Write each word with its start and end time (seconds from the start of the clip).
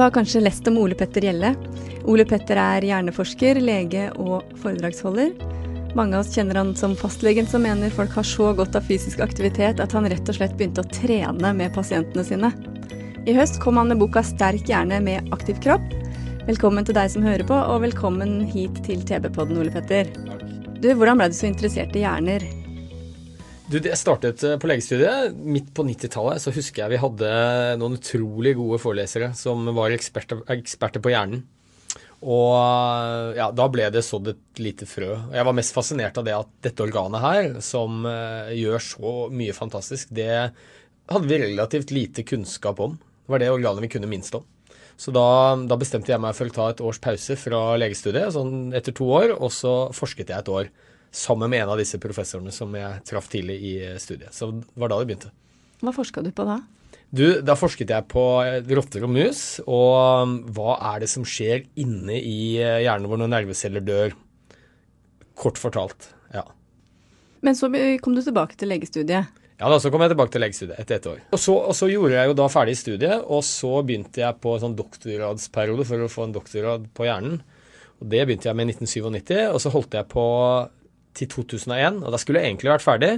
Du 0.00 0.04
har 0.04 0.10
kanskje 0.10 0.40
lest 0.40 0.68
om 0.68 0.78
Ole 0.80 0.94
Petter 0.96 1.20
Gjelle. 1.20 1.50
Ole 2.08 2.24
Petter 2.24 2.56
er 2.56 2.84
hjerneforsker, 2.88 3.58
lege 3.60 4.06
og 4.16 4.46
foredragsholder. 4.62 5.34
Mange 5.92 6.16
av 6.16 6.22
oss 6.22 6.30
kjenner 6.32 6.56
han 6.56 6.70
som 6.72 6.94
fastlegen 6.96 7.44
som 7.44 7.60
mener 7.68 7.92
folk 7.92 8.14
har 8.16 8.24
så 8.24 8.46
godt 8.56 8.78
av 8.80 8.86
fysisk 8.88 9.20
aktivitet 9.20 9.82
at 9.84 9.92
han 9.92 10.08
rett 10.08 10.32
og 10.32 10.38
slett 10.38 10.54
begynte 10.56 10.80
å 10.80 10.88
trene 10.88 11.50
med 11.58 11.74
pasientene 11.74 12.24
sine. 12.24 12.48
I 13.28 13.34
høst 13.36 13.60
kom 13.60 13.76
han 13.76 13.92
med 13.92 14.00
boka 14.00 14.22
'Sterk 14.24 14.72
hjerne 14.72 15.02
med 15.04 15.28
aktiv 15.36 15.60
kropp'. 15.60 15.92
Velkommen 16.48 16.88
til 16.88 16.96
deg 16.96 17.12
som 17.12 17.26
hører 17.28 17.44
på, 17.44 17.60
og 17.60 17.84
velkommen 17.84 18.40
hit 18.48 18.80
til 18.88 19.04
TV-podden, 19.04 19.60
Ole 19.60 19.68
Petter. 19.76 20.08
Du, 20.80 20.94
Hvordan 20.94 21.20
ble 21.20 21.28
du 21.28 21.36
så 21.36 21.52
interessert 21.52 21.92
i 21.92 22.08
hjerner? 22.08 22.48
Du, 23.70 23.76
Jeg 23.78 23.98
startet 24.00 24.42
eh, 24.42 24.56
på 24.58 24.66
legestudiet 24.66 25.36
midt 25.38 25.68
på 25.76 25.84
90-tallet. 25.86 26.42
Så 26.42 26.50
husker 26.54 26.82
jeg 26.82 26.96
vi 26.96 27.04
hadde 27.04 27.30
noen 27.78 27.94
utrolig 28.00 28.56
gode 28.58 28.80
forelesere 28.82 29.30
som 29.38 29.68
var 29.76 29.94
eksperter, 29.94 30.42
eksperter 30.50 31.02
på 31.04 31.12
hjernen. 31.12 31.44
Og 32.20 32.56
eh, 32.56 33.38
ja, 33.38 33.46
da 33.54 33.68
ble 33.70 33.86
det 33.94 34.02
sådd 34.02 34.32
et 34.32 34.62
lite 34.62 34.90
frø. 34.90 35.12
Og 35.14 35.38
Jeg 35.38 35.46
var 35.46 35.56
mest 35.56 35.76
fascinert 35.76 36.18
av 36.18 36.26
det 36.26 36.34
at 36.34 36.50
dette 36.66 36.82
organet 36.82 37.22
her, 37.22 37.52
som 37.62 38.02
eh, 38.10 38.50
gjør 38.58 38.86
så 38.88 39.14
mye 39.38 39.54
fantastisk, 39.54 40.10
det 40.18 40.32
hadde 40.34 41.30
vi 41.30 41.42
relativt 41.44 41.94
lite 41.94 42.26
kunnskap 42.26 42.82
om. 42.82 42.98
Det 42.98 43.36
var 43.36 43.44
det 43.44 43.54
organet 43.54 43.86
vi 43.86 43.94
kunne 43.94 44.10
minst 44.10 44.34
om. 44.34 44.42
Så 44.98 45.14
da, 45.14 45.54
da 45.70 45.78
bestemte 45.78 46.10
jeg 46.10 46.20
meg 46.20 46.34
for 46.36 46.50
å 46.50 46.58
ta 46.58 46.72
et 46.72 46.82
års 46.84 46.98
pause 47.00 47.38
fra 47.38 47.62
legestudiet, 47.78 48.34
sånn 48.34 48.74
etter 48.76 48.98
to 48.98 49.06
år, 49.14 49.38
og 49.38 49.54
så 49.54 49.74
forsket 49.94 50.34
jeg 50.34 50.42
et 50.42 50.56
år 50.58 50.74
sammen 51.10 51.50
med 51.50 51.64
en 51.64 51.72
av 51.74 51.80
disse 51.80 51.98
professorene 52.02 52.52
som 52.54 52.74
jeg 52.76 53.04
traff 53.08 53.28
tidlig 53.32 53.56
i 53.66 53.72
studiet. 53.98 54.34
Så 54.34 54.50
det 54.52 54.78
var 54.78 54.92
da 54.92 55.00
det 55.00 55.08
begynte. 55.10 55.32
Hva 55.80 55.94
forska 55.96 56.22
du 56.22 56.30
på 56.34 56.46
da? 56.46 56.60
Du, 57.10 57.40
Da 57.42 57.56
forsket 57.58 57.90
jeg 57.90 58.06
på 58.10 58.22
rotter 58.70 59.02
og 59.02 59.10
mus, 59.10 59.42
og 59.66 59.94
um, 60.22 60.36
hva 60.54 60.76
er 60.92 61.02
det 61.02 61.10
som 61.10 61.26
skjer 61.26 61.64
inne 61.82 62.14
i 62.20 62.60
eh, 62.62 62.84
hjernen 62.84 63.10
vår 63.10 63.24
når 63.24 63.32
nerveceller 63.32 63.82
dør? 63.82 64.14
Kort 65.40 65.58
fortalt, 65.58 66.12
ja. 66.34 66.44
Men 67.42 67.56
så 67.58 67.70
kom 68.04 68.14
du 68.14 68.22
tilbake 68.22 68.54
til 68.60 68.70
legestudiet. 68.70 69.38
Ja, 69.60 69.68
da, 69.68 69.76
Så 69.80 69.90
kom 69.92 70.00
jeg 70.04 70.12
tilbake 70.12 70.32
til 70.32 70.44
legestudiet 70.44 70.78
etter 70.80 70.96
ett 70.96 71.08
år. 71.08 71.18
Og 71.34 71.40
så, 71.40 71.54
og 71.58 71.74
så 71.76 71.88
gjorde 71.90 72.14
jeg 72.14 72.30
jo 72.30 72.36
da 72.38 72.46
ferdig 72.52 72.76
studiet, 72.78 73.24
og 73.26 73.42
så 73.44 73.80
begynte 73.84 74.22
jeg 74.22 74.38
på 74.40 74.54
sånn 74.62 74.76
doktorgradsperiode 74.78 75.84
for 75.88 76.04
å 76.04 76.12
få 76.12 76.28
en 76.28 76.36
doktorgrad 76.36 76.86
på 76.96 77.08
hjernen. 77.08 77.40
Og 78.00 78.08
Det 78.08 78.22
begynte 78.24 78.48
jeg 78.48 78.56
med 78.56 78.70
i 78.70 78.76
1997, 78.76 79.34
og 79.50 79.58
så 79.60 79.72
holdt 79.74 79.98
jeg 79.98 80.08
på 80.12 80.24
til 81.16 81.30
2001. 81.32 82.02
Og 82.04 82.14
da 82.14 82.20
skulle 82.20 82.42
jeg 82.42 82.52
egentlig 82.52 82.72
vært 82.72 82.86
ferdig, 82.86 83.12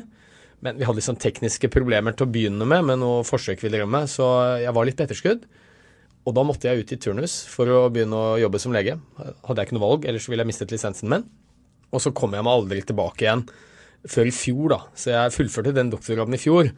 men 0.62 0.78
vi 0.78 0.86
hadde 0.86 1.02
sånn 1.04 1.18
tekniske 1.20 1.70
problemer 1.74 2.14
til 2.14 2.28
å 2.28 2.32
begynne 2.32 2.66
med, 2.68 2.86
med 2.86 3.00
noe 3.02 3.24
forsøk 3.26 3.64
vi 3.64 3.72
drev 3.72 3.90
med, 3.90 4.10
så 4.10 4.28
jeg 4.62 4.74
var 4.76 4.86
litt 4.86 4.98
på 4.98 5.06
etterskudd. 5.06 5.46
Og 6.22 6.36
da 6.36 6.44
måtte 6.46 6.70
jeg 6.70 6.84
ut 6.84 6.92
i 6.94 7.00
turnus 7.02 7.40
for 7.50 7.66
å 7.66 7.80
begynne 7.90 8.14
å 8.14 8.38
jobbe 8.38 8.60
som 8.62 8.74
lege. 8.74 8.94
Hadde 9.18 9.58
jeg 9.58 9.68
ikke 9.68 9.78
noe 9.78 9.88
valg, 9.88 10.06
ellers 10.06 10.28
ville 10.30 10.44
jeg 10.44 10.52
mistet 10.52 10.74
lisensen 10.74 11.10
min. 11.10 11.26
Og 11.92 12.00
så 12.04 12.12
kom 12.14 12.36
jeg 12.36 12.46
meg 12.46 12.54
aldri 12.60 12.84
tilbake 12.86 13.26
igjen 13.26 13.42
før 14.08 14.30
i 14.30 14.34
fjor, 14.34 14.64
da. 14.72 14.78
Så 14.98 15.12
jeg 15.12 15.34
fullførte 15.34 15.74
den 15.74 15.90
doktorgraden 15.92 16.38
i 16.38 16.40
fjor. 16.40 16.70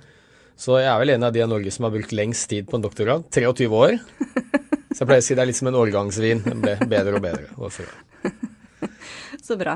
Så 0.60 0.78
jeg 0.78 0.88
er 0.88 0.98
vel 1.02 1.14
en 1.14 1.26
av 1.26 1.34
de 1.34 1.42
i 1.42 1.50
Norge 1.50 1.72
som 1.74 1.86
har 1.86 1.92
brukt 1.94 2.12
lengst 2.14 2.48
tid 2.50 2.68
på 2.70 2.78
en 2.78 2.84
doktorgrad. 2.84 3.28
23 3.34 3.68
år. 3.68 3.98
Så 4.94 5.02
jeg 5.02 5.08
pleier 5.10 5.22
å 5.22 5.26
si 5.26 5.36
det 5.36 5.42
er 5.42 5.50
litt 5.50 5.58
som 5.58 5.70
en 5.70 5.78
årgangsvin. 5.80 6.44
Den 6.44 6.60
ble 6.62 6.76
bedre 6.90 7.18
og 7.18 7.24
bedre. 7.24 7.88
Så 9.46 9.56
bra. 9.60 9.74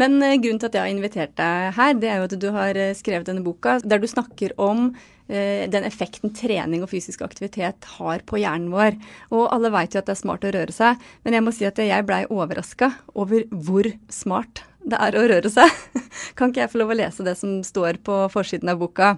Men 0.00 0.22
eh, 0.22 0.38
grunnen 0.40 0.60
til 0.60 0.70
at 0.70 0.76
jeg 0.76 0.84
har 0.86 0.92
invitert 0.92 1.34
deg 1.38 1.72
her, 1.76 1.96
det 2.00 2.10
er 2.10 2.20
jo 2.20 2.28
at 2.28 2.36
du 2.40 2.48
har 2.54 2.78
eh, 2.78 2.94
skrevet 2.96 3.28
denne 3.28 3.44
boka 3.44 3.78
der 3.84 4.00
du 4.00 4.08
snakker 4.08 4.54
om 4.60 4.90
eh, 5.28 5.68
den 5.72 5.86
effekten 5.88 6.32
trening 6.36 6.84
og 6.84 6.92
fysisk 6.92 7.24
aktivitet 7.26 7.88
har 7.98 8.24
på 8.28 8.40
hjernen 8.40 8.72
vår. 8.72 8.96
Og 9.34 9.48
alle 9.52 9.72
vet 9.74 9.94
jo 9.94 10.02
at 10.02 10.08
det 10.08 10.16
er 10.16 10.22
smart 10.22 10.46
å 10.48 10.54
røre 10.54 10.74
seg, 10.74 11.00
men 11.26 11.36
jeg 11.36 11.44
må 11.44 11.54
si 11.54 11.68
at 11.68 11.80
jeg 11.82 12.08
blei 12.08 12.24
overraska 12.30 12.92
over 13.12 13.44
hvor 13.52 13.90
smart 14.12 14.64
det 14.82 14.98
er 14.98 15.16
å 15.18 15.26
røre 15.30 15.52
seg. 15.52 15.70
Kan 16.38 16.50
ikke 16.50 16.64
jeg 16.64 16.72
få 16.72 16.82
lov 16.82 16.94
å 16.94 16.98
lese 16.98 17.26
det 17.26 17.36
som 17.38 17.60
står 17.66 18.00
på 18.06 18.24
forsiden 18.32 18.72
av 18.72 18.80
boka? 18.80 19.16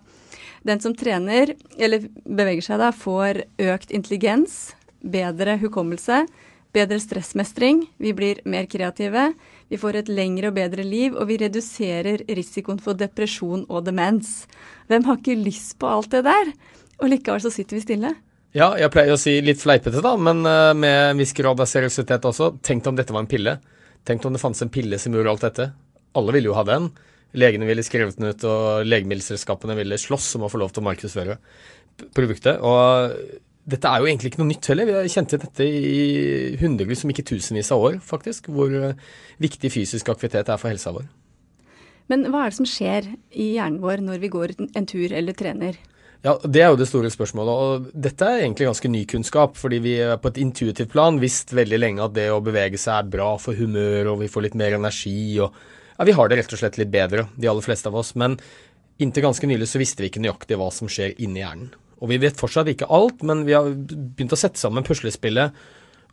Den 0.65 0.81
som 0.81 0.95
trener, 0.97 1.53
eller 1.77 2.09
beveger 2.25 2.65
seg 2.65 2.81
da, 2.81 2.89
får 2.97 3.45
økt 3.61 3.93
intelligens, 3.93 4.73
bedre 5.05 5.59
hukommelse, 5.61 6.23
bedre 6.75 6.99
stressmestring, 7.01 7.85
vi 8.01 8.15
blir 8.17 8.41
mer 8.49 8.67
kreative, 8.71 9.29
vi 9.73 9.81
får 9.81 10.01
et 10.01 10.11
lengre 10.13 10.51
og 10.51 10.59
bedre 10.59 10.85
liv, 10.87 11.15
og 11.17 11.29
vi 11.31 11.39
reduserer 11.41 12.25
risikoen 12.37 12.81
for 12.83 12.99
depresjon 12.99 13.65
og 13.69 13.87
demens. 13.87 14.45
Hvem 14.91 15.07
har 15.09 15.21
ikke 15.21 15.39
lyst 15.41 15.79
på 15.81 15.89
alt 15.89 16.13
det 16.13 16.25
der? 16.27 16.53
Og 17.01 17.11
likevel 17.11 17.43
så 17.43 17.53
sitter 17.53 17.79
vi 17.79 17.85
stille. 17.85 18.13
Ja, 18.55 18.69
jeg 18.79 18.93
pleier 18.95 19.17
å 19.17 19.19
si 19.19 19.41
litt 19.43 19.63
fleipete, 19.63 20.03
da, 20.05 20.13
men 20.21 20.45
eh, 20.47 20.75
med 20.79 20.99
en 21.09 21.19
viss 21.19 21.35
grad 21.35 21.59
av 21.59 21.67
seriøsitet 21.67 22.29
også. 22.29 22.53
Tenk 22.63 22.87
om 22.87 22.99
dette 22.99 23.15
var 23.15 23.25
en 23.25 23.31
pille. 23.31 23.57
Tenk 24.07 24.23
om 24.29 24.37
det 24.37 24.43
fantes 24.43 24.63
en 24.63 24.71
pille 24.71 25.01
som 25.03 25.17
gjorde 25.17 25.33
alt 25.33 25.47
dette. 25.49 25.71
Alle 26.15 26.37
ville 26.37 26.53
jo 26.53 26.59
ha 26.59 26.63
den. 26.69 26.93
Legene 27.35 27.67
ville 27.67 27.83
skrevet 27.83 28.21
den 28.21 28.31
ut, 28.31 28.45
og 28.47 28.87
legemiddelselskapene 28.87 29.75
ville 29.81 29.99
slåss 29.99 30.37
om 30.39 30.47
å 30.47 30.53
få 30.53 30.61
lov 30.63 30.71
til 30.71 30.85
å 30.85 30.87
markedsføre 30.87 31.39
produktet. 32.15 32.63
Og 32.63 33.17
dette 33.67 33.89
er 33.89 34.03
jo 34.03 34.09
egentlig 34.11 34.33
ikke 34.33 34.43
noe 34.43 34.51
nytt 34.51 34.69
heller. 34.69 34.89
Vi 34.89 34.97
har 34.97 35.09
kjent 35.09 35.31
til 35.33 35.41
dette 35.41 35.65
i 35.65 36.57
hundrevis, 36.61 37.05
om 37.05 37.13
ikke 37.15 37.25
tusenvis 37.31 37.73
av 37.73 37.85
år, 37.89 37.99
faktisk. 38.05 38.51
Hvor 38.53 38.73
viktig 39.41 39.71
fysisk 39.73 40.11
aktivitet 40.13 40.51
er 40.53 40.61
for 40.61 40.73
helsa 40.73 40.93
vår. 40.93 41.07
Men 42.13 42.27
hva 42.29 42.45
er 42.45 42.53
det 42.53 42.59
som 42.59 42.69
skjer 42.69 43.09
i 43.33 43.55
hjernen 43.55 43.81
vår 43.81 44.03
når 44.05 44.21
vi 44.21 44.33
går 44.33 44.53
en 44.77 44.89
tur 44.89 45.13
eller 45.13 45.37
trener? 45.37 45.79
Ja, 46.25 46.39
Det 46.41 46.61
er 46.63 46.71
jo 46.73 46.77
det 46.81 46.89
store 46.89 47.11
spørsmålet. 47.13 47.53
og 47.53 47.89
Dette 47.93 48.25
er 48.25 48.43
egentlig 48.43 48.69
ganske 48.69 48.89
ny 48.89 49.05
kunnskap. 49.05 49.57
fordi 49.57 49.79
vi 49.79 49.97
på 50.21 50.29
et 50.29 50.41
intuitivt 50.41 50.91
plan 50.91 51.21
visst 51.21 51.53
veldig 51.53 51.79
lenge 51.79 52.05
at 52.05 52.15
det 52.15 52.31
å 52.31 52.43
bevege 52.45 52.79
seg 52.79 52.99
er 52.99 53.11
bra 53.11 53.37
for 53.37 53.55
humør, 53.55 54.13
og 54.13 54.21
vi 54.21 54.29
får 54.29 54.43
litt 54.43 54.55
mer 54.55 54.73
energi. 54.73 55.39
og 55.41 55.53
ja, 55.99 56.05
Vi 56.05 56.13
har 56.13 56.29
det 56.29 56.39
rett 56.39 56.53
og 56.53 56.59
slett 56.59 56.79
litt 56.79 56.91
bedre, 56.91 57.29
de 57.37 57.47
aller 57.49 57.63
fleste 57.63 57.87
av 57.89 57.95
oss. 57.95 58.15
Men 58.15 58.39
inntil 58.99 59.23
ganske 59.23 59.47
nylig 59.47 59.69
så 59.69 59.79
visste 59.79 60.01
vi 60.01 60.09
ikke 60.09 60.21
nøyaktig 60.21 60.57
hva 60.57 60.73
som 60.73 60.89
skjer 60.89 61.15
inni 61.19 61.41
hjernen. 61.41 61.73
Og 62.05 62.11
vi 62.11 62.21
vet 62.21 62.37
fortsatt 62.37 62.69
ikke 62.69 62.91
alt, 62.93 63.25
men 63.25 63.47
vi 63.49 63.57
har 63.57 63.71
begynt 63.73 64.35
å 64.37 64.39
sette 64.39 64.61
sammen 64.61 64.85
puslespillet. 64.85 65.57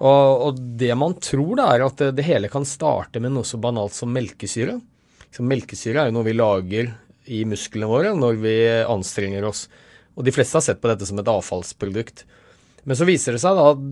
Og, 0.01 0.45
og 0.47 0.61
det 0.79 0.93
man 0.97 1.17
tror, 1.21 1.57
da, 1.59 1.67
er 1.75 1.85
at 1.85 2.01
det, 2.15 2.25
hele 2.25 2.49
kan 2.51 2.65
starte 2.65 3.21
med 3.21 3.35
noe 3.35 3.47
så 3.47 3.59
banalt 3.61 3.93
som 3.93 4.13
melkesyre. 4.15 4.79
Så 5.35 5.43
melkesyre 5.45 6.01
er 6.05 6.09
jo 6.09 6.15
noe 6.15 6.27
vi 6.27 6.37
lager 6.37 6.93
i 7.31 7.43
musklene 7.45 7.89
våre 7.91 8.15
når 8.17 8.39
vi 8.41 8.55
anstrenger 8.87 9.45
oss. 9.51 9.67
Og 10.15 10.25
de 10.25 10.33
fleste 10.33 10.57
har 10.57 10.65
sett 10.65 10.81
på 10.81 10.89
dette 10.89 11.07
som 11.07 11.19
et 11.21 11.29
avfallsprodukt. 11.31 12.25
Men 12.87 12.97
så 12.97 13.05
viser 13.07 13.35
det 13.35 13.43
seg 13.43 13.59
da 13.59 13.69
at 13.75 13.83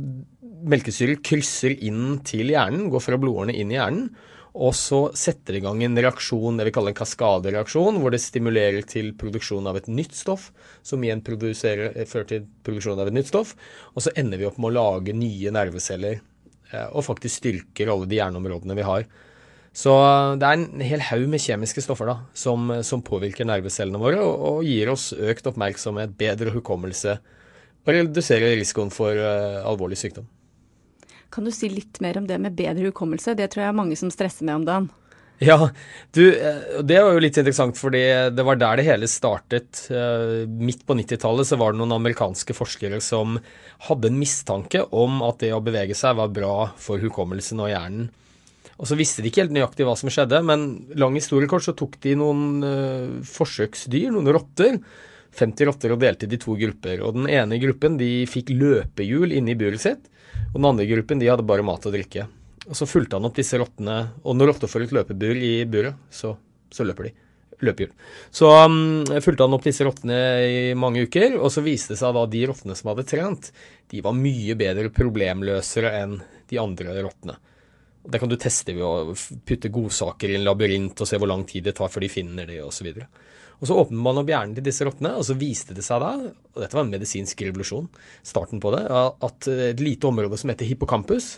melkesyre 0.69 1.19
krysser 1.23 1.75
inn 1.85 2.19
til 2.27 2.51
hjernen, 2.55 2.89
går 2.91 3.03
fra 3.03 3.19
blodårene 3.19 3.55
inn 3.55 3.71
i 3.71 3.77
hjernen, 3.77 4.09
og 4.59 4.73
så 4.75 4.97
setter 5.15 5.55
det 5.55 5.61
i 5.61 5.63
gang 5.63 5.79
en 5.85 5.99
reaksjon, 6.03 6.57
det 6.59 6.65
vi 6.67 6.73
kaller 6.75 6.91
en 6.91 6.97
kaskadereaksjon, 6.97 8.01
hvor 8.03 8.11
det 8.11 8.19
stimulerer 8.19 8.83
til 8.83 9.13
produksjon 9.19 9.69
av 9.71 9.79
et 9.79 9.87
nytt 9.87 10.17
stoff, 10.17 10.49
som 10.83 11.03
igjen 11.05 11.23
fører 11.23 12.27
til 12.27 12.43
produksjon 12.67 12.99
av 12.99 13.07
et 13.07 13.15
nytt 13.15 13.31
stoff. 13.31 13.53
Og 13.95 14.03
så 14.03 14.11
ender 14.19 14.41
vi 14.41 14.49
opp 14.49 14.59
med 14.59 14.73
å 14.73 14.75
lage 14.75 15.15
nye 15.15 15.53
nerveceller, 15.55 16.19
og 16.91 17.05
faktisk 17.07 17.39
styrker 17.39 17.93
alle 17.93 18.09
de 18.09 18.19
hjerneområdene 18.19 18.75
vi 18.77 18.87
har. 18.89 19.07
Så 19.79 19.93
det 20.41 20.47
er 20.47 20.57
en 20.57 20.83
hel 20.83 21.03
haug 21.07 21.27
med 21.31 21.43
kjemiske 21.43 21.83
stoffer 21.85 22.09
da, 22.09 22.17
som, 22.37 22.71
som 22.85 23.03
påvirker 23.05 23.47
nervecellene 23.47 24.01
våre 24.01 24.19
og, 24.25 24.33
og, 24.49 24.63
gir 24.67 24.89
oss 24.91 25.11
økt 25.13 25.47
oppmerksomhet, 25.47 26.17
bedre 26.19 26.51
hukommelse 26.55 27.19
og 27.85 27.93
reduserer 27.95 28.57
risikoen 28.59 28.91
for 28.93 29.15
uh, 29.15 29.61
alvorlig 29.69 29.97
sykdom. 30.01 30.27
Kan 31.33 31.45
du 31.45 31.53
si 31.53 31.69
litt 31.71 31.99
mer 32.01 32.17
om 32.17 32.27
det 32.29 32.39
med 32.41 32.57
bedre 32.57 32.89
hukommelse? 32.89 33.35
Det 33.37 33.51
tror 33.51 33.65
jeg 33.65 33.73
er 33.73 33.77
mange 33.77 33.97
som 33.99 34.11
stresser 34.13 34.47
med 34.47 34.61
om 34.61 34.67
dagen. 34.69 34.89
Ja, 35.39 35.69
du, 36.11 36.23
det 36.83 36.97
var 36.99 37.13
jo 37.15 37.21
litt 37.23 37.37
interessant, 37.39 37.77
fordi 37.79 38.01
det 38.35 38.43
var 38.43 38.57
der 38.59 38.81
det 38.81 38.87
hele 38.89 39.07
startet. 39.07 39.85
Midt 40.51 40.83
på 40.83 40.97
90-tallet 40.99 41.47
så 41.47 41.59
var 41.61 41.71
det 41.71 41.79
noen 41.79 41.95
amerikanske 41.95 42.55
forskere 42.57 42.99
som 43.03 43.37
hadde 43.87 44.11
en 44.11 44.19
mistanke 44.19 44.83
om 44.91 45.21
at 45.23 45.39
det 45.45 45.53
å 45.55 45.63
bevege 45.63 45.95
seg 45.95 46.17
var 46.19 46.33
bra 46.35 46.55
for 46.75 46.99
hukommelsen 46.99 47.63
og 47.63 47.71
hjernen. 47.71 48.09
Og 48.79 48.87
så 48.87 48.95
visste 48.99 49.23
de 49.23 49.31
ikke 49.31 49.43
helt 49.43 49.55
nøyaktig 49.55 49.87
hva 49.87 49.95
som 49.99 50.11
skjedde, 50.11 50.39
men 50.47 50.65
lang 50.99 51.15
historie 51.15 51.49
kort 51.51 51.65
så 51.65 51.75
tok 51.75 51.97
de 52.03 52.15
noen 52.19 52.43
uh, 52.63 53.23
forsøksdyr, 53.27 54.07
noen 54.15 54.31
rotter. 54.35 54.79
50 55.39 55.67
rotter 55.67 55.93
og 55.93 55.99
delte 56.01 56.27
de 56.27 56.39
to 56.41 56.55
grupper. 56.59 57.03
Og 57.03 57.15
den 57.15 57.27
ene 57.31 57.59
gruppen 57.61 57.99
de 57.99 58.23
fikk 58.27 58.53
løpehjul 58.55 59.35
inne 59.35 59.53
i 59.53 59.59
buret 59.59 59.83
sitt, 59.83 60.07
og 60.49 60.59
den 60.59 60.69
andre 60.71 60.87
gruppen 60.89 61.21
de 61.21 61.29
hadde 61.29 61.45
bare 61.47 61.65
mat 61.65 61.85
og 61.85 61.95
drikke. 61.95 62.27
Og 62.69 62.77
Så 62.77 62.85
fulgte 62.89 63.17
han 63.17 63.25
opp 63.25 63.37
disse 63.37 63.57
rottene, 63.57 63.97
og 64.23 64.37
når 64.37 64.53
rotter 64.53 64.69
får 64.69 64.85
et 64.85 64.93
løpebur 64.99 65.41
i 65.41 65.53
buret, 65.69 65.97
så, 66.13 66.35
så 66.71 66.85
løper 66.85 67.09
de. 67.09 67.15
Løpehjul. 67.65 67.91
Så 68.31 68.47
um, 68.47 69.03
fulgte 69.19 69.43
han 69.43 69.55
opp 69.57 69.65
disse 69.65 69.83
rottene 69.83 70.19
i 70.47 70.59
mange 70.79 71.03
uker, 71.09 71.35
og 71.41 71.51
så 71.51 71.63
viste 71.65 71.95
det 71.95 71.99
seg 71.99 72.13
da 72.15 72.23
de 72.29 72.43
rottene 72.47 72.77
som 72.77 72.91
hadde 72.93 73.07
trent, 73.09 73.49
de 73.91 74.03
var 74.05 74.15
mye 74.15 74.55
bedre 74.59 74.91
problemløsere 74.95 75.91
enn 76.03 76.19
de 76.49 76.61
andre 76.61 76.95
rottene. 77.01 77.35
Det 78.09 78.21
kan 78.21 78.31
du 78.31 78.37
teste 78.39 78.73
ved 78.77 78.85
å 78.85 79.15
putte 79.45 79.73
godsaker 79.73 80.31
i 80.31 80.37
en 80.37 80.45
labyrint 80.47 81.01
og 81.03 81.09
se 81.09 81.19
hvor 81.19 81.29
lang 81.29 81.43
tid 81.49 81.67
det 81.67 81.75
tar 81.77 81.91
før 81.91 82.05
de 82.05 82.13
finner 82.13 82.47
det 82.47 82.61
osv. 82.63 82.93
Og, 82.93 83.03
så 83.03 83.28
og 83.59 83.67
så 83.67 83.75
åpnet 83.81 83.99
man 83.99 84.21
opp 84.21 84.29
hjernen 84.31 84.55
til 84.55 84.63
disse 84.63 84.85
rottene, 84.87 85.11
og 85.19 85.25
så 85.27 85.35
viste 85.35 85.75
det 85.75 85.83
seg 85.83 85.99
da, 86.03 86.13
og 86.55 86.61
dette 86.63 86.77
var 86.77 86.85
en 86.85 86.93
medisinsk 86.93 87.41
revolusjon, 87.43 87.89
starten 88.23 88.61
på 88.63 88.71
det, 88.75 88.85
at 88.89 89.49
et 89.51 89.83
lite 89.83 90.07
område 90.07 90.39
som 90.39 90.51
heter 90.51 90.69
hippocampus, 90.69 91.33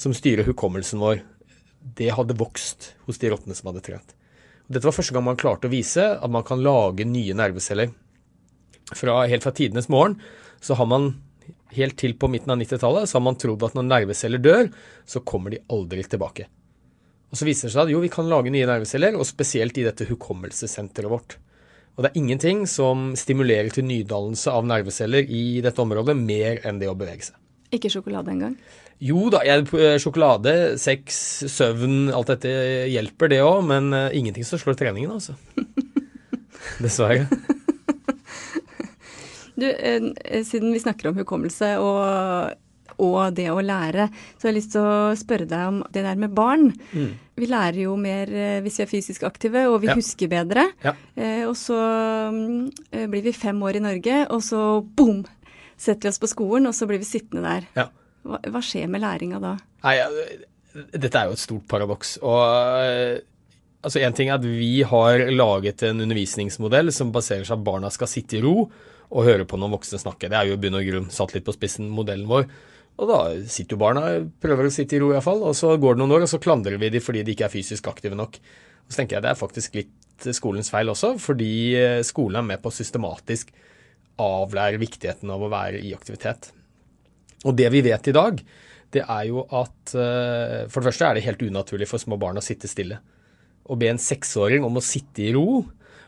som 0.00 0.14
styrer 0.16 0.48
hukommelsen 0.48 1.02
vår, 1.02 1.20
det 2.00 2.14
hadde 2.16 2.38
vokst 2.40 2.94
hos 3.06 3.20
de 3.22 3.30
rottene 3.30 3.54
som 3.56 3.68
hadde 3.70 3.84
trent. 3.84 4.16
Og 4.66 4.74
dette 4.74 4.88
var 4.88 4.96
første 4.96 5.14
gang 5.14 5.26
man 5.28 5.38
klarte 5.38 5.68
å 5.68 5.72
vise 5.72 6.08
at 6.16 6.32
man 6.32 6.46
kan 6.46 6.64
lage 6.64 7.06
nye 7.06 7.36
nerveceller. 7.36 7.92
Fra, 8.96 9.20
helt 9.28 9.44
fra 9.44 9.54
tidenes 9.54 9.90
morgen 9.92 10.16
så 10.64 10.74
har 10.78 10.88
man 10.90 11.12
helt 11.76 11.96
til 12.00 12.16
på 12.18 12.30
midten 12.30 12.52
av 12.54 12.60
90-tallet 12.60 13.08
så 13.08 13.18
har 13.18 13.24
man 13.26 13.38
trodd 13.38 13.64
at 13.66 13.76
når 13.76 13.88
nerveceller 13.90 14.42
dør, 14.42 14.70
så 15.06 15.22
kommer 15.26 15.52
de 15.52 15.62
aldri 15.72 16.04
tilbake. 16.06 16.48
Og 17.30 17.38
så 17.38 17.46
viser 17.48 17.68
det 17.68 17.74
seg 17.74 17.84
at 17.84 17.92
jo, 17.92 18.00
vi 18.02 18.10
kan 18.12 18.28
lage 18.30 18.52
nye 18.54 18.68
nerveceller, 18.68 19.18
og 19.18 19.26
spesielt 19.28 19.76
i 19.78 19.84
dette 19.86 20.06
hukommelsessenteret 20.08 21.10
vårt. 21.10 21.36
Og 21.96 22.04
det 22.04 22.10
er 22.10 22.20
ingenting 22.20 22.66
som 22.68 23.14
stimulerer 23.16 23.72
til 23.72 23.86
nydannelse 23.88 24.52
av 24.52 24.66
nerveceller 24.68 25.24
i 25.32 25.62
dette 25.64 25.80
området 25.80 26.16
mer 26.18 26.60
enn 26.68 26.80
det 26.80 26.90
å 26.92 26.96
bevege 26.98 27.30
seg. 27.30 27.38
Ikke 27.72 27.90
sjokolade 27.90 28.30
engang? 28.34 28.54
Jo 29.02 29.26
da, 29.32 29.40
jeg, 29.44 29.64
sjokolade, 30.00 30.76
sex, 30.80 31.18
søvn, 31.52 32.12
alt 32.16 32.30
dette 32.32 32.52
hjelper 32.92 33.32
det 33.32 33.42
òg, 33.44 33.64
men 33.68 33.90
uh, 33.96 34.12
ingenting 34.16 34.44
som 34.46 34.60
slår 34.60 34.76
treningen, 34.80 35.16
altså. 35.16 35.36
Dessverre. 36.84 37.26
Du, 39.56 39.64
eh, 39.64 40.42
siden 40.44 40.72
vi 40.74 40.82
snakker 40.82 41.08
om 41.08 41.16
hukommelse 41.16 41.78
og, 41.80 42.56
og, 43.02 43.34
det 43.36 43.48
å 43.52 43.60
lære, 43.64 44.08
så 44.36 44.46
jeg 44.46 44.50
har 44.50 44.56
lyst 44.56 44.72
til 44.74 44.86
å 44.86 45.14
spørre 45.18 45.48
deg 45.50 45.70
om 45.70 45.80
det 45.92 46.04
der 46.06 46.18
med 46.20 46.34
barn. 46.36 46.70
Mm. 46.92 47.10
Vi 47.36 47.48
lærer 47.50 47.82
jo 47.82 47.96
mer 48.00 48.32
eh, 48.32 48.58
hvis 48.64 48.80
vi 48.80 48.84
er 48.86 48.90
fysisk 48.90 49.26
aktive, 49.28 49.66
og 49.68 49.82
vi 49.82 49.90
ja. 49.90 49.96
husker 49.98 50.30
bedre. 50.32 50.68
Ja. 50.84 50.94
Eh, 51.14 51.44
og 51.48 51.56
så 51.60 51.76
eh, 51.76 53.06
blir 53.12 53.26
vi 53.26 53.34
fem 53.36 53.60
år 53.68 53.80
i 53.80 53.84
Norge, 53.84 54.24
og 54.32 54.42
så 54.44 54.80
boom! 54.96 55.24
Setter 55.76 56.08
vi 56.08 56.14
oss 56.14 56.22
på 56.22 56.32
skolen, 56.32 56.70
og 56.70 56.76
så 56.76 56.88
blir 56.88 57.02
vi 57.02 57.08
sittende 57.08 57.44
der. 57.44 57.68
Ja. 57.76 57.90
Hva, 58.26 58.40
hva, 58.48 58.62
skjer 58.64 58.88
med 58.88 59.04
læringa 59.04 59.42
da? 59.42 59.56
Nei, 59.84 59.96
Dette 60.96 61.20
er 61.20 61.28
jo 61.28 61.36
et 61.36 61.42
stort 61.42 61.66
paradoks. 61.68 62.16
Og 62.24 62.40
altså 63.86 64.00
En 64.00 64.16
ting 64.16 64.32
er 64.32 64.40
at 64.40 64.46
vi 64.48 64.80
har 64.88 65.28
laget 65.30 65.84
en 65.84 66.00
undervisningsmodell 66.06 66.88
som 66.96 67.12
baserer 67.12 67.44
seg 67.44 67.60
på 67.60 67.60
at 67.60 67.66
barna 67.68 67.92
skal 67.92 68.10
sitte 68.10 68.40
i 68.40 68.42
ro 68.44 68.70
og 69.06 69.26
høre 69.26 69.46
på 69.46 69.58
noen 69.60 69.74
voksne 69.76 70.00
snakke. 70.00 70.30
Det 70.30 70.38
er 70.38 70.48
jo 70.48 70.56
i 70.56 70.62
bunn 70.62 70.78
og 70.78 70.88
grunn 70.88 71.10
satt 71.14 71.34
litt 71.36 71.46
på 71.46 71.54
spissen, 71.54 71.88
modellen 71.92 72.26
vår. 72.30 72.48
Og 72.96 73.10
da 73.10 73.18
sitter 73.52 73.76
jo 73.76 73.82
barna, 73.82 74.06
prøver 74.40 74.68
å 74.68 74.72
sitte 74.72 74.96
i 74.96 75.00
ro 75.02 75.10
iallfall, 75.12 75.42
og 75.44 75.56
så 75.58 75.74
går 75.80 75.96
det 75.96 76.02
noen 76.02 76.14
år, 76.16 76.24
og 76.24 76.32
så 76.32 76.40
klandrer 76.40 76.78
vi 76.80 76.88
dem 76.94 77.04
fordi 77.04 77.24
de 77.26 77.34
ikke 77.34 77.44
er 77.48 77.52
fysisk 77.52 77.90
aktive 77.90 78.16
nok. 78.16 78.38
Og 78.86 78.92
så 78.92 79.02
tenker 79.02 79.18
jeg 79.18 79.26
det 79.26 79.32
er 79.32 79.40
faktisk 79.40 79.76
litt 79.76 80.28
skolens 80.32 80.72
feil 80.72 80.88
også, 80.88 81.16
fordi 81.20 81.50
eh, 81.76 82.02
skolen 82.06 82.40
er 82.40 82.46
med 82.54 82.62
på 82.62 82.72
å 82.72 82.76
systematisk 82.76 83.52
avlære 84.22 84.80
viktigheten 84.80 85.28
av 85.32 85.44
å 85.44 85.50
være 85.52 85.82
i 85.84 85.92
aktivitet. 85.96 86.48
Og 87.44 87.52
det 87.58 87.68
vi 87.74 87.82
vet 87.84 88.08
i 88.08 88.16
dag, 88.16 88.40
det 88.94 89.02
er 89.02 89.26
jo 89.28 89.44
at 89.44 89.92
eh, 89.92 90.64
for 90.70 90.80
det 90.80 90.88
første 90.88 91.10
er 91.10 91.18
det 91.18 91.26
helt 91.26 91.44
unaturlig 91.44 91.90
for 91.90 92.00
små 92.00 92.16
barn 92.20 92.40
å 92.40 92.44
sitte 92.44 92.70
stille. 92.70 93.02
Å 93.66 93.76
be 93.76 93.90
en 93.90 94.00
seksåring 94.00 94.64
om 94.64 94.78
å 94.78 94.84
sitte 94.84 95.26
i 95.26 95.34
ro 95.36 95.60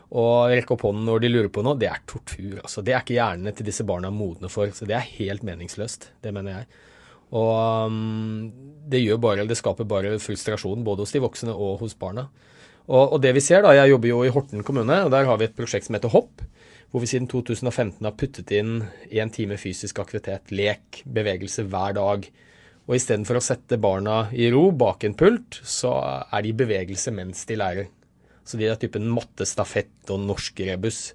og 0.09 0.49
rekke 0.49 0.73
opp 0.73 0.83
hånden 0.87 1.05
når 1.05 1.21
de 1.21 1.29
lurer 1.29 1.49
på 1.53 1.61
noe, 1.65 1.77
det 1.77 1.89
er 1.91 2.01
tortur. 2.09 2.57
Altså. 2.63 2.81
Det 2.81 2.95
er 2.95 3.03
ikke 3.03 3.17
hjernene 3.19 3.53
til 3.53 3.67
disse 3.67 3.85
barna 3.85 4.09
modne 4.13 4.49
for. 4.49 4.71
Så 4.73 4.87
det 4.89 4.97
er 4.97 5.11
helt 5.19 5.45
meningsløst. 5.45 6.09
Det 6.23 6.33
mener 6.33 6.59
jeg. 6.59 6.69
Og 7.37 7.91
um, 7.91 8.47
det 8.89 9.03
gjør 9.03 9.19
bare, 9.21 9.45
det 9.45 9.59
skaper 9.59 9.85
bare 9.85 10.15
frustrasjon 10.21 10.81
både 10.85 11.05
hos 11.05 11.13
de 11.13 11.21
voksne 11.21 11.53
og 11.53 11.83
hos 11.83 11.93
barna. 11.93 12.25
Og, 12.89 13.03
og, 13.03 13.19
det 13.21 13.35
vi 13.37 13.43
ser 13.45 13.61
da, 13.61 13.75
Jeg 13.77 13.91
jobber 13.91 14.09
jo 14.09 14.23
i 14.25 14.31
Horten 14.33 14.65
kommune, 14.65 15.03
og 15.05 15.11
der 15.13 15.29
har 15.29 15.37
vi 15.37 15.45
et 15.45 15.53
prosjekt 15.57 15.85
som 15.85 15.97
heter 15.97 16.09
Hopp. 16.09 16.41
Hvor 16.89 17.03
vi 17.03 17.11
siden 17.11 17.27
2015 17.29 18.01
har 18.01 18.15
puttet 18.17 18.49
inn 18.57 18.79
én 19.13 19.29
time 19.29 19.59
fysisk 19.61 19.99
aktivitet, 20.01 20.49
lek, 20.49 21.03
bevegelse 21.05 21.67
hver 21.69 21.93
dag. 21.99 22.25
Og 22.89 22.97
istedenfor 22.97 23.37
å 23.37 23.45
sette 23.45 23.77
barna 23.77 24.23
i 24.33 24.49
ro 24.49 24.71
bak 24.73 25.05
en 25.05 25.13
pult, 25.13 25.61
så 25.61 25.93
er 26.25 26.41
de 26.41 26.49
i 26.49 26.57
bevegelse 26.57 27.13
mens 27.13 27.45
de 27.45 27.59
lærer. 27.61 27.91
Så 28.49 28.57
de 28.57 28.65
er 28.65 28.79
typen 28.81 29.05
mattestafett 29.13 30.09
og 30.09 30.23
norsk 30.25 30.63
rebus. 30.65 31.11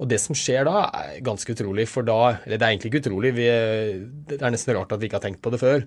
Og 0.00 0.08
det 0.08 0.20
som 0.22 0.36
skjer 0.38 0.64
da, 0.68 0.86
er 0.96 1.24
ganske 1.26 1.52
utrolig, 1.52 1.88
for 1.90 2.06
da 2.06 2.36
Eller 2.46 2.56
det 2.56 2.64
er 2.64 2.70
egentlig 2.70 2.92
ikke 2.92 3.02
utrolig, 3.04 3.34
vi, 3.36 3.48
det 4.30 4.38
er 4.38 4.54
nesten 4.54 4.76
rart 4.76 4.94
at 4.94 5.02
vi 5.02 5.10
ikke 5.10 5.18
har 5.18 5.26
tenkt 5.26 5.42
på 5.44 5.52
det 5.52 5.60
før. 5.60 5.84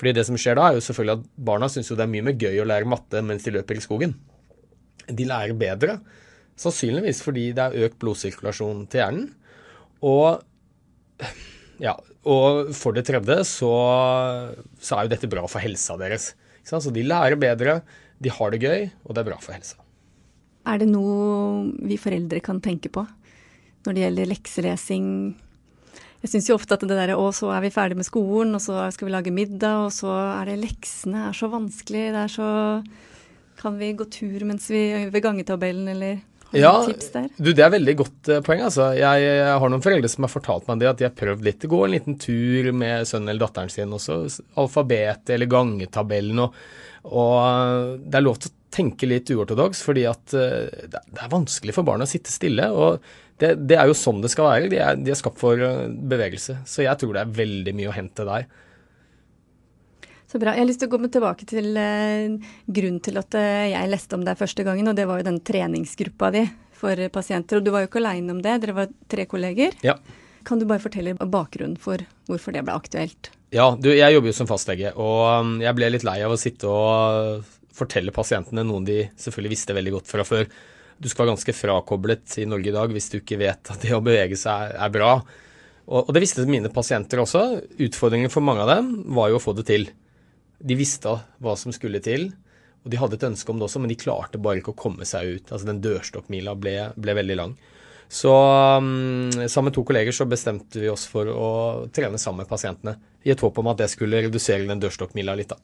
Fordi 0.00 0.14
det 0.16 0.24
som 0.26 0.38
skjer 0.40 0.58
da, 0.58 0.70
er 0.70 0.78
jo 0.78 0.86
selvfølgelig 0.88 1.20
at 1.20 1.28
barna 1.46 1.68
syns 1.70 1.92
jo 1.92 1.98
det 1.98 2.06
er 2.06 2.10
mye 2.14 2.26
mer 2.26 2.38
gøy 2.40 2.62
å 2.62 2.66
lære 2.66 2.88
matte 2.90 3.22
mens 3.22 3.44
de 3.46 3.54
løper 3.54 3.78
i 3.78 3.84
skogen. 3.84 4.16
De 5.06 5.26
lærer 5.28 5.54
bedre, 5.58 5.98
sannsynligvis 6.58 7.22
fordi 7.22 7.50
det 7.54 7.68
er 7.68 7.86
økt 7.86 8.00
blodsirkulasjon 8.02 8.86
til 8.90 9.02
hjernen. 9.02 9.28
Og 10.02 10.42
ja, 11.82 11.94
og 12.26 12.72
for 12.78 12.96
det 12.96 13.04
tredje 13.08 13.38
så, 13.50 13.72
så 14.82 14.96
er 14.96 15.06
jo 15.06 15.14
dette 15.14 15.30
bra 15.30 15.46
for 15.50 15.62
helsa 15.62 15.98
deres. 16.00 16.32
Så 16.66 16.82
de 16.94 17.06
lærer 17.06 17.38
bedre, 17.38 17.80
de 18.22 18.30
har 18.30 18.54
det 18.54 18.62
gøy, 18.62 18.90
og 19.06 19.14
det 19.14 19.22
er 19.22 19.30
bra 19.32 19.38
for 19.42 19.54
helsa. 19.54 19.81
Er 20.68 20.82
det 20.82 20.90
noe 20.90 21.64
vi 21.82 21.98
foreldre 21.98 22.42
kan 22.44 22.60
tenke 22.62 22.92
på 22.92 23.04
når 23.82 23.96
det 23.96 24.04
gjelder 24.04 24.30
lekselesing? 24.30 25.06
Jeg 26.22 26.30
syns 26.30 26.48
jo 26.48 26.54
ofte 26.54 26.76
at 26.76 26.84
det 26.86 26.94
derre 26.94 27.18
å, 27.18 27.30
så 27.34 27.50
er 27.50 27.64
vi 27.64 27.72
ferdig 27.74 27.96
med 27.98 28.06
skolen, 28.06 28.54
og 28.54 28.62
så 28.62 28.84
skal 28.94 29.08
vi 29.08 29.14
lage 29.14 29.32
middag, 29.34 29.88
og 29.88 29.94
så 29.94 30.12
er 30.36 30.52
det 30.52 30.60
leksene 30.62 31.24
er 31.28 31.34
så 31.34 31.48
vanskelig. 31.50 32.04
Det 32.14 32.20
er 32.26 32.36
så 32.36 32.50
Kan 33.58 33.76
vi 33.78 33.92
gå 33.94 34.06
tur 34.10 34.44
mens 34.46 34.70
vi 34.70 35.08
ved 35.10 35.22
gangetabellen, 35.22 35.88
eller 35.92 36.20
ja? 36.52 36.72
Du, 37.38 37.52
det 37.52 37.64
er 37.64 37.70
veldig 37.72 37.94
godt 37.96 38.28
uh, 38.28 38.40
poeng, 38.44 38.60
altså. 38.66 38.90
Jeg, 38.96 39.24
jeg, 39.24 39.52
har 39.62 39.70
noen 39.72 39.84
foreldre 39.84 40.10
som 40.12 40.26
har 40.26 40.32
fortalt 40.32 40.66
meg 40.68 40.82
det, 40.82 40.90
at 40.90 40.98
de 41.00 41.06
har 41.06 41.14
prøvd 41.16 41.46
litt 41.46 41.64
å 41.64 41.70
gå 41.72 41.78
en 41.86 41.94
liten 41.94 42.18
tur 42.20 42.68
med 42.76 43.08
sønnen 43.08 43.32
eller 43.32 43.46
datteren 43.46 43.72
sin, 43.72 43.94
også. 43.96 44.18
alfabetet 44.60 45.32
eller 45.32 45.48
gangetabellen 45.50 46.42
og, 46.44 46.58
og 47.08 47.32
uh, 47.40 47.94
det 48.04 48.20
er 48.20 48.26
lov 48.26 48.42
til 48.42 48.52
å 48.52 48.58
tenke 48.72 49.08
litt 49.08 49.30
uortodoks, 49.32 49.82
fordi 49.86 50.06
at 50.10 50.34
uh, 50.36 50.66
det 50.88 51.20
er 51.20 51.32
vanskelig 51.32 51.74
for 51.76 51.86
barn 51.86 52.04
å 52.04 52.08
sitte 52.08 52.32
stille. 52.32 52.70
og 52.70 53.02
det, 53.40 53.54
det, 53.66 53.78
er 53.78 53.90
jo 53.90 53.96
sånn 53.98 54.22
det 54.22 54.30
skal 54.32 54.48
være. 54.48 54.72
De 54.72 54.80
er, 54.82 54.98
de 54.98 55.12
er 55.12 55.18
skapt 55.18 55.40
for 55.40 55.60
uh, 55.60 55.86
bevegelse. 55.88 56.60
Så 56.68 56.86
jeg 56.86 57.00
tror 57.00 57.16
det 57.16 57.24
er 57.24 57.36
veldig 57.42 57.76
mye 57.78 57.90
å 57.90 57.96
hente 57.96 58.26
der. 58.28 58.48
Så 60.30 60.40
bra. 60.40 60.54
Jeg 60.56 60.64
har 60.64 60.70
lyst 60.70 60.80
til 60.80 60.88
å 60.88 60.96
gå 60.96 61.12
tilbake 61.12 61.48
til 61.48 61.76
uh, 61.76 62.52
grunnen 62.66 63.02
til 63.04 63.20
at 63.20 63.36
jeg 63.36 63.92
leste 63.92 64.16
om 64.16 64.26
deg 64.26 64.40
første 64.40 64.64
gangen, 64.66 64.88
og 64.88 64.98
det 64.98 65.08
var 65.10 65.20
jo 65.20 65.28
den 65.28 65.42
treningsgruppa 65.44 66.32
di 66.34 66.46
for 66.82 66.98
pasienter. 67.14 67.60
Og 67.60 67.66
du 67.66 67.72
var 67.74 67.84
jo 67.84 67.90
ikke 67.90 68.02
aleine 68.02 68.34
om 68.34 68.42
det, 68.42 68.58
dere 68.64 68.76
var 68.82 68.92
tre 69.12 69.28
kolleger. 69.30 69.76
Ja. 69.86 69.98
Kan 70.46 70.58
du 70.58 70.66
bare 70.66 70.82
fortelle 70.82 71.14
bakgrunnen 71.14 71.78
for 71.78 72.02
hvorfor 72.30 72.54
det 72.54 72.64
ble 72.66 72.74
aktuelt? 72.74 73.30
Ja, 73.52 73.74
du, 73.76 73.90
jeg 73.92 74.14
jobber 74.14 74.30
jo 74.30 74.36
som 74.36 74.48
fastlege, 74.48 74.94
og 74.96 75.26
um, 75.44 75.56
jeg 75.62 75.76
ble 75.76 75.90
litt 75.92 76.06
lei 76.08 76.18
av 76.24 76.32
å 76.32 76.40
sitte 76.40 76.70
og 76.70 77.44
fortelle 77.76 78.14
pasientene 78.14 78.64
noen 78.66 78.86
de 78.88 78.98
selvfølgelig 79.18 79.54
visste 79.54 79.76
veldig 79.76 79.94
godt 79.96 80.12
fra 80.12 80.26
før. 80.26 80.46
Du 81.02 81.08
skal 81.10 81.24
være 81.24 81.34
ganske 81.34 81.54
frakoblet 81.56 82.36
i 82.42 82.46
Norge 82.48 82.70
i 82.70 82.74
dag 82.74 82.92
hvis 82.94 83.10
du 83.12 83.18
ikke 83.18 83.40
vet 83.40 83.72
at 83.72 83.82
det 83.82 83.94
å 83.96 84.02
bevege 84.04 84.38
seg 84.38 84.76
er 84.76 84.92
bra. 84.94 85.16
Og, 85.88 86.06
og 86.06 86.12
det 86.14 86.22
visste 86.22 86.46
mine 86.46 86.70
pasienter 86.72 87.22
også. 87.22 87.42
Utfordringen 87.82 88.32
for 88.32 88.44
mange 88.44 88.64
av 88.64 88.70
dem 88.76 88.94
var 89.16 89.32
jo 89.32 89.40
å 89.40 89.42
få 89.42 89.56
det 89.58 89.66
til. 89.70 89.88
De 90.62 90.78
visste 90.78 91.16
hva 91.42 91.56
som 91.58 91.74
skulle 91.74 92.02
til, 92.04 92.30
og 92.82 92.90
de 92.90 92.98
hadde 92.98 93.18
et 93.18 93.26
ønske 93.26 93.50
om 93.50 93.58
det 93.58 93.66
også, 93.66 93.82
men 93.82 93.90
de 93.90 93.98
klarte 93.98 94.40
bare 94.42 94.60
ikke 94.60 94.74
å 94.74 94.78
komme 94.78 95.06
seg 95.08 95.36
ut. 95.36 95.50
Altså 95.50 95.68
Den 95.68 95.82
dørstokkmila 95.82 96.54
ble, 96.58 96.76
ble 96.98 97.16
veldig 97.18 97.38
lang. 97.38 97.56
Så 98.12 98.30
um, 98.76 99.30
sammen 99.48 99.70
med 99.70 99.76
to 99.78 99.84
kolleger 99.88 100.12
så 100.12 100.26
bestemte 100.28 100.82
vi 100.82 100.90
oss 100.92 101.06
for 101.08 101.30
å 101.32 101.48
trene 101.94 102.20
sammen 102.20 102.42
med 102.42 102.50
pasientene 102.50 102.98
i 103.24 103.32
et 103.32 103.40
håp 103.40 103.58
om 103.62 103.70
at 103.72 103.80
det 103.80 103.88
skulle 103.88 104.20
redusere 104.26 104.68
den 104.68 104.82
dørstokkmila 104.82 105.36
litt. 105.38 105.54
da. 105.54 105.56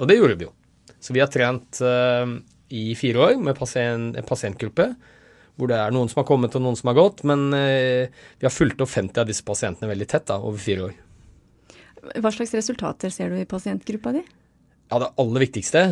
Og 0.00 0.10
det 0.10 0.16
gjorde 0.18 0.38
vi 0.40 0.48
jo. 0.48 0.54
Så 1.02 1.14
vi 1.16 1.22
har 1.22 1.30
trent 1.32 1.80
uh, 1.82 2.38
i 2.72 2.92
fire 2.98 3.26
år 3.26 3.40
med 3.42 3.58
pasient, 3.58 4.16
en 4.16 4.28
pasientgruppe. 4.28 4.92
Hvor 5.58 5.68
det 5.68 5.76
er 5.76 5.92
noen 5.92 6.08
som 6.08 6.22
har 6.22 6.28
kommet 6.28 6.54
og 6.56 6.62
noen 6.64 6.78
som 6.78 6.92
har 6.92 7.00
gått. 7.00 7.24
Men 7.28 7.48
uh, 7.50 8.06
vi 8.38 8.46
har 8.46 8.54
fulgt 8.54 8.80
opp 8.84 8.92
50 8.92 9.24
av 9.24 9.28
disse 9.30 9.46
pasientene 9.46 9.90
veldig 9.90 10.08
tett 10.14 10.30
da, 10.30 10.38
over 10.38 10.62
fire 10.62 10.88
år. 10.88 10.94
Hva 12.22 12.32
slags 12.34 12.54
resultater 12.56 13.12
ser 13.14 13.30
du 13.30 13.38
i 13.38 13.46
pasientgruppa 13.48 14.14
di? 14.16 14.24
Ja, 14.90 14.98
Det 14.98 15.12
aller 15.22 15.46
viktigste 15.46 15.82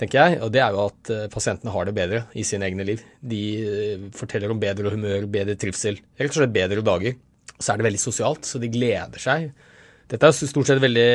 tenker 0.00 0.18
jeg. 0.20 0.40
Og 0.44 0.52
det 0.54 0.62
er 0.64 0.74
jo 0.74 0.84
at 0.88 1.12
eh, 1.12 1.26
pasientene 1.32 1.72
har 1.74 1.88
det 1.88 1.96
bedre 1.96 2.24
i 2.38 2.44
sine 2.46 2.66
egne 2.68 2.86
liv. 2.88 3.02
De 3.20 3.42
eh, 3.62 4.06
forteller 4.16 4.52
om 4.52 4.60
bedre 4.60 4.92
humør, 4.94 5.28
bedre 5.30 5.56
trivsel, 5.60 6.00
rett 6.18 6.32
og 6.32 6.40
slett 6.40 6.56
bedre 6.56 6.84
dager. 6.84 7.18
Så 7.56 7.72
er 7.72 7.80
det 7.80 7.88
veldig 7.90 8.02
sosialt, 8.02 8.48
så 8.48 8.60
de 8.60 8.72
gleder 8.72 9.22
seg. 9.22 9.50
Dette 10.10 10.26
er 10.26 10.34
stort 10.34 10.66
sett 10.66 10.82
veldig 10.82 11.10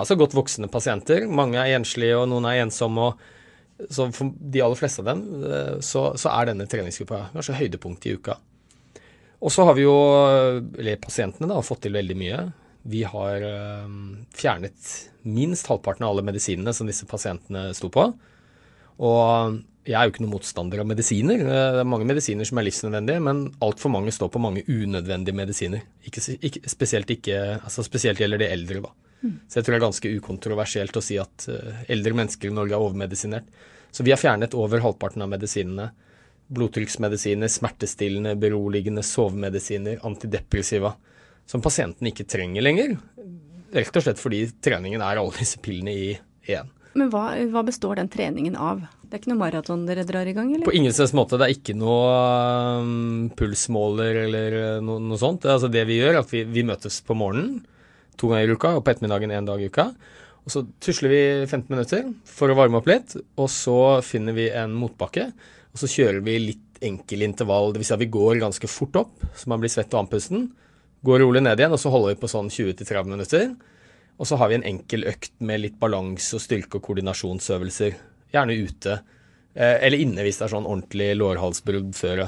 altså 0.00 0.16
godt 0.18 0.34
voksne 0.34 0.70
pasienter. 0.72 1.26
Mange 1.30 1.60
er 1.60 1.76
enslige, 1.76 2.16
og 2.18 2.26
noen 2.32 2.48
er 2.50 2.64
ensomme. 2.64 3.10
og 3.10 3.90
så 3.90 4.08
For 4.12 4.32
de 4.34 4.62
aller 4.64 4.78
fleste 4.78 5.04
av 5.04 5.12
dem 5.12 5.44
eh, 5.46 5.76
så, 5.84 6.10
så 6.20 6.32
er 6.34 6.50
denne 6.50 6.66
treningsgruppa 6.68 7.28
kanskje 7.34 7.60
høydepunktet 7.60 8.10
i 8.10 8.16
uka. 8.18 8.36
Og 9.40 9.52
så 9.54 9.64
har 9.64 9.76
vi 9.78 9.86
jo, 9.86 9.94
eller 10.76 10.98
pasientene, 11.00 11.48
da, 11.48 11.62
fått 11.64 11.86
til 11.86 11.94
veldig 11.96 12.16
mye. 12.18 12.40
Vi 12.90 13.04
har 13.08 13.46
øh, 13.46 13.94
fjernet 14.36 14.90
minst 15.24 15.68
halvparten 15.70 16.04
av 16.04 16.12
alle 16.12 16.26
medisinene 16.26 16.74
som 16.76 16.88
disse 16.88 17.08
pasientene 17.08 17.70
sto 17.76 17.88
på. 17.92 18.04
Og 19.00 19.56
jeg 19.88 19.96
er 19.96 20.06
jo 20.06 20.12
ikke 20.12 20.22
noen 20.24 20.34
motstander 20.34 20.82
av 20.82 20.88
medisiner. 20.90 21.40
Det 21.40 21.80
er 21.80 21.88
mange 21.88 22.06
medisiner 22.08 22.46
som 22.48 22.60
er 22.60 22.66
livsnødvendige, 22.66 23.22
men 23.24 23.46
altfor 23.64 23.92
mange 23.94 24.12
står 24.12 24.28
på 24.34 24.42
mange 24.42 24.64
unødvendige 24.68 25.36
medisiner. 25.36 25.86
Ikke, 26.04 26.22
ikke, 26.36 26.62
spesielt, 26.68 27.12
ikke, 27.14 27.38
altså 27.58 27.84
spesielt 27.86 28.20
gjelder 28.20 28.42
det 28.42 28.50
eldre, 28.52 28.82
da. 28.84 28.92
Mm. 29.20 29.34
Så 29.48 29.58
jeg 29.58 29.66
tror 29.66 29.74
det 29.74 29.78
er 29.78 29.86
ganske 29.86 30.12
ukontroversielt 30.16 30.96
å 30.96 31.04
si 31.04 31.16
at 31.20 31.46
uh, 31.52 31.82
eldre 31.92 32.16
mennesker 32.16 32.48
i 32.48 32.54
Norge 32.56 32.76
er 32.76 32.84
overmedisinert. 32.84 33.48
Så 33.90 34.04
vi 34.06 34.12
har 34.14 34.20
fjernet 34.20 34.56
over 34.56 34.84
halvparten 34.84 35.24
av 35.24 35.32
medisinene. 35.32 35.90
Blodtrykksmedisiner, 36.50 37.50
smertestillende, 37.50 38.36
beroligende, 38.40 39.04
sovemedisiner, 39.06 40.00
antidepressiva. 40.06 40.92
Som 41.48 41.64
pasienten 41.64 42.10
ikke 42.10 42.28
trenger 42.30 42.64
lenger. 42.64 42.94
Rett 43.74 43.96
og 43.96 44.04
slett 44.04 44.20
fordi 44.20 44.44
treningen 44.62 45.02
er 45.02 45.20
alle 45.20 45.34
disse 45.40 45.60
pillene 45.62 45.94
i 45.94 46.12
én. 46.50 46.70
Men 46.98 47.10
hva, 47.12 47.28
hva, 47.52 47.62
består 47.66 48.00
den 48.00 48.10
treningen 48.10 48.56
av? 48.58 48.82
Det 49.10 49.16
er 49.16 49.22
ikke 49.24 49.32
noe 49.32 49.40
maraton 49.40 49.80
dere 49.88 50.04
drar 50.06 50.28
i 50.30 50.32
gang, 50.36 50.52
eller? 50.54 50.62
På 50.62 50.74
ingen 50.78 50.92
slags 50.94 51.10
måte. 51.18 51.34
Det 51.34 51.48
er 51.48 51.56
ikke 51.56 51.74
noe 51.74 52.10
um, 52.78 53.24
pulsmåler 53.34 54.20
eller 54.22 54.54
uh, 54.54 54.84
no, 54.86 55.00
noe 55.02 55.18
sånt. 55.18 55.42
Det, 55.42 55.50
altså 55.50 55.66
det 55.66 55.82
vi 55.88 55.96
gjør, 55.98 56.12
er 56.12 56.18
at 56.20 56.30
vi, 56.30 56.44
vi, 56.46 56.62
møtes 56.68 57.00
på 57.02 57.16
morgenen 57.18 57.56
to 58.20 58.30
ganger 58.30 58.52
i 58.52 58.54
uka, 58.54 58.70
og 58.78 58.84
på 58.86 58.92
ettermiddagen 58.92 59.32
én 59.34 59.48
dag 59.48 59.58
i 59.58 59.66
uka. 59.66 59.88
Og 60.46 60.54
Så 60.54 60.62
tusler 60.78 61.10
vi 61.10 61.22
15 61.42 61.66
minutter 61.72 62.04
for 62.28 62.52
å 62.52 62.56
varme 62.60 62.78
opp 62.78 62.86
litt, 62.86 63.16
og 63.34 63.50
så 63.50 63.98
finner 64.06 64.36
vi 64.36 64.46
en 64.54 64.76
motbakke. 64.78 65.26
Og 65.74 65.82
så 65.82 65.90
kjører 65.90 66.22
vi 66.28 66.36
litt 66.44 66.78
enkel 66.86 67.26
intervall, 67.26 67.74
dvs. 67.74 67.90
Si 67.90 67.96
at 67.96 68.02
vi 68.04 68.12
går 68.14 68.38
ganske 68.44 68.70
fort 68.70 69.00
opp, 69.00 69.26
så 69.34 69.50
man 69.50 69.58
blir 69.62 69.72
svett 69.74 69.90
og 69.96 70.04
andpusten. 70.04 70.46
Går 71.02 71.24
rolig 71.24 71.42
ned 71.42 71.58
igjen, 71.58 71.74
og 71.74 71.82
så 71.82 71.90
holder 71.90 72.14
vi 72.14 72.20
på 72.22 72.30
sånn 72.30 72.52
20-30 72.52 73.10
minutter. 73.10 73.50
Og 74.20 74.28
så 74.30 74.38
har 74.38 74.52
vi 74.52 74.60
en 74.60 74.68
enkel 74.70 75.08
økt 75.10 75.34
med 75.42 75.64
litt 75.64 75.82
balanse 75.82 76.36
og 76.36 76.44
styrke 76.44 76.78
og 76.78 76.86
koordinasjonsøvelser. 76.86 77.98
Gjerne 78.34 78.56
ute. 78.56 79.00
Eh, 79.54 79.76
eller 79.86 80.02
inne 80.02 80.24
hvis 80.24 80.38
det 80.40 80.46
er 80.46 80.54
sånn 80.54 80.68
ordentlig 80.68 81.12
lårhalsbrudd 81.18 81.94
før. 81.98 82.26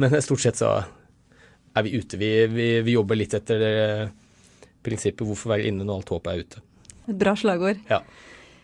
Men 0.00 0.16
stort 0.22 0.44
sett 0.44 0.60
så 0.60 0.74
er 0.80 1.86
vi 1.86 1.96
ute. 1.96 2.18
Vi, 2.20 2.30
vi, 2.52 2.68
vi 2.84 2.96
jobber 2.96 3.18
litt 3.18 3.36
etter 3.36 3.62
det 3.62 3.76
prinsippet 4.84 5.26
'hvorfor 5.26 5.54
være 5.54 5.68
inne 5.68 5.84
når 5.84 6.00
alt 6.00 6.12
håp 6.14 6.28
er 6.30 6.44
ute'. 6.44 6.62
Et 7.08 7.16
bra 7.16 7.34
slagord. 7.36 7.80
Ja. 7.90 8.00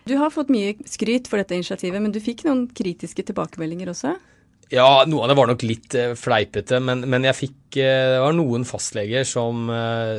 Du 0.07 0.15
har 0.17 0.31
fått 0.31 0.53
mye 0.55 0.77
skryt 0.87 1.27
for 1.29 1.41
dette 1.41 1.57
initiativet, 1.57 2.01
men 2.01 2.15
du 2.15 2.21
fikk 2.23 2.45
noen 2.47 2.67
kritiske 2.71 3.25
tilbakemeldinger 3.27 3.91
også? 3.91 4.15
Ja, 4.71 5.05
noe 5.07 5.25
av 5.25 5.31
det 5.31 5.37
var 5.39 5.51
nok 5.51 5.63
litt 5.63 5.95
fleipete, 6.19 6.79
men, 6.83 7.05
men, 7.07 7.23
jeg 7.29 7.39
fikk 7.39 7.59
Det 7.77 8.19
var 8.23 8.33
noen 8.35 8.65
fastleger 8.67 9.27
som 9.29 9.69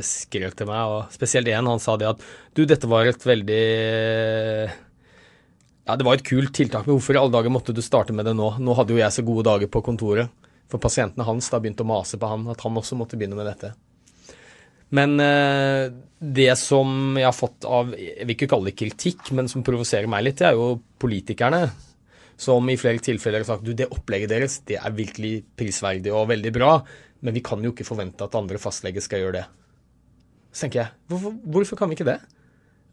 skrev 0.06 0.54
til 0.56 0.70
meg, 0.70 0.92
og 0.92 1.16
spesielt 1.16 1.50
én. 1.50 1.68
Han 1.68 1.82
sa 1.82 1.96
det 1.98 2.12
at 2.12 2.22
du, 2.54 2.66
dette 2.70 2.88
var 2.88 3.10
et 3.10 3.26
veldig 3.26 3.64
Ja, 5.88 5.96
det 5.96 6.04
var 6.04 6.18
et 6.18 6.28
kult 6.28 6.52
tiltak, 6.52 6.84
men 6.84 6.98
hvorfor 6.98 7.16
i 7.16 7.20
alle 7.22 7.32
dager 7.32 7.54
måtte 7.54 7.74
du 7.76 7.80
starte 7.86 8.12
med 8.16 8.28
det 8.28 8.36
nå? 8.36 8.50
Nå 8.60 8.76
hadde 8.76 8.92
jo 8.92 9.00
jeg 9.00 9.16
så 9.16 9.24
gode 9.24 9.46
dager 9.48 9.72
på 9.72 9.82
kontoret. 9.86 10.28
For 10.68 10.84
pasientene 10.84 11.24
hans 11.24 11.48
da 11.48 11.62
begynte 11.64 11.86
å 11.86 11.88
mase 11.88 12.20
på 12.20 12.28
han, 12.28 12.44
at 12.52 12.64
han 12.66 12.80
også 12.80 12.98
måtte 13.00 13.16
begynne 13.20 13.38
med 13.40 13.48
dette. 13.48 13.72
Men 14.98 15.16
det 16.20 16.52
som 16.60 17.18
jeg 17.20 17.28
har 17.28 17.36
fått 17.36 17.66
av 17.68 17.90
Jeg 17.92 18.24
vil 18.24 18.36
ikke 18.38 18.48
kalle 18.54 18.70
det 18.70 18.78
kritikk, 18.80 19.34
men 19.36 19.50
som 19.52 19.64
provoserer 19.68 20.08
meg 20.12 20.24
litt, 20.24 20.38
det 20.40 20.48
er 20.48 20.60
jo 20.60 20.78
politikerne 21.00 21.66
som 22.38 22.70
i 22.70 22.78
flere 22.78 23.02
tilfeller 23.04 23.42
har 23.42 23.50
sagt 23.50 23.66
du, 23.66 23.74
det 23.74 23.90
opplegget 23.90 24.30
deres 24.30 24.60
det 24.70 24.78
er 24.78 24.94
virkelig 24.94 25.42
prisverdig 25.58 26.12
og 26.14 26.30
veldig 26.30 26.52
bra, 26.54 26.76
men 27.26 27.34
vi 27.34 27.42
kan 27.44 27.64
jo 27.66 27.72
ikke 27.74 27.88
forvente 27.88 28.24
at 28.24 28.36
andre 28.38 28.60
fastleger 28.62 29.02
skal 29.02 29.24
gjøre 29.24 29.40
det. 29.40 29.46
Så 30.52 30.66
tenker 30.66 30.84
jeg, 30.84 30.94
hvorfor, 31.10 31.34
hvorfor 31.56 31.80
kan 31.80 31.90
vi 31.90 31.98
ikke 31.98 32.12
det? 32.12 32.20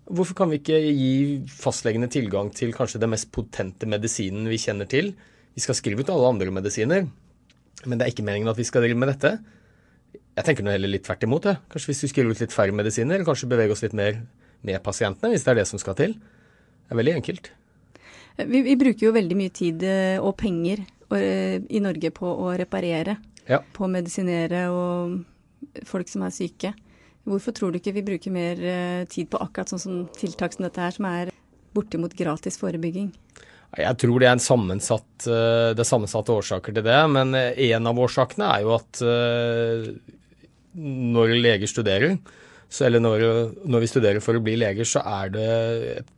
Hvorfor 0.04 0.36
kan 0.36 0.50
vi 0.52 0.58
ikke 0.60 0.76
gi 0.76 1.12
fastlegene 1.48 2.10
tilgang 2.12 2.50
til 2.52 2.74
kanskje 2.76 3.00
den 3.00 3.12
mest 3.14 3.30
potente 3.32 3.88
medisinen 3.88 4.48
vi 4.50 4.60
kjenner 4.60 4.88
til? 4.90 5.14
Vi 5.56 5.62
skal 5.64 5.78
skrive 5.78 6.04
ut 6.04 6.10
alle 6.12 6.28
andre 6.34 6.52
medisiner, 6.52 7.06
men 7.84 7.98
det 7.98 8.04
er 8.04 8.12
ikke 8.12 8.26
meningen 8.26 8.50
at 8.50 8.58
vi 8.58 8.66
skal 8.68 8.84
drive 8.84 8.98
med 9.00 9.14
dette. 9.14 9.38
Jeg 10.34 10.46
tenker 10.48 10.66
nå 10.66 10.74
heller 10.74 10.90
litt 10.90 11.06
tvert 11.06 11.24
imot. 11.24 11.48
Jeg. 11.48 11.60
Kanskje 11.72 11.92
hvis 11.92 12.04
vi 12.04 12.10
skriver 12.10 12.34
ut 12.34 12.42
litt 12.42 12.54
færre 12.54 12.74
medisiner, 12.76 13.16
eller 13.16 13.28
kanskje 13.28 13.48
bevege 13.48 13.72
oss 13.72 13.84
litt 13.84 13.96
mer 13.96 14.18
med 14.66 14.82
pasientene, 14.84 15.32
hvis 15.32 15.46
det 15.46 15.54
er 15.54 15.60
det 15.62 15.68
som 15.70 15.80
skal 15.80 15.96
til. 15.98 16.16
Det 16.18 16.92
er 16.92 17.00
veldig 17.00 17.14
enkelt. 17.20 17.52
Vi, 18.36 18.64
vi, 18.66 18.74
bruker 18.76 19.06
jo 19.06 19.14
veldig 19.14 19.36
mye 19.38 19.52
tid 19.54 19.84
eh, 19.86 20.16
og 20.18 20.34
penger 20.40 20.82
eh, 21.14 21.62
i 21.62 21.80
Norge 21.80 22.10
på 22.12 22.26
å 22.28 22.50
reparere. 22.58 23.16
Ja. 23.46 23.60
På 23.76 23.86
å 23.86 23.92
medisinere 23.92 24.66
og 24.74 25.20
folk 25.86 26.10
som 26.10 26.26
er 26.26 26.34
syke. 26.34 26.74
Hvorfor 27.24 27.56
tror 27.56 27.72
du 27.72 27.80
ikke 27.80 27.94
vi 27.96 28.04
bruker 28.04 28.34
mer 28.34 28.60
eh, 28.60 29.04
tid 29.10 29.30
på 29.32 29.40
akkurat 29.40 29.72
sånn 29.72 29.82
som 29.82 30.00
tiltak 30.16 30.56
som 30.56 30.66
dette 30.66 30.82
her, 30.82 30.94
som 30.94 31.08
er 31.08 31.32
bortimot 31.74 32.14
gratis 32.16 32.60
forebygging? 32.60 33.12
Jeg 33.74 33.98
tror 33.98 34.22
det 34.22 34.28
er, 34.30 34.38
sammensatt, 34.38 35.24
det 35.24 35.82
er 35.82 35.88
sammensatte 35.88 36.30
årsaker 36.30 36.76
til 36.76 36.84
det. 36.86 36.98
Men 37.10 37.34
en 37.34 37.88
av 37.90 37.98
årsakene 37.98 38.50
er 38.54 38.60
jo 38.62 38.76
at 38.76 39.00
når 40.78 41.32
leger 41.40 41.66
studerer, 41.66 42.14
eller 42.86 43.02
når, 43.02 43.24
når, 43.66 43.82
vi 43.82 43.90
studerer 43.90 44.22
for 44.22 44.38
å 44.38 44.44
bli 44.44 44.54
leger, 44.62 44.86
så 44.86 45.02
er 45.02 45.34
det 45.34 45.48
et 46.04 46.14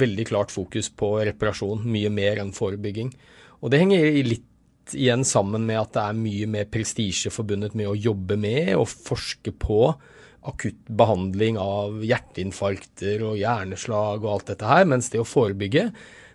veldig 0.00 0.26
klart 0.28 0.52
fokus 0.54 0.90
på 0.90 1.16
reparasjon, 1.26 1.82
mye 1.86 2.10
mer 2.12 2.42
enn 2.42 2.52
forebygging. 2.54 3.10
Og 3.60 3.72
det 3.72 3.82
henger 3.82 4.22
litt 4.26 4.94
igjen 4.96 5.24
sammen 5.26 5.66
med 5.66 5.80
at 5.80 5.92
det 5.94 6.04
er 6.04 6.18
mye 6.18 6.48
mer 6.50 6.70
prestisje 6.70 7.32
forbundet 7.32 7.76
med 7.78 7.90
å 7.90 7.98
jobbe 7.98 8.38
med 8.40 8.74
og 8.78 8.88
forske 8.90 9.54
på 9.54 9.82
akutt 10.48 10.78
behandling 10.88 11.58
av 11.60 12.00
hjerteinfarkter 12.06 13.24
og 13.26 13.38
hjerneslag 13.40 14.24
og 14.24 14.30
alt 14.34 14.52
dette 14.54 14.68
her, 14.68 14.86
mens 14.88 15.10
det 15.12 15.20
å 15.20 15.28
forebygge, 15.28 15.90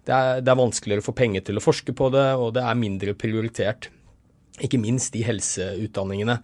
det 0.06 0.14
er, 0.14 0.42
det 0.46 0.52
er 0.52 0.60
vanskeligere 0.60 1.02
å 1.02 1.08
få 1.08 1.16
penger 1.18 1.46
til 1.48 1.58
å 1.58 1.64
forske 1.64 1.96
på 1.98 2.12
det, 2.14 2.28
og 2.38 2.54
det 2.58 2.66
er 2.66 2.78
mindre 2.78 3.16
prioritert. 3.18 3.90
Ikke 4.64 4.80
minst 4.80 5.16
i 5.18 5.24
helseutdanningene. 5.26 6.38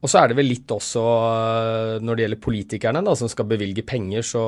Og 0.00 0.08
så 0.08 0.20
er 0.20 0.30
det 0.30 0.36
vel 0.38 0.48
litt 0.48 0.70
også 0.72 1.00
øh, 1.00 1.94
når 2.04 2.16
det 2.16 2.24
gjelder 2.24 2.44
politikerne 2.44 3.02
da, 3.04 3.16
som 3.18 3.28
skal 3.32 3.48
bevilge 3.48 3.84
penger, 3.84 4.24
så 4.24 4.42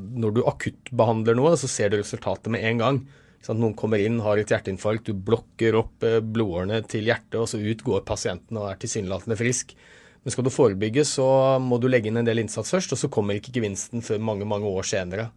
når 0.00 0.36
du 0.36 0.42
akuttbehandler 0.48 1.38
noe, 1.38 1.54
så 1.60 1.70
ser 1.70 1.92
du 1.92 2.00
resultatet 2.00 2.52
med 2.52 2.64
en 2.68 2.82
gang. 2.82 3.00
Sånn, 3.44 3.60
noen 3.62 3.76
kommer 3.78 4.02
inn, 4.02 4.18
har 4.24 4.40
et 4.40 4.50
hjerteinfarkt, 4.52 5.08
du 5.08 5.16
blokker 5.28 5.78
opp 5.80 6.04
øh, 6.04 6.20
blodårene 6.24 6.82
til 6.90 7.08
hjertet, 7.08 7.38
og 7.40 7.48
så 7.48 7.60
ut 7.60 7.84
går 7.86 8.04
pasienten 8.08 8.60
og 8.60 8.68
er 8.72 8.80
tilsynelatende 8.82 9.38
frisk. 9.40 9.76
Men 10.28 10.34
skal 10.34 10.44
du 10.44 10.50
forebygge, 10.52 11.06
så 11.08 11.24
må 11.56 11.78
du 11.80 11.86
legge 11.88 12.10
inn 12.10 12.20
en 12.20 12.26
del 12.26 12.42
innsats 12.42 12.74
først, 12.74 12.90
og 12.92 12.98
så 13.00 13.08
kommer 13.08 13.38
ikke 13.38 13.54
gevinsten 13.54 14.02
før 14.04 14.18
mange, 14.20 14.44
mange 14.44 14.68
år 14.68 14.84
senere. 14.84 15.30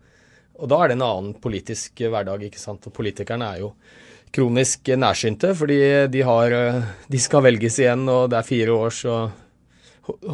Og 0.60 0.68
da 0.68 0.82
er 0.84 0.92
det 0.92 0.98
en 0.98 1.06
annen 1.06 1.38
politisk 1.40 2.02
hverdag, 2.04 2.44
ikke 2.44 2.60
sant. 2.60 2.90
Og 2.90 2.92
politikerne 2.98 3.48
er 3.54 3.62
jo 3.62 3.70
kronisk 4.36 4.92
nærsynte, 5.00 5.54
fordi 5.56 5.78
de, 6.12 6.26
har, 6.28 6.58
øh, 6.58 6.82
de 7.08 7.22
skal 7.24 7.46
velges 7.48 7.80
igjen, 7.80 8.04
og 8.12 8.34
det 8.34 8.42
er 8.42 8.50
fire 8.50 8.76
år, 8.76 8.92
så 8.98 9.16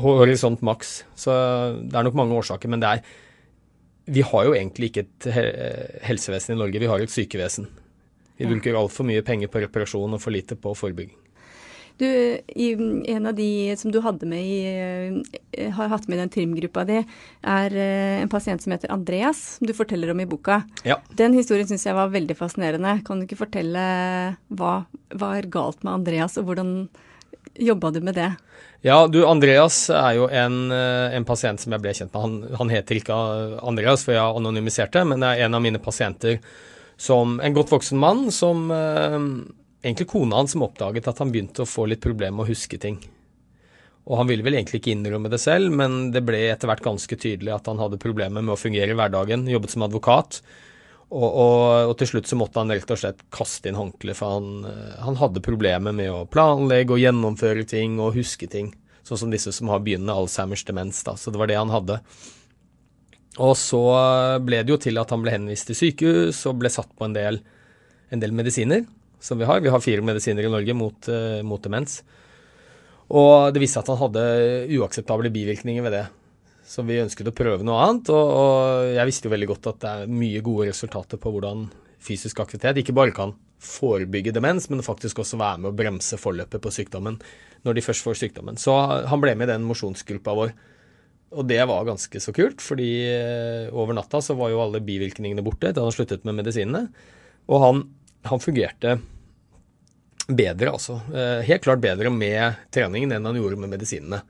horisont 0.07 0.65
maks. 0.65 1.03
Så 1.13 1.37
det 1.77 1.93
er 1.93 2.09
nok 2.09 2.17
mange 2.17 2.41
årsaker. 2.41 2.73
Men 2.73 2.81
det 2.81 2.95
er 2.95 3.15
Vi 4.07 4.25
har 4.25 4.45
jo 4.47 4.55
egentlig 4.55 4.89
ikke 4.89 5.05
et 5.05 6.01
helsevesen 6.07 6.55
i 6.55 6.57
Norge, 6.57 6.79
vi 6.79 6.89
har 6.89 6.97
et 6.97 7.13
sykevesen. 7.13 7.67
Vi 8.39 8.49
bruker 8.49 8.73
altfor 8.73 9.05
mye 9.05 9.21
penger 9.21 9.53
på 9.53 9.59
reparasjon 9.59 10.13
og 10.17 10.21
for 10.23 10.31
lite 10.31 10.55
på 10.55 10.73
forebygging. 10.73 11.26
Du, 11.97 12.05
i, 12.47 12.67
En 13.05 13.25
av 13.25 13.33
de 13.33 13.75
som 13.77 13.91
du 13.91 13.97
hadde 14.05 14.27
med 14.29 14.45
i, 14.45 14.57
eh, 15.51 15.71
har 15.73 15.89
hatt 15.89 16.05
med 16.07 16.19
i 16.19 16.21
den 16.21 16.33
trimgruppa 16.33 16.83
di, 16.85 16.99
er 17.41 17.73
eh, 17.73 18.21
en 18.21 18.29
pasient 18.29 18.61
som 18.61 18.75
heter 18.75 18.93
Andreas, 18.93 19.57
som 19.57 19.67
du 19.67 19.73
forteller 19.73 20.13
om 20.13 20.21
i 20.21 20.27
boka. 20.29 20.61
Ja. 20.85 20.99
Den 21.17 21.33
historien 21.33 21.67
syns 21.69 21.87
jeg 21.87 21.97
var 21.97 22.13
veldig 22.13 22.37
fascinerende. 22.37 22.99
Kan 23.07 23.19
du 23.19 23.25
ikke 23.25 23.41
fortelle 23.41 23.87
hva 24.47 24.75
var 25.17 25.49
galt 25.49 25.81
med 25.81 25.95
Andreas, 25.95 26.37
og 26.37 26.51
hvordan 26.51 26.75
jobba 27.57 27.91
du 27.91 28.03
med 28.05 28.19
det? 28.19 28.29
Ja, 28.85 29.07
du 29.09 29.23
Andreas 29.25 29.87
er 29.89 30.13
jo 30.19 30.29
en, 30.29 30.67
eh, 30.71 31.17
en, 31.17 31.25
pasient 31.25 31.59
som 31.59 31.73
jeg 31.73 31.81
ble 31.81 31.97
kjent 31.97 32.13
med. 32.13 32.21
Han, 32.21 32.57
han 32.61 32.77
heter 32.77 33.01
ikke 33.01 33.21
Andreas, 33.65 34.05
for 34.05 34.13
jeg 34.13 34.21
har 34.21 34.37
anonymisert 34.37 34.93
det, 34.93 35.07
men 35.09 35.25
det 35.25 35.33
er 35.33 35.47
en 35.47 35.57
av 35.57 35.65
mine 35.65 35.81
pasienter 35.81 36.37
som 36.97 37.39
en 37.41 37.57
godt 37.57 37.73
voksen 37.73 37.97
mann 37.97 38.27
som 38.33 38.69
Egentlig 39.87 40.09
kona 40.11 40.41
hans 40.41 40.51
som 40.51 40.65
oppdaget 40.65 41.07
at 41.07 41.21
han 41.23 41.31
begynte 41.31 41.63
å 41.63 41.69
få 41.69 41.85
litt 41.87 42.03
problemer 42.03 42.35
med 42.35 42.43
å 42.43 42.51
huske 42.51 42.75
ting. 42.81 42.97
Og 44.07 44.19
han 44.19 44.27
ville 44.27 44.43
vel 44.43 44.57
egentlig 44.57 44.81
ikke 44.81 44.93
innrømme 44.93 45.31
det 45.31 45.39
selv, 45.39 45.71
men 45.75 46.09
det 46.11 46.25
ble 46.27 46.41
etter 46.49 46.67
hvert 46.67 46.83
ganske 46.83 47.15
tydelig 47.19 47.53
at 47.55 47.67
han 47.71 47.79
hadde 47.79 47.99
problemer 47.99 48.43
med 48.43 48.55
å 48.55 48.59
fungere 48.59 48.91
i 48.91 48.97
hverdagen. 48.97 49.45
Jobbet 49.51 49.73
som 49.73 49.85
advokat. 49.87 50.41
Og, 51.07 51.23
og, 51.23 51.59
og, 51.87 51.93
til 51.99 52.09
slutt 52.11 52.27
så 52.27 52.35
måtte 52.39 52.59
han 52.59 52.71
rett 52.71 52.89
og 52.91 52.99
slett 52.99 53.23
kaste 53.31 53.69
inn 53.69 53.79
håndkleet, 53.79 54.19
for 54.19 54.35
han, 54.35 54.49
eh, 54.67 54.97
han, 55.05 55.15
hadde 55.19 55.43
problemer 55.43 55.95
med 55.95 56.11
å 56.11 56.25
planlegge 56.27 56.97
og 56.97 56.99
gjennomføre 56.99 57.63
ting 57.67 57.95
og 58.03 58.17
huske 58.17 58.49
ting. 58.51 58.73
Sånn 59.07 59.21
som 59.23 59.31
disse 59.31 59.53
som 59.55 59.71
har 59.71 59.85
begynnende 59.85 60.15
Alzheimers 60.19 60.65
demens. 60.67 60.99
da, 61.07 61.15
Så 61.15 61.31
det 61.31 61.39
var 61.39 61.47
det 61.47 61.59
han 61.59 61.71
hadde. 61.71 62.01
Og 63.39 63.55
så 63.55 63.83
ble 64.43 64.63
det 64.63 64.75
jo 64.75 64.81
til 64.83 64.99
at 64.99 65.15
han 65.15 65.23
ble 65.23 65.35
henvist 65.35 65.71
til 65.71 65.79
sykehus 65.79 66.43
og 66.49 66.59
ble 66.59 66.71
satt 66.73 66.91
på 66.91 67.07
en 67.07 67.15
del, 67.15 67.39
en 68.11 68.23
del 68.23 68.35
medisiner 68.35 68.83
som 69.19 69.39
vi 69.39 69.47
har. 69.49 69.63
Vi 69.63 69.71
har 69.73 69.83
fire 69.83 70.05
medisiner 70.05 70.45
i 70.45 70.51
Norge 70.51 70.75
mot, 70.77 71.09
uh, 71.09 71.41
mot 71.45 71.63
demens. 71.63 72.01
Og 73.07 73.53
det 73.55 73.63
viste 73.63 73.79
seg 73.79 73.85
at 73.85 73.91
han 73.93 74.01
hadde 74.01 74.23
uakseptable 74.77 75.31
bivirkninger 75.33 75.85
ved 75.85 75.95
det. 75.95 76.05
Så 76.67 76.83
vi 76.83 76.99
ønsket 76.99 77.29
å 77.31 77.35
prøve 77.35 77.63
noe 77.63 77.79
annet, 77.79 78.09
og, 78.11 78.31
og, 78.35 78.87
jeg 78.91 79.07
visste 79.07 79.29
jo 79.29 79.31
veldig 79.31 79.47
godt 79.53 79.69
at 79.71 79.77
det 79.83 79.91
er 79.91 80.09
mye 80.11 80.41
gode 80.43 80.67
resultater 80.67 81.19
på 81.21 81.31
hvordan 81.31 81.69
fysisk 82.03 82.41
aktivitet 82.43 82.81
ikke 82.81 82.95
bare 82.95 83.15
kan 83.15 83.31
forebygge 83.63 84.33
demens, 84.35 84.67
men 84.69 84.83
faktisk 84.85 85.23
også 85.23 85.39
være 85.39 85.61
med 85.63 85.71
å 85.71 85.77
bremse 85.77 86.19
forløpet 86.19 86.61
på 86.61 86.73
sykdommen 86.75 87.17
når 87.65 87.77
de 87.77 87.83
først 87.85 88.03
får 88.05 88.19
sykdommen. 88.19 88.59
Så 88.59 88.75
han 88.75 89.23
ble 89.23 89.33
med 89.39 89.47
i 89.47 89.53
den 89.55 89.65
mosjonsgruppa 89.67 90.35
vår. 90.37 90.51
Og 91.39 91.47
det 91.47 91.59
var 91.67 91.87
ganske 91.87 92.21
så 92.23 92.31
kult, 92.35 92.61
fordi 92.63 92.91
eh, 93.09 93.71
over 93.75 93.97
natta 93.97 94.21
så 94.23 94.35
var 94.37 94.51
jo 94.53 94.61
alle 94.63 94.83
bivirkningene 94.83 95.43
borte 95.43 95.73
da 95.75 95.83
han 95.83 95.95
sluttet 95.95 96.27
med 96.27 96.37
medisinene. 96.37 96.85
Og 97.51 97.63
han, 97.63 97.81
han 98.31 98.43
fungerte 98.43 98.97
bedre, 100.27 100.73
altså. 100.73 100.99
Eh, 101.13 101.41
helt 101.47 101.63
klart 101.65 101.83
bedre 101.83 102.11
med 102.13 102.59
treningen 102.75 103.15
enn 103.15 103.27
han 103.29 103.39
gjorde 103.39 103.59
med 103.61 103.73
medisinene. 103.75 104.23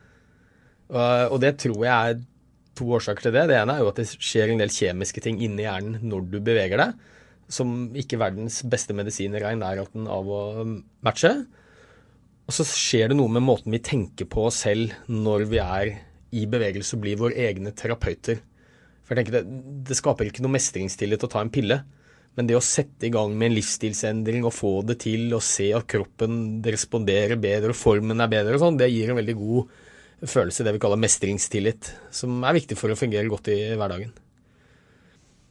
Og 0.87 1.41
det 1.43 1.57
tror 1.59 1.81
jeg 1.83 1.91
er 1.91 2.19
to 2.77 2.87
årsaker 2.95 3.27
til 3.27 3.35
det. 3.35 3.47
Det 3.49 3.57
ene 3.59 3.75
er 3.75 3.83
jo 3.83 3.91
at 3.91 3.99
det 3.99 4.07
skjer 4.07 4.53
en 4.53 4.61
del 4.61 4.71
kjemiske 4.71 5.23
ting 5.25 5.41
inni 5.43 5.65
hjernen 5.65 5.97
når 6.07 6.27
du 6.31 6.37
beveger 6.39 6.79
deg, 6.79 6.93
som 7.51 7.89
ikke 7.97 8.19
verdens 8.21 8.61
beste 8.67 8.95
medisiner 8.95 9.43
er 9.43 9.55
i 9.55 9.59
nærheten 9.59 10.07
av 10.11 10.29
å 10.31 10.41
matche. 11.05 11.33
Og 12.47 12.55
så 12.55 12.63
skjer 12.67 13.11
det 13.11 13.17
noe 13.19 13.31
med 13.31 13.43
måten 13.43 13.73
vi 13.75 13.83
tenker 13.83 14.29
på 14.31 14.47
oss 14.47 14.61
selv 14.63 14.93
når 15.11 15.47
vi 15.51 15.59
er 15.63 15.93
i 16.37 16.45
bevegelse 16.49 16.95
og 16.95 17.03
blir 17.03 17.19
våre 17.19 17.47
egne 17.47 17.73
terapeuter. 17.75 18.39
For 19.03 19.15
jeg 19.15 19.25
tenker 19.25 19.37
det, 19.39 19.61
det 19.87 19.97
skaper 19.99 20.27
ikke 20.27 20.43
noe 20.43 20.55
mestringstillit 20.55 21.23
å 21.23 21.31
ta 21.31 21.43
en 21.43 21.51
pille. 21.51 21.81
Men 22.37 22.49
det 22.49 22.57
å 22.57 22.61
sette 22.63 23.07
i 23.07 23.13
gang 23.13 23.33
med 23.33 23.49
en 23.49 23.57
livsstilsendring 23.57 24.45
og 24.45 24.53
få 24.53 24.75
det 24.85 24.99
til, 25.07 25.25
og 25.33 25.41
se 25.45 25.71
at 25.73 25.87
kroppen 25.89 26.61
responderer 26.65 27.39
bedre 27.41 27.73
og 27.73 27.79
formen 27.79 28.21
er 28.21 28.29
bedre 28.29 28.55
og 28.59 28.61
sånn, 28.61 28.77
det 28.77 28.91
gir 28.93 29.09
en 29.09 29.17
veldig 29.17 29.37
god 29.39 29.75
følelse, 30.21 30.65
det 30.65 30.75
vi 30.77 30.81
kaller 30.81 31.01
mestringstillit, 31.01 31.91
som 32.13 32.39
er 32.45 32.57
viktig 32.57 32.77
for 32.77 32.93
å 32.93 32.97
fungere 32.99 33.29
godt 33.31 33.49
i 33.53 33.59
hverdagen. 33.77 34.13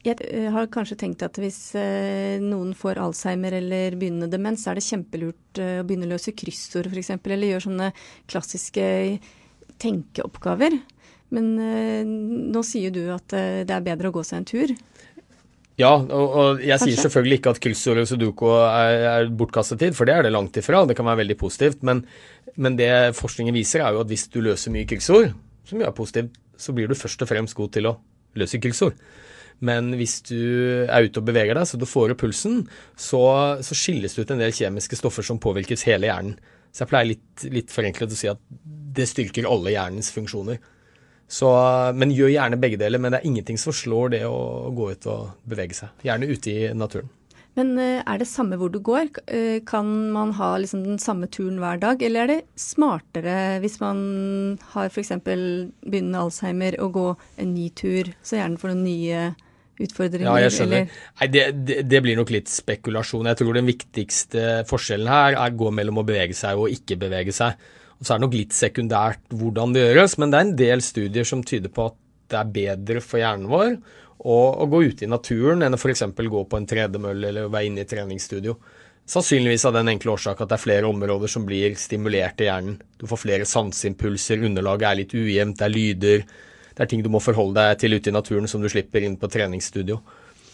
Jeg 0.07 0.23
eh, 0.29 0.47
har 0.53 0.69
kanskje 0.71 0.97
tenkt 0.99 1.23
at 1.25 1.37
hvis 1.41 1.59
eh, 1.75 2.37
noen 2.43 2.73
får 2.77 2.99
Alzheimer 3.01 3.57
eller 3.57 3.97
begynnende 3.99 4.29
demens, 4.31 4.63
så 4.63 4.71
er 4.71 4.79
det 4.79 4.85
kjempelurt 4.87 5.61
eh, 5.61 5.79
å 5.81 5.87
begynne 5.87 6.07
å 6.07 6.13
løse 6.13 6.35
kryssord 6.37 6.87
f.eks., 6.91 7.15
eller 7.17 7.51
gjøre 7.51 7.65
sånne 7.65 7.89
klassiske 8.29 8.85
tenkeoppgaver. 9.81 10.77
Men 11.35 11.49
nå 12.53 12.61
sier 12.63 12.93
du 12.95 13.01
at 13.11 13.33
det 13.35 13.73
er 13.75 13.83
bedre 13.83 14.07
å 14.07 14.13
gå 14.15 14.21
seg 14.23 14.39
en 14.39 14.45
tur. 14.47 14.71
Ja, 15.77 15.91
og, 15.93 16.09
og 16.09 16.61
jeg 16.63 16.73
Kanskje? 16.73 16.89
sier 16.89 17.03
selvfølgelig 17.03 17.37
ikke 17.37 17.51
at 17.53 17.59
kryssord 17.61 17.99
og 18.01 18.07
sudoku 18.09 18.47
er, 18.49 19.03
er 19.11 19.27
bortkastet 19.37 19.77
tid, 19.83 19.93
for 19.97 20.09
det 20.09 20.15
er 20.15 20.25
det 20.25 20.33
langt 20.33 20.57
ifra. 20.57 20.81
Det 20.89 20.95
kan 20.97 21.05
være 21.05 21.21
veldig 21.21 21.37
positivt. 21.37 21.83
Men, 21.85 22.01
men, 22.55 22.79
det 22.79 22.89
forskningen 23.17 23.53
viser, 23.53 23.83
er 23.85 23.93
jo 23.93 24.01
at 24.01 24.09
hvis 24.09 24.25
du 24.33 24.39
løser 24.41 24.73
mye 24.73 24.89
kryssord, 24.89 25.35
som 25.69 25.81
jo 25.81 25.85
er 25.85 25.93
positivt, 25.93 26.33
så 26.57 26.73
blir 26.73 26.89
du 26.89 26.97
først 26.97 27.21
og 27.21 27.29
fremst 27.29 27.57
god 27.57 27.75
til 27.75 27.91
å 27.91 27.97
løse 28.41 28.57
kryssord. 28.61 28.97
Men 29.67 29.91
hvis 29.97 30.19
du 30.25 30.37
er 30.85 31.05
ute 31.05 31.21
og 31.21 31.29
beveger 31.29 31.57
deg, 31.57 31.69
så 31.69 31.77
du 31.77 31.85
får 31.89 32.13
opp 32.13 32.23
pulsen, 32.25 32.63
så, 32.97 33.21
så 33.65 33.77
skilles 33.77 34.17
det 34.17 34.25
ut 34.25 34.33
en 34.33 34.41
del 34.41 34.53
kjemiske 34.53 34.97
stoffer 34.97 35.25
som 35.25 35.41
påvirkes 35.41 35.85
hele 35.89 36.09
hjernen. 36.09 36.37
Så 36.73 36.83
jeg 36.83 36.91
pleier 36.91 37.11
litt, 37.13 37.45
litt 37.53 37.73
forenklet 37.73 38.13
å 38.13 38.17
si 38.17 38.29
at 38.29 38.41
det 38.97 39.07
styrker 39.09 39.49
alle 39.49 39.73
hjernens 39.73 40.09
funksjoner. 40.13 40.57
Så, 41.27 41.49
men 41.99 42.13
gjør 42.15 42.31
gjerne 42.31 42.59
begge 42.61 42.79
deler. 42.79 43.01
Men 43.03 43.13
det 43.13 43.21
er 43.21 43.29
ingenting 43.29 43.59
som 43.59 43.75
slår 43.75 44.15
det 44.15 44.23
å 44.27 44.71
gå 44.75 44.91
ut 44.95 45.07
og 45.11 45.47
bevege 45.49 45.75
seg. 45.75 45.93
Gjerne 46.07 46.29
ute 46.31 46.53
i 46.53 46.73
naturen. 46.77 47.11
Men 47.57 47.73
eh, 47.81 48.03
er 48.05 48.19
det 48.21 48.29
samme 48.29 48.57
hvor 48.59 48.69
du 48.69 48.77
går? 48.85 49.09
Eh, 49.33 49.63
kan 49.65 49.87
man 50.13 50.35
ha 50.37 50.51
liksom 50.61 50.83
den 50.85 50.99
samme 51.01 51.29
turen 51.33 51.57
hver 51.61 51.81
dag, 51.81 52.03
eller 52.05 52.23
er 52.23 52.31
det 52.31 52.39
smartere 52.59 53.57
hvis 53.63 53.79
man 53.81 53.99
har 54.75 54.91
f.eks. 54.91 55.15
begynnende 55.25 56.21
Alzheimer, 56.21 56.77
å 56.83 56.91
gå 56.93 57.07
en 57.41 57.55
ny 57.55 57.71
tur, 57.73 58.13
så 58.21 58.37
gjerne 58.37 58.61
for 58.61 58.73
noen 58.73 58.85
nye 58.85 59.23
utfordringer? 59.81 60.29
Ja, 60.29 60.45
jeg 60.45 60.53
skjønner. 60.53 60.93
Nei, 61.21 61.29
det, 61.33 61.47
det, 61.65 61.79
det, 61.89 62.03
blir 62.05 62.19
nok 62.19 62.35
litt 62.35 62.51
spekulasjon. 62.51 63.31
Jeg 63.31 63.41
tror 63.41 63.57
den 63.57 63.69
viktigste 63.69 64.45
forskjellen 64.69 65.09
her 65.09 65.33
er 65.33 65.49
å 65.49 65.57
gå 65.57 65.73
mellom 65.73 66.03
å 66.03 66.05
bevege 66.05 66.37
seg 66.37 66.61
og 66.61 66.73
ikke 66.73 66.99
bevege 67.07 67.33
seg. 67.35 67.57
Og 67.97 68.05
Så 68.05 68.13
er 68.13 68.19
det 68.19 68.27
nok 68.27 68.35
litt 68.37 68.55
sekundært 68.55 69.23
hvordan 69.33 69.73
det 69.73 69.85
gjøres, 69.85 70.17
men 70.21 70.33
det 70.33 70.39
er 70.39 70.45
en 70.45 70.57
del 70.59 70.83
studier 70.85 71.27
som 71.27 71.43
tyder 71.45 71.73
på 71.73 71.89
at 71.89 71.97
det 72.27 72.39
er 72.41 72.51
bedre 72.57 73.01
for 73.01 73.21
hjernen 73.21 73.47
vår 73.49 73.77
å, 74.17 74.35
å 74.35 74.65
gå 74.69 74.81
ute 74.89 75.05
i 75.05 75.09
naturen 75.09 75.63
enn 75.63 75.77
å 75.77 75.79
f.eks. 75.79 76.03
gå 76.17 76.43
på 76.49 76.59
en 76.59 76.67
tredemølle 76.67 77.31
eller 77.31 77.53
være 77.53 77.69
inne 77.69 77.85
i 77.85 77.89
treningsstudio. 77.89 78.57
Sannsynligvis 79.07 79.63
av 79.69 79.77
den 79.77 79.93
enkle 79.93 80.17
årsak 80.17 80.41
at 80.43 80.49
det 80.51 80.57
er 80.57 80.63
flere 80.65 80.89
områder 80.89 81.31
som 81.31 81.45
blir 81.47 81.77
stimulert 81.79 82.41
i 82.43 82.49
hjernen. 82.49 82.75
Du 82.99 83.07
får 83.07 83.21
flere 83.21 83.47
sanseimpulser, 83.47 84.43
underlaget 84.43 84.89
er 84.89 84.99
litt 84.99 85.15
ujevnt, 85.15 85.57
det 85.61 85.67
er 85.67 85.73
lyder. 85.73 86.25
Det 86.75 86.83
er 86.83 86.89
ting 86.91 87.05
du 87.05 87.09
må 87.13 87.21
forholde 87.23 87.63
deg 87.63 87.79
til 87.81 87.95
ute 87.95 88.11
i 88.11 88.15
naturen 88.15 88.51
som 88.51 88.61
du 88.61 88.67
slipper 88.69 89.05
inn 89.07 89.15
på 89.17 89.29
treningsstudio. 89.31 90.01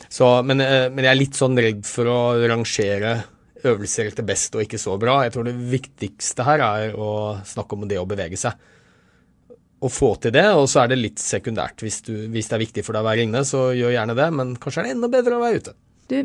Så, 0.06 0.28
men, 0.46 0.62
eh, 0.62 0.92
men 0.94 1.08
jeg 1.08 1.12
er 1.12 1.18
litt 1.18 1.40
sånn 1.40 1.58
redd 1.58 1.82
for 1.90 2.12
å 2.12 2.20
rangere 2.46 3.16
øvelser 3.70 4.12
til 4.16 4.28
best 4.28 4.56
og 4.56 4.64
ikke 4.66 4.80
så 4.82 4.96
bra. 5.02 5.22
Jeg 5.26 5.36
tror 5.36 5.48
det 5.48 5.56
viktigste 5.72 6.46
her 6.48 6.64
er 6.66 6.96
å 7.00 7.10
snakke 7.48 7.78
om 7.78 7.88
det 7.90 8.00
å 8.02 8.08
bevege 8.10 8.40
seg. 8.40 8.70
Å 9.84 9.90
få 9.92 10.14
til 10.24 10.32
det, 10.36 10.46
og 10.56 10.70
så 10.72 10.84
er 10.84 10.94
det 10.94 11.02
litt 11.02 11.20
sekundært. 11.20 11.84
Hvis, 11.84 12.02
du, 12.08 12.14
hvis 12.32 12.48
det 12.50 12.58
er 12.58 12.64
viktig 12.64 12.86
for 12.86 12.96
deg 12.96 13.04
å 13.04 13.10
være 13.10 13.26
inne, 13.28 13.44
så 13.48 13.68
gjør 13.76 13.98
gjerne 13.98 14.16
det, 14.20 14.30
men 14.40 14.56
kanskje 14.62 14.84
er 14.84 14.88
det 14.88 14.96
enda 14.96 15.12
bedre 15.12 15.38
å 15.38 15.44
være 15.44 15.60
ute. 15.60 15.76
Du, 16.08 16.18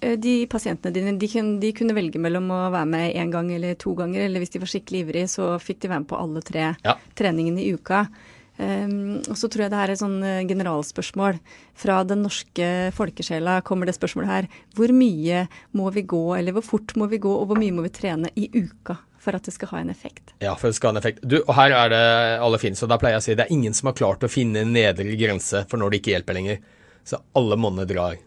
eh, 0.00 0.16
de 0.18 0.34
pasientene 0.50 0.94
dine 0.94 1.14
de 1.20 1.30
kunne, 1.30 1.60
de 1.62 1.70
kunne, 1.78 1.94
velge 1.94 2.22
mellom 2.22 2.50
å 2.50 2.60
være 2.74 2.90
med 2.90 3.18
én 3.22 3.30
gang 3.34 3.52
eller 3.54 3.78
to 3.78 3.94
ganger, 3.98 4.26
eller 4.26 4.42
hvis 4.42 4.54
de 4.56 4.62
var 4.64 4.72
skikkelig 4.72 5.04
ivrige, 5.04 5.30
så 5.30 5.52
fikk 5.62 5.84
de 5.84 5.92
være 5.92 6.02
med 6.02 6.10
på 6.10 6.22
alle 6.24 6.42
tre 6.46 6.72
ja. 6.74 6.96
treningene 7.18 7.62
i 7.62 7.70
uka. 7.78 8.06
Um, 8.54 9.18
og 9.26 9.34
så 9.34 9.48
tror 9.50 9.64
jeg 9.64 9.72
det 9.72 9.78
her 9.80 9.90
er 9.90 9.96
et 9.96 10.00
sånn 10.00 10.20
eh, 10.22 10.44
generalspørsmål. 10.46 11.40
Fra 11.78 11.96
den 12.06 12.22
norske 12.22 12.68
folkesjela 12.94 13.58
kommer 13.66 13.90
det 13.90 13.96
spørsmålet 13.96 14.30
her. 14.30 14.46
Hvor 14.76 14.92
mye 14.94 15.46
må 15.74 15.90
vi 15.94 16.04
gå, 16.06 16.22
eller 16.36 16.54
hvor 16.54 16.66
fort 16.66 16.94
må 17.00 17.08
vi 17.10 17.18
gå, 17.22 17.32
og 17.34 17.50
hvor 17.50 17.58
mye 17.58 17.74
må 17.74 17.82
vi 17.86 17.92
trene 17.94 18.30
i 18.38 18.46
uka 18.54 19.00
for 19.24 19.34
at 19.34 19.48
det 19.48 19.56
skal 19.56 19.72
ha 19.72 19.80
en 19.82 19.90
effekt? 19.90 20.36
Ja, 20.44 20.54
for 20.54 20.70
det 20.70 20.78
skal 20.78 20.92
ha 20.92 20.94
en 20.94 21.02
effekt. 21.02 21.24
Du, 21.26 21.40
og 21.40 21.54
her 21.58 21.74
er 21.74 21.90
det 21.90 22.04
alle 22.44 22.60
fins, 22.62 22.82
og 22.84 22.92
da 22.92 23.00
pleier 23.00 23.18
jeg 23.18 23.24
å 23.24 23.26
si 23.26 23.36
det 23.40 23.48
er 23.48 23.56
ingen 23.56 23.74
som 23.74 23.90
har 23.90 23.98
klart 23.98 24.26
å 24.26 24.30
finne 24.30 24.62
en 24.62 24.74
nedre 24.76 25.16
grense 25.18 25.64
for 25.70 25.80
når 25.80 25.90
det 25.90 26.02
ikke 26.02 26.14
hjelper 26.14 26.38
lenger. 26.38 26.62
Så 27.04 27.20
alle 27.36 27.58
monner 27.60 27.88
drar. 27.88 28.20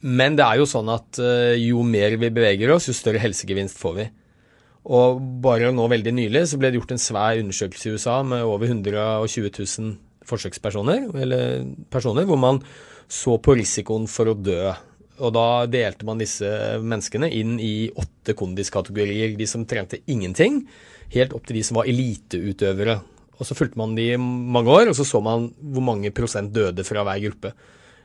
Men 0.00 0.36
det 0.36 0.46
er 0.46 0.60
jo 0.60 0.68
sånn 0.68 0.88
at 0.90 1.20
uh, 1.20 1.52
jo 1.60 1.84
mer 1.84 2.16
vi 2.20 2.32
beveger 2.32 2.72
oss, 2.72 2.88
jo 2.88 2.96
større 2.96 3.20
helsegevinst 3.22 3.78
får 3.78 3.96
vi. 3.98 4.06
Og 4.88 5.18
bare 5.44 5.72
nå 5.76 5.86
veldig 5.92 6.12
nylig 6.16 6.46
så 6.48 6.58
ble 6.60 6.70
det 6.70 6.80
gjort 6.80 6.94
en 6.94 7.02
svær 7.02 7.40
undersøkelse 7.42 7.90
i 7.90 7.96
USA 7.96 8.20
med 8.24 8.46
over 8.46 8.70
120 8.70 9.50
000 9.52 9.98
forsøkspersoner, 10.30 11.10
eller 11.20 11.66
personer, 11.92 12.24
hvor 12.28 12.38
man 12.40 12.62
så 13.10 13.36
på 13.42 13.56
risikoen 13.58 14.06
for 14.08 14.30
å 14.30 14.36
dø. 14.38 14.70
Og 15.20 15.34
da 15.36 15.66
delte 15.68 16.06
man 16.08 16.20
disse 16.20 16.48
menneskene 16.80 17.28
inn 17.36 17.58
i 17.60 17.90
åtte 17.92 18.36
kondiskategorier. 18.38 19.34
De 19.36 19.48
som 19.48 19.66
trente 19.68 20.00
ingenting, 20.08 20.62
helt 21.12 21.34
opp 21.36 21.48
til 21.48 21.58
de 21.58 21.64
som 21.66 21.80
var 21.80 21.90
eliteutøvere. 21.90 22.96
Og 23.40 23.48
så 23.48 23.56
fulgte 23.56 23.80
man 23.80 23.96
de 23.96 24.12
i 24.14 24.20
mange 24.20 24.72
år, 24.72 24.92
og 24.92 24.96
så 24.96 25.04
så 25.08 25.20
man 25.24 25.50
hvor 25.60 25.84
mange 25.84 26.12
prosent 26.14 26.54
døde 26.56 26.84
fra 26.88 27.04
hver 27.04 27.20
gruppe. 27.26 27.52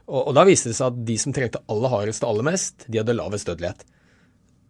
Og, 0.08 0.22
og 0.30 0.34
da 0.38 0.46
viste 0.48 0.72
det 0.72 0.78
seg 0.80 0.92
at 0.92 1.04
de 1.08 1.18
som 1.22 1.36
trente 1.36 1.62
aller 1.72 1.94
hardest 1.94 2.26
og 2.26 2.34
aller 2.34 2.50
mest, 2.52 2.88
de 2.88 3.00
hadde 3.00 3.16
lavest 3.16 3.48
dødelighet. 3.48 3.86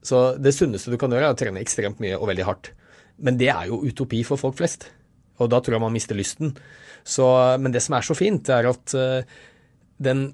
Så 0.06 0.22
det 0.38 0.54
sunneste 0.54 0.94
du 0.94 1.00
kan 1.02 1.14
gjøre, 1.14 1.32
er 1.32 1.36
å 1.36 1.40
trene 1.40 1.64
ekstremt 1.64 2.02
mye 2.04 2.18
og 2.20 2.30
veldig 2.30 2.46
hardt. 2.48 2.72
Men 3.18 3.40
det 3.40 3.50
er 3.54 3.70
jo 3.72 3.82
utopi 3.86 4.22
for 4.28 4.40
folk 4.40 4.58
flest. 4.60 4.90
Og 5.42 5.50
da 5.52 5.60
tror 5.60 5.78
jeg 5.78 5.84
man 5.84 5.96
mister 5.96 6.18
lysten. 6.18 6.54
Så, 7.06 7.26
men 7.62 7.74
det 7.74 7.84
som 7.86 7.98
er 7.98 8.06
så 8.06 8.16
fint, 8.18 8.50
er 8.50 8.70
at 8.70 8.96
uh, 8.98 9.26
den 10.02 10.28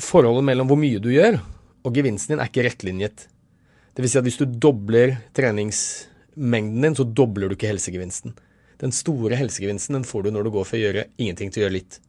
forholdet 0.00 0.46
mellom 0.46 0.70
hvor 0.70 0.80
mye 0.80 1.02
du 1.02 1.10
gjør, 1.14 1.38
og 1.84 1.94
gevinsten 1.94 2.34
din 2.34 2.42
er 2.42 2.50
ikke 2.50 2.64
rettlinjet. 2.66 3.26
Det 3.94 4.02
vil 4.02 4.10
si 4.10 4.18
at 4.18 4.26
hvis 4.26 4.40
du 4.40 4.46
dobler 4.48 5.18
treningsmengden 5.36 6.86
din, 6.86 6.96
så 6.98 7.06
dobler 7.06 7.50
du 7.50 7.56
ikke 7.58 7.70
helsegevinsten. 7.70 8.34
Den 8.80 8.94
store 8.94 9.38
helsegevinsten 9.38 10.00
den 10.00 10.08
får 10.08 10.26
du 10.26 10.34
når 10.34 10.46
du 10.46 10.54
går 10.56 10.66
fra 10.66 10.78
å 10.80 10.82
gjøre 10.82 11.06
ingenting 11.20 11.52
til 11.52 11.62
å 11.62 11.66
gjøre 11.66 11.76
litt. 11.76 12.00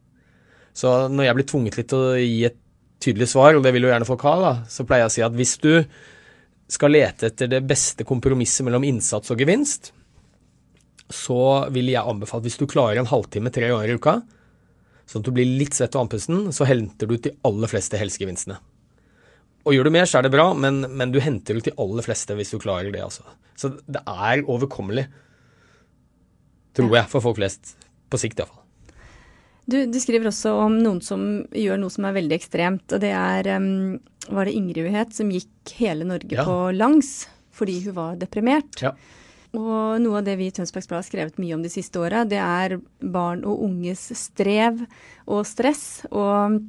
Så 0.75 0.93
når 1.11 1.29
jeg 1.29 1.37
blir 1.37 1.47
tvunget 1.51 1.77
litt 1.79 1.91
til 1.91 2.01
å 2.01 2.15
gi 2.17 2.39
et 2.49 2.57
tydelig 3.03 3.29
svar, 3.31 3.55
og 3.55 3.63
det 3.63 3.71
vil 3.75 3.85
jo 3.85 3.91
gjerne 3.91 4.07
folk 4.07 4.25
ha, 4.25 4.35
da, 4.41 4.53
så 4.71 4.87
pleier 4.87 5.05
jeg 5.05 5.11
å 5.11 5.15
si 5.15 5.25
at 5.27 5.37
hvis 5.37 5.55
du 5.61 5.71
skal 6.71 6.95
lete 6.95 7.29
etter 7.29 7.49
det 7.51 7.61
beste 7.67 8.05
kompromisset 8.07 8.65
mellom 8.65 8.85
innsats 8.87 9.31
og 9.33 9.41
gevinst, 9.41 9.91
så 11.13 11.39
vil 11.73 11.91
jeg 11.91 12.01
anbefale 12.01 12.47
hvis 12.47 12.57
du 12.57 12.65
klarer 12.69 12.97
en 13.01 13.09
halvtime 13.09 13.51
tre 13.53 13.69
ganger 13.69 13.91
i 13.91 13.97
uka, 13.99 14.15
sånn 15.05 15.21
at 15.21 15.27
du 15.27 15.35
blir 15.35 15.57
litt 15.59 15.77
svett 15.77 15.93
og 15.93 16.05
andpusten, 16.05 16.47
så 16.55 16.65
henter 16.65 17.09
du 17.09 17.19
de 17.21 17.35
aller 17.45 17.69
fleste 17.69 17.99
helsegevinstene. 18.01 18.57
Og 19.65 19.73
gjør 19.73 19.87
du 19.87 19.93
mer, 19.93 20.09
så 20.09 20.19
er 20.19 20.27
det 20.27 20.33
bra, 20.33 20.51
men, 20.57 20.83
men 20.93 21.13
du 21.13 21.21
henter 21.21 21.57
ut 21.57 21.65
de 21.65 21.73
aller 21.81 22.05
fleste 22.05 22.37
hvis 22.37 22.53
du 22.53 22.59
klarer 22.61 22.91
det. 22.93 23.01
altså. 23.01 23.25
Så 23.57 23.71
det 23.85 24.01
er 24.01 24.45
overkommelig, 24.45 25.07
tror 26.77 26.93
jeg, 26.93 27.09
for 27.09 27.25
folk 27.25 27.39
flest. 27.39 27.73
På 28.09 28.19
sikt 28.21 28.41
iallfall. 28.41 28.61
Du, 29.65 29.79
du 29.89 29.97
skriver 29.97 30.29
også 30.29 30.51
om 30.61 30.75
noen 30.77 30.99
som 31.01 31.21
gjør 31.49 31.79
noe 31.81 31.93
som 31.93 32.05
er 32.05 32.17
veldig 32.19 32.37
ekstremt. 32.37 32.85
Og 32.93 33.01
det 33.01 33.09
er 33.17 33.49
um, 33.57 33.97
Var 34.29 34.45
det 34.45 34.55
Ingrid 34.57 34.87
hun 34.87 34.95
het, 34.97 35.13
som 35.13 35.29
gikk 35.29 35.75
hele 35.77 36.05
Norge 36.07 36.33
Ja. 36.33 36.43
på 36.47 36.71
langs 36.75 37.27
fordi 37.55 37.77
hun 37.85 37.93
var 37.95 38.15
deprimert. 38.19 38.81
Ja. 38.81 38.91
Og 39.55 40.01
noe 40.03 40.17
av 40.19 40.25
det 40.27 40.33
vi 40.37 40.49
i 40.49 40.51
Tønsbergs 40.51 40.89
Blad 40.89 40.99
har 41.03 41.07
skrevet 41.07 41.37
mye 41.39 41.55
om 41.55 41.61
de 41.63 41.69
siste 41.71 41.95
åra, 42.01 42.25
det 42.27 42.41
er 42.41 42.79
barn 42.99 43.45
og 43.47 43.61
unges 43.63 44.09
strev 44.19 44.81
og 45.27 45.45
stress. 45.47 46.03
Og 46.11 46.59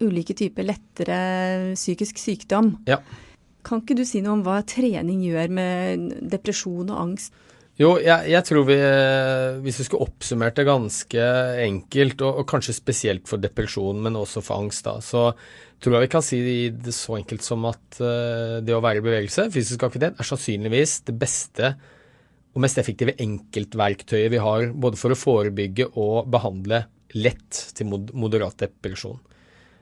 ulike 0.00 0.36
typer 0.36 0.66
lettere 0.68 1.74
psykisk 1.74 2.20
sykdom. 2.20 2.74
Ja. 2.86 2.98
Kan 3.64 3.80
ikke 3.82 3.96
du 3.96 4.04
si 4.04 4.20
noe 4.20 4.38
om 4.38 4.44
hva 4.44 4.60
trening 4.68 5.22
gjør 5.24 5.48
med 5.56 6.04
depresjon 6.30 6.90
og 6.92 7.00
angst? 7.00 7.32
Jo, 7.80 7.94
jeg, 7.96 8.28
jeg 8.28 8.44
tror 8.44 8.66
vi 8.68 8.76
Hvis 9.64 9.78
vi 9.80 9.84
skulle 9.86 10.04
oppsummert 10.04 10.58
det 10.58 10.66
ganske 10.68 11.24
enkelt, 11.64 12.20
og, 12.20 12.42
og 12.42 12.46
kanskje 12.50 12.76
spesielt 12.76 13.28
for 13.28 13.40
depresjon, 13.40 14.02
men 14.04 14.18
også 14.20 14.42
for 14.44 14.60
angst, 14.60 14.84
da, 14.84 14.98
så 15.00 15.30
tror 15.80 15.96
jeg 15.96 16.06
vi 16.06 16.12
kan 16.12 16.24
si 16.24 16.40
det 16.70 16.92
så 16.94 17.16
enkelt 17.16 17.44
som 17.44 17.64
at 17.70 18.00
eh, 18.04 18.58
det 18.64 18.76
å 18.76 18.82
være 18.84 19.00
i 19.00 19.06
bevegelse, 19.06 19.48
fysisk 19.54 19.86
aktivitet, 19.86 20.18
er 20.20 20.28
sannsynligvis 20.28 21.00
det 21.08 21.16
beste 21.20 21.72
og 22.50 22.62
mest 22.64 22.80
effektive 22.82 23.14
enkeltverktøyet 23.22 24.32
vi 24.32 24.42
har 24.42 24.70
både 24.74 24.98
for 25.00 25.14
å 25.14 25.18
forebygge 25.18 25.92
og 26.02 26.28
behandle 26.32 26.84
lett 27.16 27.64
til 27.76 27.90
moderat 27.90 28.58
depresjon. 28.60 29.18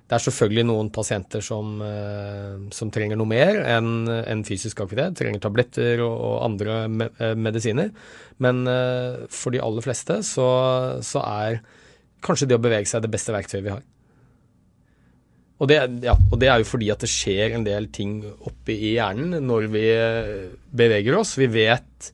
Det 0.09 0.17
er 0.17 0.25
selvfølgelig 0.25 0.65
noen 0.71 0.89
pasienter 0.93 1.43
som, 1.45 1.75
eh, 1.85 2.55
som 2.73 2.93
trenger 2.95 3.19
noe 3.19 3.29
mer 3.29 3.59
enn 3.61 4.09
en 4.09 4.45
fysisk 4.47 4.81
aktivitet, 4.85 5.19
trenger 5.19 5.43
tabletter 5.45 6.01
og, 6.05 6.15
og 6.15 6.39
andre 6.47 6.79
eh, 7.19 7.35
medisiner. 7.37 7.91
Men 8.39 8.63
for 9.35 9.51
de 9.51 9.59
aller 9.59 9.83
fleste 9.83 10.23
så, 10.23 10.49
så 11.03 11.27
er 11.27 11.59
kanskje 12.25 12.47
det 12.49 12.57
å 12.57 12.63
bevege 12.63 12.87
seg 12.87 13.03
det 13.03 13.11
beste 13.11 13.35
verktøyet 13.35 13.67
vi 13.67 13.75
har. 13.75 13.83
Og 15.59 15.67
det, 15.71 15.79
ja, 16.07 16.15
og 16.15 16.39
det 16.39 16.49
er 16.53 16.63
jo 16.63 16.69
fordi 16.71 16.89
at 16.95 17.03
det 17.03 17.11
skjer 17.11 17.57
en 17.57 17.67
del 17.67 17.89
ting 17.95 18.21
oppe 18.23 18.77
i 18.77 18.95
hjernen 18.95 19.43
når 19.43 19.71
vi 19.73 19.85
eh, 19.91 20.35
beveger 20.71 21.19
oss. 21.19 21.35
Vi 21.41 21.49
vet 21.51 22.13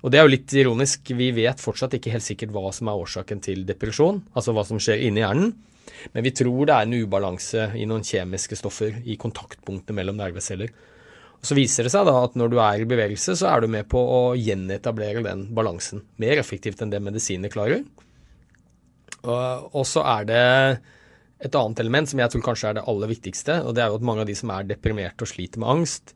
og 0.00 0.12
det 0.12 0.16
er 0.16 0.24
jo 0.24 0.32
litt 0.32 0.52
ironisk, 0.56 1.10
vi 1.12 1.28
vet 1.36 1.60
fortsatt 1.60 1.92
ikke 1.98 2.12
helt 2.14 2.24
sikkert 2.24 2.54
hva 2.54 2.70
som 2.72 2.88
er 2.88 3.00
årsaken 3.02 3.42
til 3.44 3.66
depresjon, 3.68 4.22
altså 4.32 4.54
hva 4.56 4.64
som 4.64 4.80
skjer 4.80 5.02
inni 5.04 5.20
hjernen, 5.20 5.50
men 6.14 6.24
vi 6.24 6.32
tror 6.32 6.68
det 6.68 6.76
er 6.76 6.86
en 6.86 6.94
ubalanse 7.04 7.66
i 7.76 7.84
noen 7.88 8.06
kjemiske 8.06 8.56
stoffer 8.56 8.96
i 9.04 9.18
kontaktpunktet 9.20 9.92
mellom 9.96 10.16
nerveceller. 10.16 10.72
Og 11.40 11.48
Så 11.48 11.56
viser 11.56 11.84
det 11.84 11.92
seg 11.92 12.06
da 12.08 12.14
at 12.22 12.36
når 12.36 12.52
du 12.52 12.56
er 12.60 12.80
i 12.80 12.88
bevegelse, 12.88 13.36
så 13.36 13.50
er 13.50 13.60
du 13.60 13.68
med 13.72 13.88
på 13.92 14.00
å 14.00 14.20
gjenetablere 14.36 15.24
den 15.24 15.46
balansen. 15.56 16.04
Mer 16.20 16.40
effektivt 16.40 16.80
enn 16.80 16.92
det 16.92 17.00
medisiner 17.04 17.52
klarer. 17.52 17.84
Og, 19.20 19.84
så 19.88 20.04
er 20.04 20.28
det 20.28 20.44
et 21.40 21.56
annet 21.56 21.80
element 21.80 22.10
som 22.10 22.20
jeg 22.20 22.32
tror 22.34 22.44
kanskje 22.44 22.70
er 22.70 22.76
det 22.78 22.86
aller 22.90 23.10
viktigste, 23.10 23.60
og 23.64 23.74
det 23.76 23.84
er 23.84 23.92
jo 23.92 24.00
at 24.00 24.06
mange 24.06 24.24
av 24.24 24.28
de 24.28 24.36
som 24.36 24.52
er 24.52 24.68
deprimerte 24.68 25.24
og 25.24 25.30
sliter 25.30 25.62
med 25.62 25.72
angst, 25.72 26.14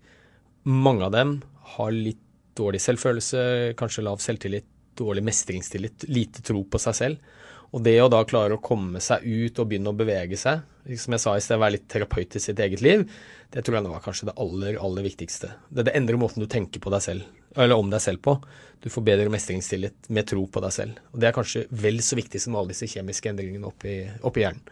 mange 0.64 1.06
av 1.06 1.14
dem 1.14 1.38
har 1.76 1.94
litt 1.94 2.20
dårlig 2.56 2.80
selvfølelse, 2.84 3.40
kanskje 3.78 4.04
lav 4.04 4.20
selvtillit, 4.22 4.68
dårlig 4.94 5.24
mestringstillit, 5.26 6.06
lite 6.12 6.44
tro 6.46 6.62
på 6.70 6.78
seg 6.78 6.96
selv. 6.98 7.32
Og 7.74 7.82
det 7.82 7.96
å 7.98 8.10
da 8.12 8.20
klare 8.22 8.54
å 8.54 8.62
komme 8.62 9.00
seg 9.02 9.24
ut 9.24 9.58
og 9.58 9.66
begynne 9.66 9.90
å 9.90 9.98
bevege 9.98 10.38
seg, 10.38 10.60
som 11.00 11.16
jeg 11.16 11.22
sa 11.24 11.32
i 11.34 11.42
sted, 11.42 11.58
være 11.58 11.74
litt 11.74 11.88
terapeut 11.90 12.36
i 12.38 12.42
sitt 12.42 12.60
eget 12.62 12.84
liv, 12.84 13.02
det 13.50 13.64
tror 13.64 13.80
jeg 13.80 13.86
nå 13.86 13.94
er 13.96 14.04
kanskje 14.04 14.28
det 14.28 14.36
aller, 14.44 14.78
aller 14.78 15.06
viktigste. 15.08 15.50
Det, 15.70 15.88
det 15.88 15.96
endrer 15.98 16.20
måten 16.20 16.44
du 16.44 16.46
tenker 16.50 16.84
på 16.84 16.92
deg 16.94 17.02
selv, 17.02 17.26
eller 17.56 17.80
om 17.80 17.90
deg 17.90 18.04
selv 18.04 18.22
på. 18.22 18.36
Du 18.84 18.86
får 18.92 19.06
bedre 19.08 19.32
mestringstillit 19.32 20.06
med 20.14 20.28
tro 20.30 20.44
på 20.46 20.62
deg 20.62 20.76
selv. 20.76 21.02
Og 21.10 21.18
det 21.18 21.30
er 21.30 21.34
kanskje 21.34 21.64
vel 21.74 21.98
så 22.04 22.20
viktig 22.20 22.38
som 22.44 22.54
alle 22.60 22.74
disse 22.74 22.86
kjemiske 22.92 23.32
endringene 23.32 23.66
oppi, 23.72 23.96
oppi 24.22 24.44
hjernen. 24.44 24.62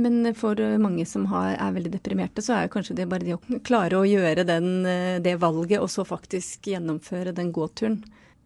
Men 0.00 0.24
for 0.38 0.56
mange 0.80 1.04
som 1.08 1.26
har, 1.28 1.56
er 1.60 1.74
veldig 1.74 1.92
deprimerte, 1.92 2.44
så 2.44 2.54
er 2.56 2.66
jo 2.66 2.72
kanskje 2.76 2.96
det 2.96 3.08
bare 3.10 3.26
det 3.26 3.36
å 3.36 3.60
klare 3.66 3.98
å 3.98 4.08
gjøre 4.08 4.46
den, 4.48 4.70
eh, 4.88 5.18
det 5.20 5.36
valget, 5.42 5.80
og 5.80 5.90
så 5.92 6.06
faktisk 6.08 6.70
gjennomføre 6.72 7.34
den 7.36 7.52
gåturen. 7.52 8.02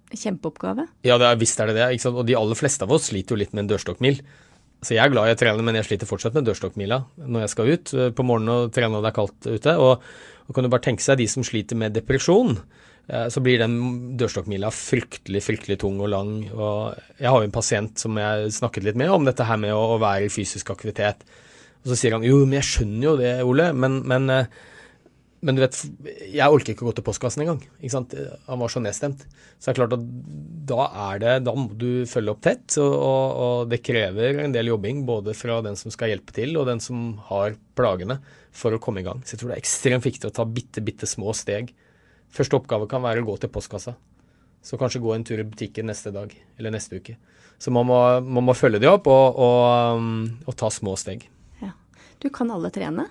Kjempeoppgave. 0.07 0.85
Ja, 1.03 1.17
det 1.19 1.27
er, 1.27 1.39
visst 1.39 1.59
er 1.59 1.67
det 1.67 1.81
det. 1.81 1.87
Og 2.07 2.27
de 2.27 2.37
aller 2.39 2.59
fleste 2.59 2.87
av 2.87 2.93
oss 2.95 3.09
sliter 3.11 3.35
jo 3.35 3.41
litt 3.41 3.55
med 3.55 3.65
en 3.65 3.73
dørstokkmil. 3.73 4.21
Så 4.85 4.95
jeg 4.95 5.03
er 5.03 5.11
glad 5.11 5.31
jeg 5.31 5.41
trener, 5.41 5.65
men 5.67 5.79
jeg 5.79 5.89
sliter 5.89 6.09
fortsatt 6.09 6.37
med 6.37 6.47
dørstokkmila 6.47 7.01
når 7.25 7.47
jeg 7.47 7.53
skal 7.55 7.71
ut 7.73 7.93
eh, 7.95 8.11
på 8.15 8.27
morgenen 8.27 8.53
og 8.55 8.75
trene 8.77 8.99
og 8.99 9.07
det 9.07 9.11
er 9.11 9.17
kaldt 9.17 9.49
ute. 9.49 9.77
Og, 9.83 10.05
og 10.47 10.55
kan 10.55 10.67
du 10.67 10.71
bare 10.73 10.85
tenke 10.87 11.05
seg 11.05 11.19
de 11.21 11.27
som 11.31 11.45
sliter 11.47 11.79
med 11.79 11.97
depresjon, 11.97 12.55
eh, 13.09 13.27
så 13.33 13.43
blir 13.43 13.61
den 13.63 13.79
dørstokkmila 14.21 14.71
fryktelig, 14.75 15.43
fryktelig 15.47 15.81
tung 15.83 15.99
og 16.01 16.13
lang. 16.13 16.37
Og 16.53 16.95
jeg 17.19 17.31
har 17.31 17.41
jo 17.41 17.49
en 17.49 17.57
pasient 17.57 17.99
som 18.03 18.21
jeg 18.21 18.55
snakket 18.61 18.87
litt 18.87 19.01
med 19.01 19.13
om 19.15 19.27
dette 19.27 19.47
her 19.47 19.61
med 19.61 19.75
å, 19.75 19.99
være 20.03 20.29
i 20.29 20.33
fysisk 20.33 20.71
aktivitet. 20.75 21.27
Og 21.83 21.93
så 21.93 21.99
sier 21.99 22.17
han 22.17 22.27
jo, 22.27 22.45
men 22.45 22.61
jeg 22.61 22.71
skjønner 22.71 23.11
jo 23.11 23.19
det, 23.21 23.35
Ole, 23.47 23.71
men, 23.75 24.01
men 24.07 24.33
eh, 24.33 24.57
men 25.47 25.55
du 25.57 25.63
vet, 25.63 25.77
jeg 26.33 26.53
orker 26.53 26.73
ikke 26.73 26.87
å 26.87 26.89
gå 26.89 26.95
til 26.97 27.05
postkassen 27.07 27.45
engang. 27.45 27.61
ikke 27.79 27.93
sant? 27.93 28.15
Han 28.49 28.61
var 28.63 28.73
så 28.73 28.81
nedstemt. 28.83 29.21
Så 29.59 29.69
det 29.69 29.73
er 29.73 29.79
klart 29.79 29.95
at 29.95 30.07
da 30.71 30.87
er 31.11 31.21
det, 31.23 31.35
da 31.47 31.55
må 31.55 31.69
du 31.79 32.07
følge 32.09 32.33
opp 32.33 32.41
tett, 32.43 32.79
og, 32.83 32.95
og 32.97 33.71
det 33.71 33.83
krever 33.87 34.41
en 34.43 34.55
del 34.55 34.73
jobbing 34.73 35.05
både 35.09 35.37
fra 35.37 35.61
den 35.65 35.79
som 35.79 35.93
skal 35.95 36.11
hjelpe 36.11 36.35
til, 36.35 36.57
og 36.59 36.67
den 36.71 36.83
som 36.83 37.13
har 37.29 37.55
plagene, 37.79 38.19
for 38.57 38.75
å 38.75 38.81
komme 38.83 39.03
i 39.03 39.07
gang. 39.07 39.23
Så 39.25 39.35
jeg 39.35 39.43
tror 39.43 39.53
det 39.53 39.59
er 39.59 39.65
ekstremt 39.65 40.07
viktig 40.07 40.31
å 40.31 40.35
ta 40.35 40.47
bitte, 40.49 40.83
bitte 40.85 41.09
små 41.09 41.35
steg. 41.37 41.73
Første 42.33 42.59
oppgave 42.59 42.89
kan 42.91 43.05
være 43.05 43.23
å 43.23 43.29
gå 43.29 43.37
til 43.43 43.53
postkassa. 43.53 43.97
Så 44.67 44.79
kanskje 44.81 45.03
gå 45.05 45.13
en 45.15 45.25
tur 45.27 45.39
i 45.39 45.47
butikken 45.47 45.87
neste 45.87 46.11
dag, 46.15 46.33
eller 46.59 46.75
neste 46.75 46.99
uke. 46.99 47.15
Så 47.59 47.71
man 47.73 47.87
må, 47.89 47.99
man 48.21 48.49
må 48.49 48.57
følge 48.57 48.81
det 48.83 48.91
opp 48.91 49.07
og, 49.09 49.39
og, 49.41 49.61
um, 49.97 50.25
og 50.45 50.57
ta 50.59 50.71
små 50.73 50.97
steg. 51.01 51.29
Ja. 51.63 51.73
Du 52.21 52.29
kan 52.35 52.51
alle 52.53 52.73
trene? 52.75 53.07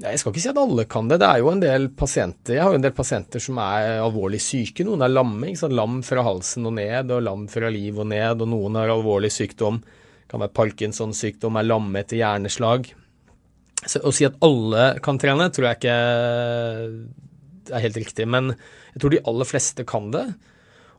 Jeg 0.00 0.20
skal 0.20 0.32
ikke 0.32 0.40
si 0.42 0.48
at 0.48 0.58
alle 0.60 0.86
kan 0.88 1.08
det. 1.10 1.18
Det 1.20 1.28
er 1.28 1.42
jo 1.42 1.50
en 1.50 1.60
del 1.60 1.90
pasienter 1.92 2.56
Jeg 2.56 2.64
har 2.64 2.72
jo 2.72 2.78
en 2.78 2.84
del 2.86 2.94
pasienter 2.96 3.42
som 3.44 3.58
er 3.60 3.98
alvorlig 4.00 4.40
syke. 4.40 4.84
Noen 4.86 5.04
er 5.04 5.12
lamme. 5.12 5.52
Lam 5.68 5.98
fra 6.06 6.24
halsen 6.24 6.68
og 6.70 6.78
ned, 6.78 7.12
og 7.12 7.24
lam 7.26 7.44
fra 7.52 7.68
liv 7.72 8.00
og 8.00 8.08
ned. 8.08 8.40
Og 8.40 8.48
noen 8.48 8.80
har 8.80 8.92
alvorlig 8.94 9.32
sykdom. 9.34 9.82
Det 9.84 10.32
kan 10.32 10.40
være 10.40 10.56
Parkinsons 10.56 11.20
sykdom, 11.20 11.58
er 11.58 11.68
lamme 11.68 12.00
etter 12.00 12.20
hjerneslag. 12.20 12.88
Så 13.86 14.02
Å 14.04 14.12
si 14.12 14.26
at 14.28 14.36
alle 14.44 14.94
kan 15.04 15.18
trene, 15.20 15.48
tror 15.52 15.70
jeg 15.70 15.80
ikke 15.80 15.98
er 17.70 17.84
helt 17.86 18.00
riktig. 18.00 18.26
Men 18.28 18.52
jeg 18.52 19.02
tror 19.02 19.14
de 19.14 19.22
aller 19.32 19.48
fleste 19.48 19.86
kan 19.88 20.10
det. 20.14 20.26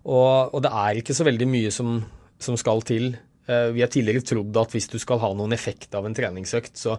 Og, 0.01 0.55
og 0.55 0.63
det 0.65 0.71
er 0.73 1.01
ikke 1.01 1.15
så 1.17 1.27
veldig 1.27 1.47
mye 1.49 1.73
som, 1.73 1.99
som 2.41 2.57
skal 2.57 2.81
til. 2.87 3.11
Eh, 3.45 3.69
Vi 3.75 3.83
har 3.83 3.91
tidligere 3.91 4.25
trodd 4.25 4.57
at 4.57 4.73
hvis 4.73 4.89
du 4.89 4.97
skal 5.01 5.21
ha 5.21 5.29
noen 5.37 5.53
effekt 5.53 5.93
av 5.97 6.07
en 6.07 6.17
treningsøkt, 6.17 6.73
så 6.79 6.97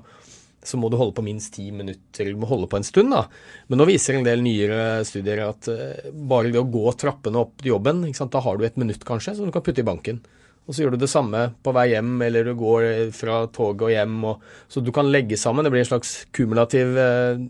så 0.63 0.79
må 0.79 0.89
du 0.91 0.97
holde 0.99 1.17
på 1.17 1.25
minst 1.27 1.57
ti 1.57 1.69
minutter, 1.75 2.29
du 2.31 2.39
må 2.39 2.47
holde 2.47 2.69
på 2.71 2.79
en 2.79 2.87
stund. 2.87 3.11
da. 3.11 3.25
Men 3.67 3.81
nå 3.83 3.87
viser 3.89 4.15
en 4.15 4.27
del 4.27 4.45
nyere 4.45 5.03
studier 5.07 5.43
at 5.49 5.67
uh, 5.67 6.13
bare 6.15 6.53
ved 6.53 6.61
å 6.61 6.69
gå 6.71 6.93
trappene 6.99 7.43
opp 7.43 7.57
til 7.61 7.73
jobben, 7.75 8.05
da 8.07 8.45
har 8.45 8.59
du 8.59 8.67
et 8.67 8.79
minutt 8.81 9.03
kanskje, 9.09 9.35
som 9.37 9.49
du 9.49 9.55
kan 9.55 9.65
putte 9.67 9.83
i 9.83 9.89
banken. 9.89 10.23
Og 10.63 10.75
så 10.75 10.85
gjør 10.85 10.95
du 10.95 11.03
det 11.03 11.11
samme 11.11 11.49
på 11.65 11.73
vei 11.75 11.89
hjem, 11.91 12.15
eller 12.23 12.47
du 12.47 12.53
går 12.59 13.11
fra 13.17 13.43
toget 13.51 13.87
og 13.89 13.93
hjem. 13.93 14.19
Og, 14.31 14.45
så 14.71 14.83
du 14.85 14.93
kan 14.95 15.11
legge 15.11 15.39
sammen. 15.41 15.67
Det 15.67 15.73
blir 15.75 15.83
en 15.83 15.91
slags 15.91 16.15
kumulativ 16.35 16.95
uh, 16.95 17.41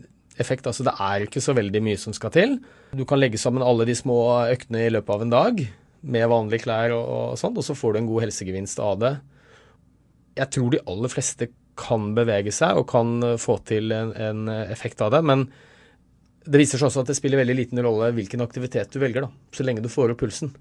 effekt. 0.40 0.66
altså 0.66 0.86
Det 0.86 0.94
er 0.96 1.26
ikke 1.26 1.42
så 1.44 1.54
veldig 1.56 1.82
mye 1.84 2.00
som 2.00 2.16
skal 2.16 2.32
til. 2.32 2.56
Du 2.96 3.04
kan 3.08 3.20
legge 3.20 3.40
sammen 3.40 3.64
alle 3.64 3.86
de 3.88 3.96
små 3.96 4.18
øktene 4.48 4.86
i 4.86 4.92
løpet 4.92 5.12
av 5.12 5.26
en 5.26 5.34
dag 5.34 5.64
med 6.02 6.30
vanlige 6.32 6.64
klær 6.64 6.94
og, 6.96 7.04
og 7.04 7.36
sånt, 7.38 7.60
og 7.60 7.66
så 7.66 7.76
får 7.78 7.92
du 7.92 8.00
en 8.00 8.08
god 8.10 8.24
helsegevinst 8.24 8.80
av 8.82 8.96
det. 9.04 9.12
Jeg 10.40 10.50
tror 10.56 10.72
de 10.72 10.80
aller 10.88 11.12
fleste 11.12 11.52
kan 11.78 12.10
bevege 12.16 12.52
seg 12.52 12.80
og 12.80 12.88
kan 12.90 13.14
eh, 13.24 13.38
få 13.40 13.58
til 13.68 13.92
en, 13.94 14.10
en 14.16 14.48
effekt 14.64 15.00
av 15.04 15.12
det. 15.14 15.22
Men 15.28 15.46
det 16.42 16.58
viser 16.58 16.80
seg 16.80 16.88
også 16.88 17.04
at 17.04 17.12
det 17.12 17.16
spiller 17.18 17.40
veldig 17.40 17.56
liten 17.56 17.80
rolle 17.84 18.10
hvilken 18.16 18.42
aktivitet 18.44 18.92
du 18.92 18.98
velger, 19.02 19.28
da, 19.28 19.30
så 19.54 19.66
lenge 19.66 19.84
du 19.84 19.92
får 19.92 20.14
opp 20.14 20.24
pulsen. 20.24 20.52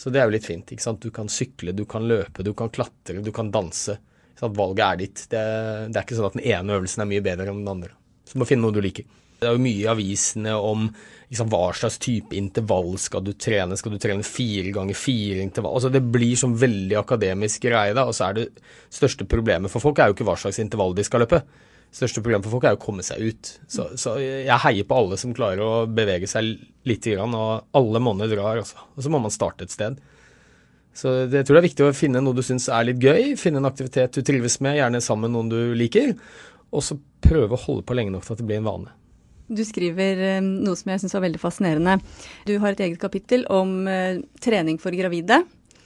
Så 0.00 0.08
det 0.08 0.22
er 0.22 0.28
jo 0.30 0.32
litt 0.32 0.48
fint. 0.48 0.70
ikke 0.72 0.84
sant? 0.84 1.02
Du 1.04 1.12
kan 1.12 1.28
sykle, 1.28 1.74
du 1.76 1.84
kan 1.88 2.06
løpe, 2.08 2.44
du 2.46 2.54
kan 2.56 2.72
klatre, 2.72 3.20
du 3.20 3.32
kan 3.36 3.50
danse. 3.52 3.98
Så 4.38 4.48
valget 4.56 4.84
er 4.86 5.00
ditt. 5.02 5.24
Det, 5.28 5.40
det, 5.92 5.96
er 5.98 6.04
ikke 6.06 6.16
sånn 6.16 6.30
at 6.30 6.36
den 6.38 6.46
ene 6.48 6.78
øvelsen 6.78 7.04
er 7.04 7.10
mye 7.10 7.24
bedre 7.24 7.50
enn 7.50 7.60
den 7.60 7.72
andre. 7.74 7.90
Så 8.24 8.38
du 8.38 8.40
må 8.40 8.48
finne 8.48 8.64
noe 8.64 8.72
du 8.72 8.80
liker. 8.80 9.04
Det 9.40 9.48
er 9.48 9.56
jo 9.56 9.60
mye 9.64 9.82
i 9.82 9.88
avisene 9.88 10.54
om 10.56 10.86
liksom, 10.88 11.50
hva 11.52 11.70
slags 11.76 11.98
type 12.00 12.36
intervall 12.36 12.94
skal 13.00 13.24
du 13.24 13.34
trene. 13.36 13.76
Skal 13.76 13.92
du 13.92 14.00
trene 14.00 14.24
fire 14.24 14.72
ganger 14.72 14.96
fire 14.96 15.44
intervall? 15.44 15.76
Altså, 15.76 15.92
det 15.92 16.02
blir 16.16 16.32
sånn 16.40 16.56
veldig 16.60 16.96
akademisk 17.00 17.68
greie. 17.68 17.92
da, 17.96 18.06
Og 18.08 18.16
så 18.16 18.30
er 18.30 18.38
det 18.38 18.46
største 18.88 19.28
problemet 19.28 19.72
for 19.72 19.84
folk 19.84 20.00
er 20.00 20.08
jo 20.08 20.16
ikke 20.16 20.28
hva 20.28 20.38
slags 20.40 20.60
intervall 20.64 20.96
de 20.96 21.04
skal 21.04 21.26
løpe. 21.26 21.42
Største 21.90 22.22
problemet 22.22 22.46
for 22.46 22.54
folk 22.54 22.68
er 22.68 22.76
å 22.76 22.80
komme 22.80 23.02
seg 23.02 23.32
ut. 23.32 23.50
Så, 23.66 23.88
så 23.98 24.14
jeg 24.22 24.62
heier 24.62 24.86
på 24.86 24.98
alle 25.00 25.18
som 25.18 25.34
klarer 25.34 25.62
å 25.64 25.72
bevege 25.90 26.28
seg 26.30 26.52
lite 26.86 27.16
grann, 27.16 27.34
og 27.34 27.66
alle 27.76 28.02
monner 28.02 28.30
drar, 28.30 28.60
altså. 28.62 28.78
Og 28.94 29.04
så 29.04 29.10
må 29.12 29.18
man 29.22 29.34
starte 29.34 29.66
et 29.66 29.74
sted. 29.74 29.98
Så 30.94 31.12
det, 31.30 31.42
jeg 31.42 31.48
tror 31.48 31.58
det 31.58 31.62
er 31.62 31.68
viktig 31.68 31.86
å 31.86 31.96
finne 31.96 32.22
noe 32.22 32.36
du 32.36 32.42
syns 32.46 32.68
er 32.70 32.86
litt 32.88 33.02
gøy. 33.02 33.34
Finne 33.38 33.62
en 33.62 33.68
aktivitet 33.68 34.14
du 34.16 34.22
trives 34.26 34.58
med, 34.62 34.78
gjerne 34.78 35.02
sammen 35.04 35.28
med 35.28 35.36
noen 35.36 35.52
du 35.52 35.76
liker. 35.78 36.14
og 36.70 36.84
så 36.86 36.94
prøve 37.20 37.56
å 37.56 37.62
holde 37.64 37.82
på 37.86 37.94
lenge 37.98 38.14
nok 38.14 38.24
til 38.26 38.36
at 38.36 38.40
det 38.42 38.46
blir 38.46 38.60
en 38.60 38.68
vane. 38.68 38.92
Du 39.50 39.62
skriver 39.66 40.20
eh, 40.22 40.42
noe 40.42 40.78
som 40.78 40.92
jeg 40.92 41.02
syns 41.02 41.16
var 41.16 41.24
veldig 41.24 41.40
fascinerende. 41.42 41.96
Du 42.46 42.54
har 42.62 42.74
et 42.74 42.82
eget 42.86 43.00
kapittel 43.02 43.42
om 43.50 43.88
eh, 43.90 44.20
trening 44.42 44.78
for 44.82 44.94
gravide. 44.94 45.40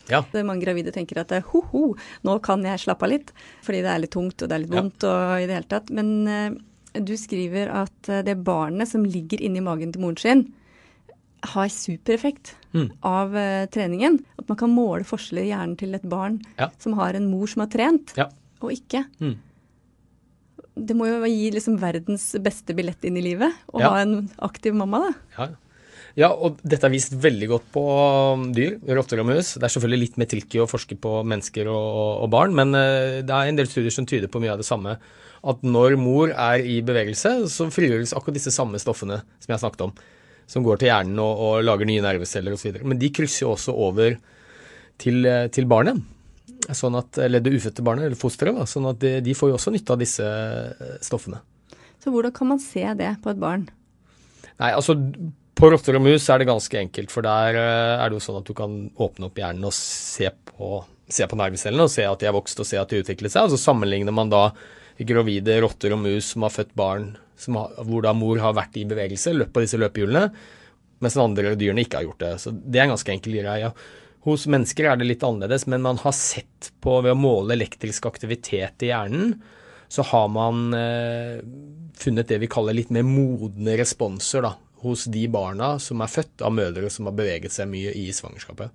Ja. 0.08 0.22
Mange 0.44 0.60
gravide 0.64 0.92
tenker 0.92 1.18
at 1.22 1.30
ho-ho, 1.52 1.94
nå 2.24 2.42
kan 2.44 2.62
jeg 2.62 2.78
slappe 2.82 3.06
av 3.06 3.10
litt, 3.10 3.32
fordi 3.64 3.80
det 3.82 3.90
er 3.94 4.02
litt 4.02 4.10
tungt 4.12 4.42
og 4.42 4.48
det 4.50 4.54
er 4.58 4.64
litt 4.66 4.74
vondt 4.74 5.04
og 5.08 5.40
i 5.40 5.46
det 5.48 5.54
hele 5.56 5.70
tatt. 5.70 5.90
Men 5.90 6.10
uh, 6.28 7.00
du 7.00 7.14
skriver 7.18 7.70
at 7.72 8.08
eh, 8.08 8.20
det 8.22 8.36
barnet 8.44 8.86
som 8.86 9.02
ligger 9.04 9.40
inni 9.42 9.60
magen 9.64 9.90
til 9.92 10.00
moren 10.04 10.16
sin, 10.20 10.44
har 11.54 11.68
supereffekt 11.68 12.54
Mm. 12.74 12.88
av 13.06 13.30
uh, 13.38 13.66
treningen. 13.70 14.16
At 14.36 14.48
man 14.48 14.56
kan 14.58 14.72
måle 14.74 15.04
forskjeller 15.06 15.44
i 15.44 15.50
hjernen 15.52 15.76
til 15.78 15.94
et 15.94 16.02
barn 16.10 16.40
Ja. 16.58 16.70
som 16.82 16.94
har 16.98 17.14
en 17.14 17.28
mor 17.30 17.46
som 17.46 17.60
har 17.62 17.68
trent, 17.70 18.12
Ja. 18.18 18.26
og 18.60 18.72
ikke. 18.72 19.04
Mm. 19.20 19.36
Det 20.74 20.96
må 20.98 21.06
jo 21.06 21.20
gi 21.28 21.52
liksom 21.54 21.76
verdens 21.78 22.32
beste 22.42 22.74
billett 22.74 23.04
inn 23.06 23.16
i 23.16 23.22
livet 23.22 23.52
å 23.72 23.78
Ja. 23.80 23.90
ha 23.90 24.00
en 24.02 24.28
aktiv 24.42 24.74
mamma, 24.74 24.98
da. 25.06 25.12
Ja, 25.38 25.48
ja, 26.14 26.28
og 26.30 26.60
dette 26.62 26.86
er 26.86 26.92
vist 26.94 27.16
veldig 27.18 27.48
godt 27.50 27.66
på 27.74 27.82
um, 28.38 28.46
dyr, 28.54 28.76
rotter 28.94 29.18
og 29.18 29.26
mus. 29.32 29.56
Det 29.58 29.66
er 29.66 29.72
selvfølgelig 29.74 30.02
litt 30.04 30.18
mer 30.20 30.30
tricky 30.30 30.60
å 30.62 30.68
forske 30.70 30.94
på 31.02 31.16
mennesker 31.26 31.70
og, 31.72 32.22
og 32.22 32.30
barn, 32.30 32.54
men 32.54 32.70
eh, 32.78 33.20
det 33.26 33.34
er 33.34 33.50
en 33.50 33.58
del 33.58 33.70
studier 33.70 33.94
som 33.94 34.06
tyder 34.06 34.30
på 34.30 34.42
mye 34.42 34.52
av 34.54 34.62
det 34.62 34.68
samme. 34.68 34.94
At 35.44 35.66
når 35.66 35.98
mor 36.00 36.30
er 36.30 36.62
i 36.62 36.78
bevegelse, 36.86 37.34
så 37.50 37.66
frigjøres 37.72 38.14
akkurat 38.14 38.38
disse 38.38 38.54
samme 38.54 38.78
stoffene 38.80 39.18
som 39.42 39.56
jeg 39.56 39.64
snakket 39.64 39.86
om. 39.88 39.94
Som 40.46 40.64
går 40.64 40.80
til 40.80 40.92
hjernen 40.92 41.18
og, 41.18 41.42
og 41.42 41.66
lager 41.66 41.88
nye 41.88 42.04
nerveceller 42.04 42.54
osv. 42.54 42.78
Men 42.86 43.00
de 43.00 43.10
krysser 43.12 43.48
jo 43.48 43.52
også 43.56 43.74
over 43.74 44.14
til, 45.02 45.24
eh, 45.26 45.48
til 45.50 45.66
barnet. 45.66 45.98
Sånn 46.70 46.94
at, 46.96 47.18
eller 47.20 47.42
det 47.44 47.58
ufødte 47.58 47.84
barnet, 47.84 48.06
eller 48.06 48.20
fosteret. 48.20 48.62
Sånn 48.70 48.86
at 48.88 49.02
de, 49.02 49.16
de 49.24 49.34
får 49.36 49.50
jo 49.50 49.58
også 49.58 49.74
nytte 49.74 49.98
av 49.98 50.00
disse 50.00 50.24
eh, 50.24 50.98
stoffene. 51.02 51.42
Så 52.04 52.12
hvordan 52.14 52.32
kan 52.36 52.54
man 52.54 52.60
se 52.62 52.86
det 53.02 53.16
på 53.24 53.34
et 53.34 53.40
barn? 53.40 53.66
Nei, 54.60 54.70
altså 54.70 54.94
på 55.54 55.70
rotter 55.70 55.98
og 55.98 56.04
mus 56.04 56.26
er 56.30 56.40
det 56.42 56.48
ganske 56.48 56.78
enkelt, 56.80 57.12
for 57.14 57.26
der 57.26 57.58
eh, 57.58 57.96
er 58.02 58.10
det 58.10 58.18
jo 58.18 58.24
sånn 58.26 58.40
at 58.40 58.48
du 58.48 58.54
kan 58.58 58.78
åpne 58.90 59.28
opp 59.28 59.38
hjernen 59.38 59.68
og 59.68 59.74
se 59.76 60.30
på, 60.50 60.78
se 61.08 61.28
på 61.30 61.38
nervecellene 61.38 61.86
og 61.86 61.92
se 61.92 62.06
at 62.08 62.22
de 62.22 62.30
er 62.30 62.36
vokst 62.36 62.62
og 62.62 62.68
se 62.68 62.80
at 62.80 62.90
de 62.90 63.02
utviklet 63.04 63.34
seg. 63.34 63.46
Og 63.46 63.54
så 63.54 63.60
sammenligner 63.70 64.14
man 64.14 64.32
da 64.32 64.48
gravide 64.98 65.60
rotter 65.62 65.94
og 65.94 66.02
mus 66.04 66.32
som 66.34 66.46
har 66.46 66.54
født 66.54 66.74
barn 66.78 67.12
har, 67.46 67.74
hvor 67.86 68.04
da 68.04 68.14
mor 68.16 68.38
har 68.42 68.54
vært 68.56 68.78
i 68.78 68.86
bevegelse, 68.88 69.34
løpt 69.34 69.54
på 69.54 69.64
disse 69.64 69.78
løpehjulene, 69.80 70.28
mens 71.02 71.16
de 71.16 71.22
andre 71.22 71.54
dyrene 71.58 71.84
ikke 71.84 72.00
har 72.00 72.08
gjort 72.08 72.22
det. 72.22 72.32
Så 72.42 72.54
det 72.54 72.80
er 72.80 72.86
en 72.86 72.94
ganske 72.94 73.14
enkel 73.14 73.38
greie. 73.40 73.70
Hos 74.24 74.46
mennesker 74.48 74.88
er 74.88 74.98
det 74.98 75.08
litt 75.08 75.24
annerledes, 75.26 75.66
men 75.68 75.84
man 75.84 75.98
har 76.00 76.14
sett 76.16 76.70
på 76.82 77.00
ved 77.04 77.12
å 77.12 77.18
måle 77.18 77.56
elektrisk 77.56 78.06
aktivitet 78.08 78.86
i 78.86 78.90
hjernen, 78.92 79.34
så 79.92 80.02
har 80.08 80.30
man 80.32 80.72
eh, 80.74 81.42
funnet 82.00 82.30
det 82.30 82.40
vi 82.42 82.50
kaller 82.50 82.74
litt 82.74 82.90
mer 82.94 83.04
modne 83.06 83.76
responser 83.78 84.46
da, 84.46 84.54
hos 84.84 85.06
de 85.10 85.24
barna 85.32 85.74
som 85.82 86.02
er 86.04 86.12
født 86.12 86.44
av 86.44 86.54
mødre 86.54 86.90
som 86.92 87.08
har 87.08 87.16
beveget 87.16 87.54
seg 87.54 87.70
mye 87.70 87.94
i 87.96 88.08
svangerskapet. 88.14 88.72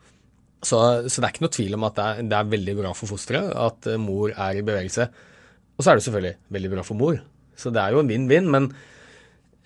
Så, 0.59 0.77
så 1.07 1.21
det 1.21 1.25
er 1.27 1.33
ikke 1.33 1.45
noe 1.45 1.55
tvil 1.55 1.75
om 1.77 1.85
at 1.87 1.95
det 1.95 2.05
er, 2.05 2.23
det 2.31 2.37
er 2.37 2.53
veldig 2.53 2.75
bra 2.81 2.93
for 2.97 3.11
fosteret 3.13 3.51
at 3.55 3.87
eh, 3.87 3.99
mor 4.01 4.33
er 4.33 4.59
i 4.59 4.63
bevegelse. 4.65 5.07
Og 5.77 5.85
så 5.85 5.91
er 5.91 5.99
det 5.99 6.05
selvfølgelig 6.07 6.35
veldig 6.57 6.71
bra 6.73 6.83
for 6.83 6.99
mor. 6.99 7.19
Så 7.59 7.71
det 7.71 7.79
er 7.79 7.95
jo 7.95 8.01
en 8.03 8.09
vinn-vinn. 8.11 8.49
Men 8.51 8.67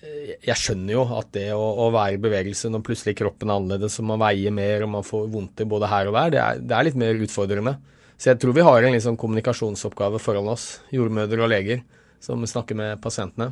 eh, 0.04 0.36
jeg 0.46 0.60
skjønner 0.62 0.94
jo 0.94 1.08
at 1.18 1.32
det 1.34 1.48
å, 1.56 1.64
å 1.88 1.90
være 1.96 2.20
i 2.20 2.22
bevegelse 2.22 2.70
når 2.70 2.86
plutselig 2.86 3.18
kroppen 3.24 3.50
er 3.50 3.58
annerledes 3.58 3.98
og 4.04 4.10
man 4.12 4.22
veier 4.22 4.54
mer 4.54 4.86
og 4.86 4.94
man 5.00 5.08
får 5.08 5.26
vondt 5.34 5.66
både 5.74 5.90
her 5.90 6.12
og 6.12 6.20
der, 6.20 6.36
det 6.36 6.44
er, 6.44 6.62
det 6.62 6.78
er 6.78 6.90
litt 6.90 7.02
mer 7.02 7.26
utfordrende. 7.26 7.78
Så 8.22 8.30
jeg 8.30 8.44
tror 8.44 8.54
vi 8.56 8.68
har 8.70 8.86
en 8.86 8.94
liksom 8.94 9.18
kommunikasjonsoppgave 9.20 10.22
foran 10.22 10.54
oss, 10.54 10.78
jordmødre 10.94 11.42
og 11.42 11.50
leger, 11.52 11.82
som 12.24 12.46
snakker 12.48 12.78
med 12.78 13.02
pasientene. 13.04 13.50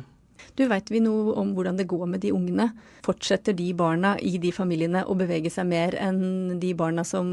Du 0.58 0.64
Veit 0.70 0.90
vi 0.92 1.00
noe 1.02 1.34
om 1.40 1.52
hvordan 1.56 1.78
det 1.78 1.88
går 1.90 2.06
med 2.10 2.22
de 2.24 2.32
ungene? 2.34 2.70
Fortsetter 3.06 3.56
de 3.56 3.70
barna 3.76 4.14
i 4.20 4.36
de 4.42 4.52
familiene 4.54 5.04
å 5.06 5.16
bevege 5.18 5.52
seg 5.52 5.68
mer 5.70 5.96
enn 6.00 6.58
de 6.62 6.72
barna 6.78 7.04
som 7.06 7.26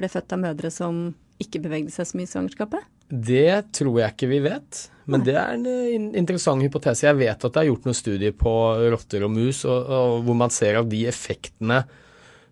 ble 0.00 0.08
født 0.10 0.36
av 0.36 0.42
mødre 0.42 0.72
som 0.74 1.10
ikke 1.40 1.62
bevegde 1.64 1.92
seg 1.94 2.08
så 2.08 2.18
mye 2.18 2.28
i 2.28 2.32
svangerskapet? 2.32 2.88
Det 3.10 3.72
tror 3.74 3.96
jeg 3.98 4.14
ikke 4.14 4.28
vi 4.30 4.38
vet, 4.44 4.82
men 5.10 5.24
det 5.26 5.34
er 5.34 5.56
en 5.56 5.64
eh, 5.66 5.96
interessant 6.20 6.62
hypotese. 6.62 7.08
Jeg 7.08 7.18
vet 7.18 7.46
at 7.46 7.56
det 7.56 7.62
er 7.62 7.70
gjort 7.72 7.88
noen 7.88 7.98
studier 7.98 8.36
på 8.38 8.52
rotter 8.92 9.24
og 9.26 9.32
mus, 9.34 9.64
og, 9.66 9.90
og 9.90 10.20
hvor 10.28 10.38
man 10.38 10.54
ser 10.54 10.78
at 10.78 10.90
de 10.90 11.02
effektene 11.10 11.80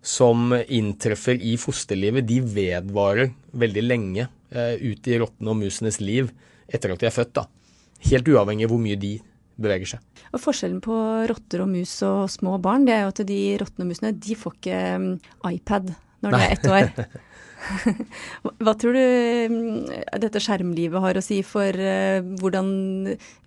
som 0.03 0.51
inntreffer 0.67 1.39
i 1.43 1.55
fosterlivet, 1.59 2.27
de 2.27 2.39
vedvarer 2.43 3.31
veldig 3.59 3.83
lenge 3.85 4.27
eh, 4.51 4.75
ut 4.79 5.07
i 5.07 5.19
rottene 5.21 5.53
og 5.53 5.59
musenes 5.61 5.99
liv 6.03 6.31
etter 6.67 6.93
at 6.93 7.01
de 7.01 7.07
er 7.07 7.15
født. 7.15 7.33
da. 7.39 7.47
Helt 8.09 8.27
uavhengig 8.31 8.67
av 8.67 8.73
hvor 8.73 8.83
mye 8.83 8.99
de 8.99 9.15
beveger 9.61 9.95
seg. 9.95 10.25
Og 10.33 10.43
Forskjellen 10.43 10.81
på 10.83 10.97
rotter 11.29 11.63
og 11.65 11.71
mus 11.71 11.95
og 12.07 12.27
små 12.31 12.57
barn, 12.63 12.85
det 12.87 12.95
er 12.95 13.05
jo 13.05 13.13
at 13.13 13.23
de 13.29 13.39
rottene 13.61 13.87
og 13.87 13.91
musene 13.93 14.13
de 14.15 14.37
får 14.39 14.59
ikke 14.59 14.83
mm, 14.99 15.09
iPad 15.53 15.91
når 16.23 16.35
de 16.35 16.39
er 16.45 16.55
ett 16.57 16.69
år. 16.69 16.93
Hva- 18.63 18.75
tror 18.79 18.95
du 18.95 19.01
mm, 19.51 19.89
dette 20.23 20.41
skjermlivet 20.43 21.03
har 21.03 21.19
å 21.19 21.23
si 21.23 21.41
for 21.47 21.75
eh, 21.75 22.21
hvordan 22.39 22.69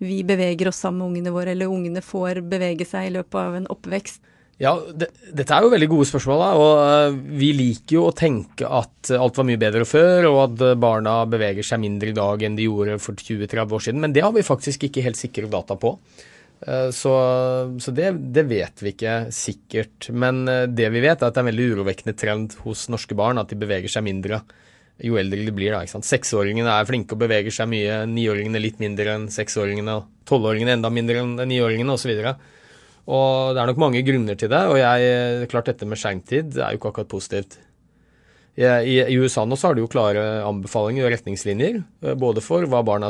vi 0.03 0.19
beveger 0.29 0.69
oss 0.71 0.83
sammen 0.85 1.01
med 1.03 1.09
ungene 1.13 1.35
våre, 1.35 1.55
eller 1.55 1.73
ungene 1.73 2.05
får 2.05 2.43
bevege 2.49 2.87
seg 2.89 3.09
i 3.09 3.15
løpet 3.17 3.41
av 3.41 3.57
en 3.61 3.71
oppvekst? 3.73 4.23
Ja, 4.61 4.75
det, 4.95 5.09
Dette 5.33 5.57
er 5.57 5.65
jo 5.65 5.71
veldig 5.73 5.89
gode 5.91 6.07
spørsmål. 6.07 6.43
da, 6.43 6.51
og 6.61 6.83
eh, 6.83 7.17
Vi 7.41 7.53
liker 7.57 7.97
jo 7.97 8.05
å 8.09 8.17
tenke 8.17 8.69
at 8.69 9.11
alt 9.17 9.39
var 9.41 9.49
mye 9.49 9.61
bedre 9.61 9.87
før, 9.89 10.29
og 10.31 10.41
at 10.45 10.67
eh, 10.69 10.77
barna 10.79 11.23
beveger 11.31 11.67
seg 11.67 11.83
mindre 11.83 12.13
i 12.13 12.17
dag 12.17 12.45
enn 12.47 12.59
de 12.59 12.69
gjorde 12.69 12.99
for 13.03 13.19
20-30 13.19 13.75
år 13.79 13.87
siden. 13.89 14.03
Men 14.05 14.15
det 14.15 14.23
har 14.27 14.35
vi 14.37 14.45
faktisk 14.47 14.87
ikke 14.89 15.05
helt 15.09 15.19
sikre 15.19 15.51
data 15.51 15.79
på. 15.81 15.97
Eh, 16.67 16.91
Så, 16.95 17.15
så 17.83 17.95
det, 17.97 18.13
det 18.37 18.47
vet 18.51 18.85
vi 18.85 18.93
ikke 18.95 19.17
sikkert. 19.35 20.11
Men 20.15 20.45
det 20.47 20.93
vi 20.95 21.03
vet, 21.03 21.23
er 21.23 21.31
at 21.33 21.35
det 21.35 21.43
er 21.43 21.47
en 21.47 21.51
veldig 21.51 21.71
urovekkende 21.73 22.19
trend 22.19 22.59
hos 22.63 22.87
norske 22.93 23.19
barn 23.19 23.43
at 23.43 23.51
de 23.51 23.59
beveger 23.59 23.91
seg 23.91 24.07
mindre 24.07 24.45
jo 25.03 25.17
eldre 25.19 25.43
de 25.43 25.53
blir. 25.55 25.73
da, 25.73 25.83
ikke 25.83 25.97
sant? 25.97 26.07
Seksåringene 26.07 26.71
er 26.79 26.87
flinke 26.87 27.17
og 27.17 27.23
beveger 27.25 27.55
seg 27.55 27.71
mye, 27.73 28.03
niåringene 28.07 28.61
litt 28.63 28.79
mindre 28.83 29.17
enn 29.17 29.29
seksåringene, 29.33 29.97
tolvåringene 30.29 30.77
enda 30.77 30.91
mindre 30.93 31.23
enn 31.25 31.35
niåringene 31.49 31.97
osv. 31.97 32.13
Og 33.11 33.57
det 33.57 33.63
er 33.63 33.71
nok 33.73 33.81
mange 33.83 34.03
grunner 34.07 34.39
til 34.39 34.51
det, 34.53 34.63
og 34.71 34.79
jeg, 34.79 35.51
klart 35.51 35.71
dette 35.73 35.89
med 35.89 35.99
skjermtid 35.99 36.59
er 36.59 36.75
jo 36.75 36.79
ikke 36.79 36.93
akkurat 36.93 37.11
positivt. 37.11 37.59
I, 38.53 39.17
USA 39.17 39.47
nå 39.49 39.57
så 39.57 39.71
har 39.71 39.77
de 39.79 39.81
jo 39.81 39.89
klare 39.89 40.43
anbefalinger 40.45 41.07
og 41.07 41.15
retningslinjer, 41.15 41.79
eh, 42.05 42.17
både 42.21 42.43
for 42.45 42.69
hva 42.69 42.83
barna 42.85 43.09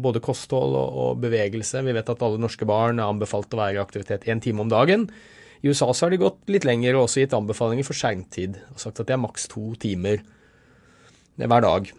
både 0.00 0.22
kosthold 0.24 0.72
og, 0.80 0.96
og 1.02 1.20
bevegelse. 1.20 1.82
Vi 1.84 1.92
vet 1.92 2.08
at 2.08 2.24
alle 2.24 2.40
norske 2.40 2.64
barn 2.68 3.02
er 3.02 3.12
anbefalt 3.12 3.52
å 3.52 3.60
være 3.60 3.76
i 3.76 3.82
aktivitet 3.82 4.24
én 4.32 4.40
time 4.40 4.64
om 4.64 4.72
dagen. 4.72 5.10
I 5.60 5.68
USA 5.68 5.90
så 5.92 6.06
har 6.06 6.14
de 6.14 6.22
gått 6.22 6.40
litt 6.48 6.64
lenger 6.64 6.96
og 6.96 7.04
også 7.04 7.20
gitt 7.20 7.36
anbefalinger 7.36 7.84
for 7.84 7.98
skjermtid, 7.98 8.56
og 8.72 8.80
sagt 8.80 9.02
at 9.02 9.10
det 9.10 9.18
er 9.18 9.20
maks 9.20 9.44
to 9.52 9.74
timer 9.80 10.24
hver 11.36 11.66
dag. 11.66 11.92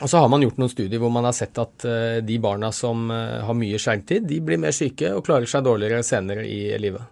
Og 0.00 0.08
så 0.08 0.20
har 0.22 0.28
man 0.32 0.42
gjort 0.44 0.58
noen 0.60 0.72
studier 0.72 1.00
hvor 1.02 1.12
man 1.12 1.28
har 1.28 1.36
sett 1.36 1.58
at 1.60 1.84
eh, 1.88 2.18
de 2.24 2.36
barna 2.42 2.72
som 2.74 3.10
eh, 3.12 3.40
har 3.44 3.56
mye 3.56 3.80
skjermtid, 3.80 4.26
de 4.28 4.40
blir 4.44 4.60
mer 4.60 4.74
syke 4.76 5.12
og 5.14 5.24
klarer 5.26 5.48
seg 5.50 5.66
dårligere 5.66 6.04
senere 6.06 6.46
i 6.48 6.62
livet. 6.80 7.04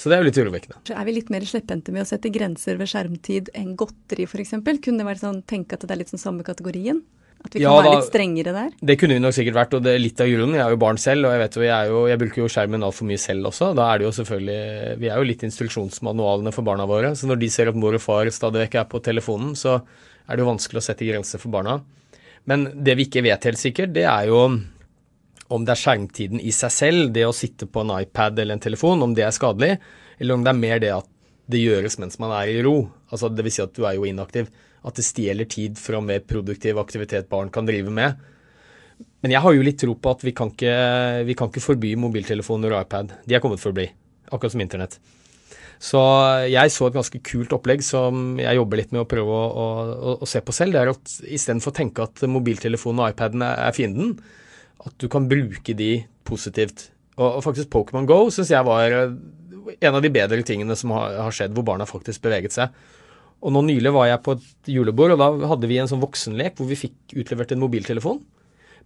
Så 0.00 0.08
det 0.08 0.16
er 0.16 0.22
jo 0.22 0.30
litt 0.30 0.38
urovekkende. 0.40 0.78
Er 0.96 1.04
vi 1.04 1.12
litt 1.18 1.30
mer 1.32 1.44
slepphendte 1.44 1.92
med 1.92 2.06
å 2.06 2.08
sette 2.08 2.30
grenser 2.32 2.78
ved 2.80 2.88
skjermtid 2.88 3.50
enn 3.58 3.74
godteri 3.76 4.24
f.eks.? 4.24 4.54
Kunne 4.56 5.02
det 5.02 5.08
vært 5.10 5.24
sånn, 5.26 5.42
tenke 5.44 5.76
at 5.76 5.84
det 5.84 5.92
er 5.92 6.00
litt 6.00 6.12
sånn 6.12 6.22
samme 6.22 6.46
kategorien? 6.46 7.02
At 7.40 7.54
vi 7.54 7.60
kan 7.60 7.66
Ja, 7.66 7.74
være 7.76 7.92
litt 7.98 8.08
strengere 8.08 8.52
der? 8.52 8.72
Det 8.84 8.96
kunne 9.00 9.16
vi 9.16 9.24
nok 9.24 9.36
sikkert 9.36 9.58
vært, 9.58 9.76
og 9.76 9.84
det 9.84 9.94
er 9.96 10.00
litt 10.00 10.20
av 10.20 10.28
grunnen. 10.28 10.56
Jeg 10.56 10.64
er 10.64 10.74
jo 10.74 10.80
barn 10.80 11.00
selv, 11.00 11.28
og 11.28 11.34
jeg 11.34 11.42
vet 11.42 11.60
jeg, 11.60 11.72
er 11.72 11.92
jo, 11.92 12.00
jeg 12.08 12.20
bruker 12.20 12.42
jo 12.42 12.48
skjermen 12.52 12.84
altfor 12.88 13.08
mye 13.08 13.20
selv 13.20 13.48
også. 13.52 13.70
Da 13.76 13.86
er 13.92 14.00
det 14.00 14.08
jo 14.08 14.16
selvfølgelig 14.18 14.96
Vi 15.00 15.08
er 15.08 15.20
jo 15.20 15.28
litt 15.28 15.44
instruksjonsmanualene 15.48 16.52
for 16.56 16.68
barna 16.68 16.88
våre, 16.88 17.14
så 17.16 17.28
når 17.28 17.40
de 17.40 17.52
ser 17.52 17.72
at 17.72 17.80
mor 17.80 17.96
og 17.96 18.04
far 18.04 18.28
stadig 18.32 18.66
vekk 18.66 18.80
er 18.80 18.90
på 18.92 19.00
telefonen, 19.04 19.52
så 19.56 19.80
er 19.80 20.36
det 20.36 20.44
jo 20.44 20.50
vanskelig 20.52 20.80
å 20.80 20.86
sette 20.88 21.08
grenser 21.08 21.40
for 21.42 21.52
barna. 21.52 21.80
Men 22.48 22.68
det 22.84 22.96
vi 22.98 23.06
ikke 23.08 23.24
vet 23.26 23.46
helt 23.48 23.60
sikkert, 23.60 23.92
det 23.94 24.06
er 24.08 24.30
jo 24.30 24.44
om 25.50 25.64
det 25.66 25.74
er 25.74 25.80
skjermtiden 25.80 26.40
i 26.46 26.52
seg 26.54 26.72
selv, 26.72 27.08
det 27.14 27.26
å 27.26 27.34
sitte 27.34 27.66
på 27.66 27.82
en 27.82 27.92
iPad 27.96 28.38
eller 28.38 28.54
en 28.54 28.62
telefon, 28.62 29.02
om 29.02 29.14
det 29.16 29.24
er 29.26 29.34
skadelig, 29.34 29.74
eller 30.22 30.36
om 30.36 30.44
det 30.46 30.52
er 30.52 30.60
mer 30.60 30.82
det 30.82 30.92
at 30.94 31.08
det 31.50 31.62
gjøres 31.64 31.98
mens 31.98 32.20
man 32.22 32.32
er 32.36 32.52
i 32.52 32.60
ro. 32.62 32.84
Altså 33.10 33.30
vil 33.34 33.50
si 33.50 33.62
at 33.64 33.74
du 33.74 33.82
er 33.82 33.96
jo 33.98 34.06
inaktiv. 34.06 34.50
At 34.86 34.96
det 34.96 35.04
stjeler 35.04 35.48
tid 35.50 35.78
fra 35.80 35.98
mer 36.00 36.22
produktiv 36.24 36.78
aktivitet 36.80 37.28
barn 37.28 37.50
kan 37.52 37.66
drive 37.68 37.90
med. 37.92 38.20
Men 39.24 39.34
jeg 39.34 39.42
har 39.42 39.56
jo 39.56 39.64
litt 39.64 39.80
tro 39.80 39.96
på 39.96 40.12
at 40.14 40.22
vi 40.24 40.32
kan 40.36 40.52
ikke, 40.52 40.74
vi 41.26 41.36
kan 41.36 41.50
ikke 41.50 41.64
forby 41.64 41.96
mobiltelefoner 41.98 42.76
og 42.76 42.84
iPad. 42.86 43.16
De 43.26 43.36
er 43.36 43.42
kommet 43.42 43.60
for 43.60 43.74
å 43.74 43.76
bli, 43.76 43.88
akkurat 44.30 44.54
som 44.54 44.62
internett. 44.62 45.00
Så 45.80 46.00
jeg 46.52 46.72
så 46.74 46.90
et 46.90 46.96
ganske 46.98 47.22
kult 47.24 47.54
opplegg 47.56 47.80
som 47.84 48.36
jeg 48.40 48.58
jobber 48.58 48.82
litt 48.82 48.90
med 48.92 49.00
å 49.00 49.08
prøve 49.08 49.32
å, 49.32 49.44
å, 49.48 50.14
å 50.20 50.28
se 50.28 50.42
på 50.44 50.52
selv. 50.52 50.76
Det 50.76 50.82
er 50.82 50.92
at 50.92 51.14
istedenfor 51.24 51.72
å 51.72 51.78
tenke 51.78 52.04
at 52.04 52.20
mobiltelefonen 52.28 53.00
og 53.00 53.14
iPaden 53.14 53.44
er, 53.46 53.72
fienden, 53.76 54.18
at 54.84 54.96
du 55.00 55.08
kan 55.12 55.28
bruke 55.30 55.72
de 55.76 55.94
positivt. 56.28 56.90
Og, 57.16 57.38
og 57.38 57.44
faktisk 57.46 57.72
Pokémon 57.72 58.08
Go 58.08 58.26
syns 58.32 58.52
jeg 58.52 58.66
var 58.68 58.92
eh, 58.92 59.14
en 59.80 59.96
av 59.96 60.04
de 60.04 60.12
bedre 60.12 60.44
tingene 60.46 60.76
som 60.76 60.92
har, 60.96 61.16
har 61.28 61.36
skjedd, 61.36 61.54
hvor 61.56 61.64
barna 61.66 61.88
faktisk 61.88 62.26
beveget 62.26 62.56
seg. 62.56 62.76
Og 63.40 63.54
nå 63.54 63.62
nylig 63.64 63.92
var 63.96 64.10
jeg 64.10 64.20
på 64.24 64.34
et 64.36 64.72
julebord, 64.74 65.14
og 65.14 65.22
da 65.22 65.52
hadde 65.54 65.68
vi 65.70 65.78
en 65.80 65.88
sånn 65.88 66.02
voksenlek 66.02 66.58
hvor 66.58 66.68
vi 66.68 66.76
fikk 66.76 67.16
utlevert 67.22 67.54
en 67.54 67.62
mobiltelefon. 67.62 68.20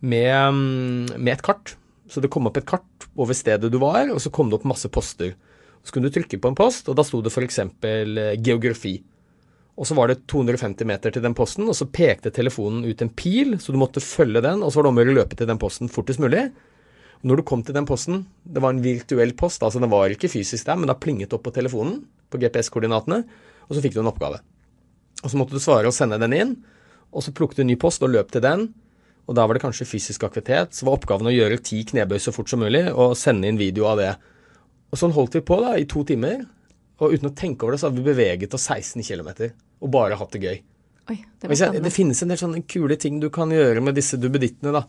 med, 0.00 0.54
mm, 0.54 1.16
med, 1.16 1.32
et 1.32 1.42
kart. 1.42 1.74
Så 2.10 2.20
det 2.20 2.30
kom 2.30 2.46
opp 2.46 2.58
et 2.60 2.66
kart 2.68 3.06
over 3.16 3.34
stedet 3.34 3.70
du 3.72 3.78
var, 3.80 4.10
og 4.12 4.20
så 4.20 4.30
kom 4.30 4.50
det 4.50 4.58
opp 4.58 4.66
masse 4.68 4.90
poster. 4.92 5.32
Så 5.84 5.92
kunne 5.92 6.08
du 6.08 6.14
trykke 6.14 6.40
på 6.40 6.50
en 6.50 6.56
post, 6.58 6.88
og 6.88 6.96
da 6.96 7.04
sto 7.04 7.20
det 7.24 7.32
f.eks. 7.32 7.60
Eh, 7.60 8.36
geografi. 8.40 8.96
Og 9.74 9.88
så 9.88 9.96
var 9.98 10.10
det 10.10 10.22
250 10.30 10.86
meter 10.86 11.14
til 11.14 11.24
den 11.24 11.34
posten, 11.34 11.66
og 11.68 11.76
så 11.76 11.88
pekte 11.90 12.32
telefonen 12.32 12.86
ut 12.86 13.02
en 13.02 13.10
pil, 13.10 13.56
så 13.60 13.74
du 13.74 13.80
måtte 13.80 14.02
følge 14.04 14.42
den, 14.44 14.62
og 14.62 14.70
så 14.70 14.80
var 14.80 14.86
det 14.86 14.92
om 14.92 15.00
å 15.00 15.04
gjøre 15.04 15.14
å 15.16 15.18
løpe 15.18 15.38
til 15.38 15.50
den 15.50 15.60
posten 15.60 15.90
fortest 15.90 16.22
mulig. 16.22 16.46
Og 17.20 17.30
når 17.30 17.40
du 17.40 17.46
kom 17.48 17.64
til 17.66 17.76
den 17.76 17.88
posten, 17.88 18.22
det 18.46 18.62
var 18.62 18.74
en 18.74 18.84
virtuell 18.84 19.34
post, 19.36 19.64
altså 19.66 19.82
den 19.82 19.92
var 19.92 20.14
ikke 20.14 20.30
fysisk 20.30 20.68
der, 20.68 20.78
men 20.78 20.90
da 20.90 20.96
plinget 20.96 21.34
opp 21.34 21.42
på 21.48 21.54
telefonen, 21.56 22.04
på 22.30 22.38
GPS-koordinatene, 22.40 23.24
og 23.66 23.74
så 23.74 23.82
fikk 23.82 23.96
du 23.96 24.04
en 24.04 24.12
oppgave. 24.12 24.38
Og 25.24 25.32
så 25.32 25.40
måtte 25.40 25.56
du 25.56 25.62
svare 25.62 25.90
og 25.90 25.96
sende 25.96 26.20
den 26.22 26.36
inn, 26.36 26.56
og 27.14 27.24
så 27.24 27.34
plukket 27.34 27.58
du 27.58 27.64
en 27.64 27.72
ny 27.72 27.78
post 27.80 28.02
og 28.04 28.12
løp 28.14 28.30
til 28.34 28.44
den. 28.44 28.68
Og 29.24 29.36
da 29.38 29.46
var 29.46 29.56
det 29.56 29.62
kanskje 29.64 29.86
fysisk 29.88 30.26
aktivitet. 30.26 30.74
Så 30.76 30.86
var 30.86 30.98
oppgaven 30.98 31.30
å 31.30 31.32
gjøre 31.32 31.62
ti 31.64 31.80
knebøy 31.86 32.18
så 32.20 32.34
fort 32.34 32.50
som 32.50 32.60
mulig 32.60 32.82
og 32.92 33.14
sende 33.16 33.48
inn 33.48 33.60
video 33.60 33.86
av 33.88 34.00
det. 34.00 34.10
Og 34.94 35.00
sånn 35.00 35.14
holdt 35.16 35.34
vi 35.34 35.42
på 35.42 35.58
da 35.58 35.74
i 35.74 35.88
to 35.90 36.04
timer. 36.06 36.44
Og 37.02 37.16
uten 37.16 37.32
å 37.32 37.34
tenke 37.34 37.66
over 37.66 37.74
det, 37.74 37.80
så 37.82 37.88
hadde 37.88 37.98
vi 37.98 38.12
beveget 38.12 38.54
oss 38.54 38.68
16 38.70 39.02
km 39.02 39.50
og 39.82 39.90
bare 39.92 40.16
hatt 40.16 40.36
det 40.36 40.40
gøy. 40.44 40.60
Oi, 41.10 41.16
det, 41.42 41.50
jeg, 41.58 41.82
det 41.82 41.90
finnes 41.92 42.22
en 42.22 42.30
del 42.30 42.38
sånne 42.40 42.62
kule 42.70 42.96
ting 42.96 43.18
du 43.20 43.26
kan 43.34 43.50
gjøre 43.52 43.82
med 43.84 43.98
disse 43.98 44.16
duppedittene, 44.16 44.70
da. 44.72 44.84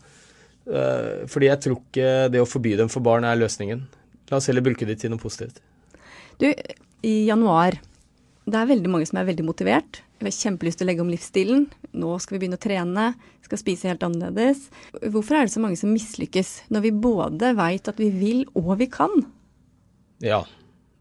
Uh, 0.66 1.26
fordi 1.30 1.50
jeg 1.50 1.62
tror 1.64 1.76
ikke 1.80 2.12
det 2.32 2.40
å 2.40 2.46
forby 2.48 2.76
dem 2.78 2.88
for 2.92 3.04
barn 3.04 3.26
er 3.26 3.36
løsningen. 3.38 3.82
La 4.30 4.38
oss 4.38 4.48
heller 4.48 4.64
bruke 4.64 4.86
det 4.88 5.00
til 5.02 5.12
noe 5.12 5.20
positivt. 5.20 5.58
Du, 6.40 6.48
i 7.06 7.16
januar 7.26 7.76
det 8.46 8.58
er 8.60 8.68
veldig 8.70 8.90
mange 8.92 9.06
som 9.10 9.18
er 9.18 9.26
veldig 9.26 9.42
motivert. 9.42 10.00
Vi 10.20 10.28
har 10.28 10.34
kjempelyst 10.34 10.78
til 10.78 10.86
å 10.86 10.88
legge 10.92 11.02
om 11.02 11.10
livsstilen. 11.10 11.64
Nå 11.98 12.12
skal 12.22 12.36
vi 12.36 12.44
begynne 12.44 12.58
å 12.60 12.62
trene, 12.62 13.06
skal 13.42 13.58
spise 13.58 13.90
helt 13.90 14.04
annerledes. 14.06 14.68
Hvorfor 15.02 15.40
er 15.40 15.48
det 15.48 15.54
så 15.56 15.62
mange 15.64 15.78
som 15.80 15.90
mislykkes, 15.90 16.52
når 16.70 16.84
vi 16.86 16.92
både 16.94 17.50
veit 17.58 17.90
at 17.90 17.98
vi 17.98 18.12
vil 18.14 18.44
og 18.54 18.76
vi 18.78 18.86
kan? 18.92 19.26
Ja, 20.24 20.42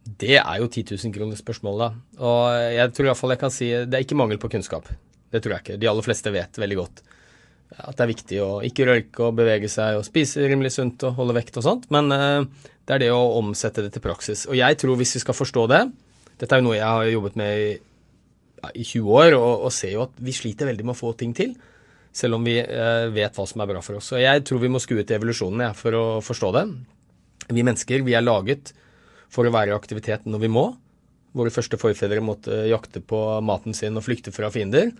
det 0.06 0.38
er 0.42 0.62
jo 0.62 0.68
10 0.68 0.96
000 0.96 1.16
kroner 1.16 1.40
spørsmål, 1.40 1.82
da. 1.82 1.90
Og 2.22 2.74
jeg 2.76 2.94
tror 2.94 3.10
iallfall 3.10 3.36
jeg 3.36 3.42
kan 3.42 3.54
si 3.54 3.72
det 3.74 3.98
er 3.98 4.06
ikke 4.06 4.18
mangel 4.20 4.42
på 4.42 4.52
kunnskap. 4.54 4.90
Det 5.32 5.42
tror 5.44 5.56
jeg 5.56 5.66
ikke. 5.66 5.78
De 5.82 5.90
aller 5.90 6.06
fleste 6.06 6.34
vet 6.34 6.60
veldig 6.62 6.80
godt 6.84 7.06
at 7.76 7.98
det 7.98 8.04
er 8.04 8.12
viktig 8.12 8.40
å 8.44 8.50
ikke 8.66 8.88
røyke 8.88 9.24
og 9.26 9.38
bevege 9.40 9.70
seg 9.72 9.98
og 9.98 10.06
spise 10.08 10.46
rimelig 10.46 10.76
sunt 10.76 11.04
og 11.08 11.18
holde 11.18 11.36
vekt 11.38 11.58
og 11.60 11.66
sånt. 11.66 11.88
Men 11.94 12.12
uh, 12.14 12.46
det 12.86 12.96
er 12.96 13.06
det 13.06 13.12
å 13.14 13.36
omsette 13.40 13.84
det 13.84 13.92
til 13.96 14.04
praksis. 14.06 14.46
Og 14.50 14.58
jeg 14.58 14.80
tror 14.80 15.00
hvis 15.00 15.16
vi 15.18 15.24
skal 15.26 15.38
forstå 15.38 15.68
det 15.74 15.84
Dette 16.36 16.52
er 16.52 16.60
jo 16.60 16.66
noe 16.68 16.76
jeg 16.76 16.84
har 16.84 17.08
jobbet 17.08 17.38
med 17.40 17.60
i, 17.64 17.68
ja, 18.60 18.70
i 18.76 18.84
20 18.84 19.06
år, 19.16 19.36
og, 19.38 19.62
og, 19.68 19.70
ser 19.72 19.94
jo 19.94 20.02
at 20.04 20.18
vi 20.20 20.34
sliter 20.36 20.68
veldig 20.68 20.84
med 20.84 20.92
å 20.92 21.00
få 21.00 21.14
ting 21.16 21.32
til. 21.32 21.54
Selv 22.12 22.36
om 22.36 22.44
vi 22.44 22.58
eh, 22.60 23.06
vet 23.16 23.40
hva 23.40 23.46
som 23.48 23.64
er 23.64 23.70
bra 23.70 23.80
for 23.84 24.02
oss. 24.02 24.10
Og 24.12 24.20
jeg 24.20 24.44
tror 24.44 24.60
vi 24.60 24.72
må 24.74 24.82
skue 24.84 25.06
til 25.08 25.16
evolusjonen 25.16 25.64
ja, 25.64 25.70
for 25.72 25.96
å 25.96 26.04
forstå 26.20 26.50
det. 26.58 26.66
Vi 27.56 27.64
mennesker 27.64 28.04
vi 28.04 28.18
er 28.20 28.26
laget 28.26 28.74
for 29.34 29.48
å 29.48 29.54
være 29.54 29.74
i 29.74 29.78
aktivitet 29.78 30.28
når 30.30 30.46
vi 30.46 30.52
må. 30.52 30.70
Våre 31.36 31.52
første 31.52 31.80
forfedre 31.80 32.24
måtte 32.24 32.64
jakte 32.70 33.02
på 33.04 33.20
maten 33.44 33.76
sin 33.76 33.98
og 34.00 34.06
flykte 34.06 34.34
fra 34.36 34.52
fiender. 34.54 34.94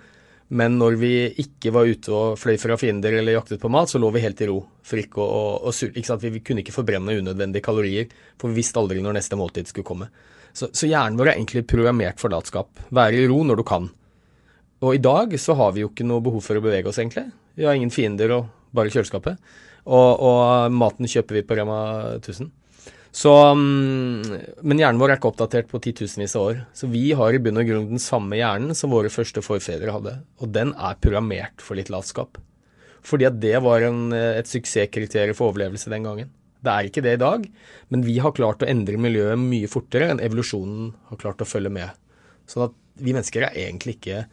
Men 0.54 0.76
når 0.78 0.98
vi 1.02 1.14
ikke 1.42 1.72
var 1.74 1.90
ute 1.90 2.12
og 2.14 2.38
fløy 2.38 2.60
fra 2.62 2.76
fiender 2.78 3.16
eller 3.18 3.34
jaktet 3.34 3.62
på 3.62 3.72
mat, 3.74 3.90
så 3.90 3.98
lå 4.02 4.12
vi 4.14 4.22
helt 4.22 4.42
i 4.46 4.50
ro. 4.50 4.60
For 4.86 5.02
ikke 5.02 5.24
å, 5.24 5.40
å, 5.66 5.74
å 5.74 6.18
vi, 6.22 6.42
kunne 6.46 6.62
ikke 6.62 6.76
forbrenne 6.76 7.18
unødvendige 7.18 7.66
kalorier, 7.66 8.12
for 8.38 8.52
vi 8.52 8.60
visste 8.62 8.82
aldri 8.82 9.02
når 9.02 9.18
neste 9.18 9.40
måltid 9.40 9.72
skulle 9.72 9.88
komme. 9.88 10.10
Så, 10.56 10.70
så 10.70 10.88
hjernen 10.88 11.18
vår 11.18 11.32
er 11.32 11.40
egentlig 11.40 11.66
programmert 11.68 12.22
for 12.22 12.32
latskap. 12.32 12.84
Være 12.94 13.24
i 13.24 13.30
ro 13.32 13.42
når 13.48 13.60
du 13.60 13.66
kan. 13.68 13.90
Og 14.86 14.94
i 14.94 15.02
dag 15.02 15.34
så 15.42 15.56
har 15.58 15.74
vi 15.74 15.82
jo 15.82 15.90
ikke 15.90 16.06
noe 16.06 16.24
behov 16.24 16.46
for 16.46 16.60
å 16.60 16.64
bevege 16.64 16.92
oss, 16.92 17.00
egentlig. 17.02 17.26
Vi 17.58 17.66
har 17.66 17.76
ingen 17.76 17.94
fiender 17.94 18.36
og 18.36 18.52
bare 18.76 18.94
kjøleskapet. 18.94 19.42
Og, 19.86 20.22
og 20.30 20.76
maten 20.76 21.10
kjøper 21.10 21.40
vi 21.40 21.46
på 21.48 21.58
Rema 21.58 21.80
1000. 22.20 22.52
Så, 23.16 23.32
mm, 23.32 24.24
men 24.68 24.82
hjernen 24.82 25.00
vår 25.00 25.14
er 25.14 25.20
ikke 25.20 25.30
oppdatert 25.30 25.70
på 25.72 25.80
titusenvis 25.84 26.36
av 26.36 26.50
år. 26.50 26.58
Så 26.76 26.90
vi 26.92 27.06
har 27.16 27.36
i 27.36 27.40
bunn 27.40 27.62
og 27.62 27.70
grunn 27.70 27.94
den 27.94 28.02
samme 28.04 28.36
hjernen 28.36 28.76
som 28.76 28.92
våre 28.92 29.12
første 29.14 29.44
forfedre 29.46 29.94
hadde. 29.96 30.18
Og 30.44 30.52
den 30.52 30.74
er 30.76 31.00
programmert 31.00 31.64
for 31.64 31.80
litt 31.80 31.92
latskap. 31.94 32.42
Fordi 33.06 33.30
at 33.30 33.38
det 33.40 33.56
var 33.64 33.86
en, 33.88 34.10
et 34.12 34.50
suksesskriterium 34.50 35.38
for 35.38 35.54
overlevelse 35.54 35.94
den 35.94 36.08
gangen. 36.08 36.34
Det 36.66 36.74
er 36.74 36.90
ikke 36.90 37.04
det 37.06 37.16
i 37.16 37.22
dag, 37.22 37.44
men 37.94 38.04
vi 38.04 38.18
har 38.20 38.34
klart 38.36 38.64
å 38.66 38.68
endre 38.68 38.98
miljøet 39.00 39.40
mye 39.40 39.70
fortere 39.70 40.10
enn 40.10 40.24
evolusjonen 40.24 40.90
har 41.12 41.20
klart 41.22 41.44
å 41.44 41.48
følge 41.48 41.72
med. 41.72 41.94
Sånn 42.50 42.68
at 42.68 42.80
vi 43.00 43.14
mennesker 43.14 43.46
er 43.46 43.60
egentlig 43.68 44.00
ikke 44.00 44.24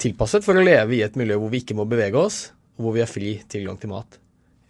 tilpasset 0.00 0.46
for 0.46 0.56
å 0.56 0.64
leve 0.64 0.96
i 0.96 1.02
et 1.04 1.16
miljø 1.18 1.40
hvor 1.42 1.50
vi 1.52 1.64
ikke 1.64 1.76
må 1.76 1.88
bevege 1.90 2.20
oss, 2.20 2.52
og 2.78 2.86
hvor 2.86 2.94
vi 2.96 3.02
har 3.02 3.10
fri 3.10 3.34
tilgang 3.50 3.80
til 3.82 3.90
mat. 3.92 4.20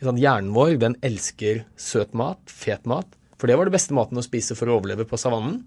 Hjernen 0.04 0.52
vår 0.56 0.78
den 0.80 0.96
elsker 1.04 1.62
søt 1.80 2.16
mat, 2.16 2.40
fet 2.50 2.88
mat, 2.88 3.08
for 3.44 3.50
det 3.52 3.58
var 3.60 3.68
det 3.68 3.74
beste 3.74 3.92
maten 3.92 4.16
å 4.16 4.22
spise 4.24 4.54
for 4.56 4.70
å 4.72 4.78
overleve 4.78 5.04
på 5.04 5.18
savannen. 5.20 5.58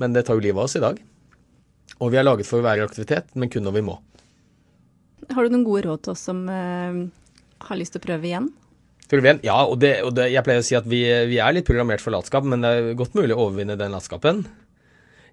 Men 0.00 0.14
det 0.14 0.22
tar 0.24 0.38
jo 0.38 0.40
livet 0.40 0.56
av 0.56 0.70
oss 0.70 0.78
i 0.78 0.80
dag. 0.80 0.96
Og 2.00 2.14
vi 2.14 2.16
er 2.16 2.24
laget 2.24 2.48
for 2.48 2.62
å 2.62 2.64
være 2.64 2.80
i 2.80 2.86
aktivitet, 2.86 3.28
men 3.36 3.50
kun 3.52 3.66
når 3.66 3.74
vi 3.76 3.82
må. 3.90 3.98
Har 5.28 5.44
du 5.44 5.52
noen 5.52 5.66
gode 5.66 5.84
råd 5.84 6.06
til 6.06 6.14
oss 6.14 6.24
som 6.30 6.40
uh, 6.48 6.96
har 7.66 7.76
lyst 7.76 7.92
til 7.92 8.00
å 8.00 8.06
prøve 8.06 8.24
igjen? 8.24 8.48
Prøve 9.12 9.28
igjen? 9.28 9.42
Ja, 9.44 9.58
og, 9.68 9.76
det, 9.84 9.98
og 10.06 10.14
det, 10.16 10.30
jeg 10.32 10.46
pleier 10.48 10.64
å 10.64 10.66
si 10.70 10.80
at 10.80 10.88
vi, 10.88 11.02
vi, 11.28 11.36
er 11.44 11.52
litt 11.52 11.68
programmert 11.68 12.00
for 12.00 12.16
latskap, 12.16 12.48
men 12.48 12.64
det 12.64 12.72
er 12.72 12.90
godt 12.96 13.20
mulig 13.20 13.36
å 13.36 13.44
overvinne 13.50 13.76
den 13.76 13.92
latskapen. 13.92 14.46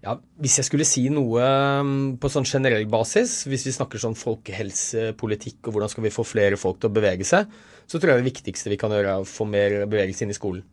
Ja, 0.03 0.19
hvis 0.43 0.59
jeg 0.59 0.67
skulle 0.67 0.91
si 0.91 1.07
noe 1.07 1.47
um, 1.79 1.97
på 2.19 2.35
sånn 2.35 2.51
generell 2.51 2.83
basis, 2.91 3.45
hvis 3.47 3.63
vi 3.63 3.77
snakker 3.79 4.03
sånn 4.03 4.19
folkehelsepolitikk 4.19 5.71
og 5.71 5.77
hvordan 5.77 5.95
skal 5.95 6.03
vi 6.03 6.17
få 6.19 6.27
flere 6.27 6.59
folk 6.59 6.83
til 6.83 6.91
å 6.91 6.99
bevege 6.99 7.31
seg, 7.31 7.47
så 7.87 7.95
tror 7.95 8.17
jeg 8.17 8.25
det 8.25 8.33
viktigste 8.33 8.75
vi 8.75 8.81
kan 8.81 8.91
gjøre 8.91 9.21
er 9.21 9.23
å 9.23 9.29
få 9.37 9.47
mer 9.47 9.85
bevegelse 9.87 10.27
inn 10.27 10.35
i 10.35 10.43
skolen. 10.43 10.67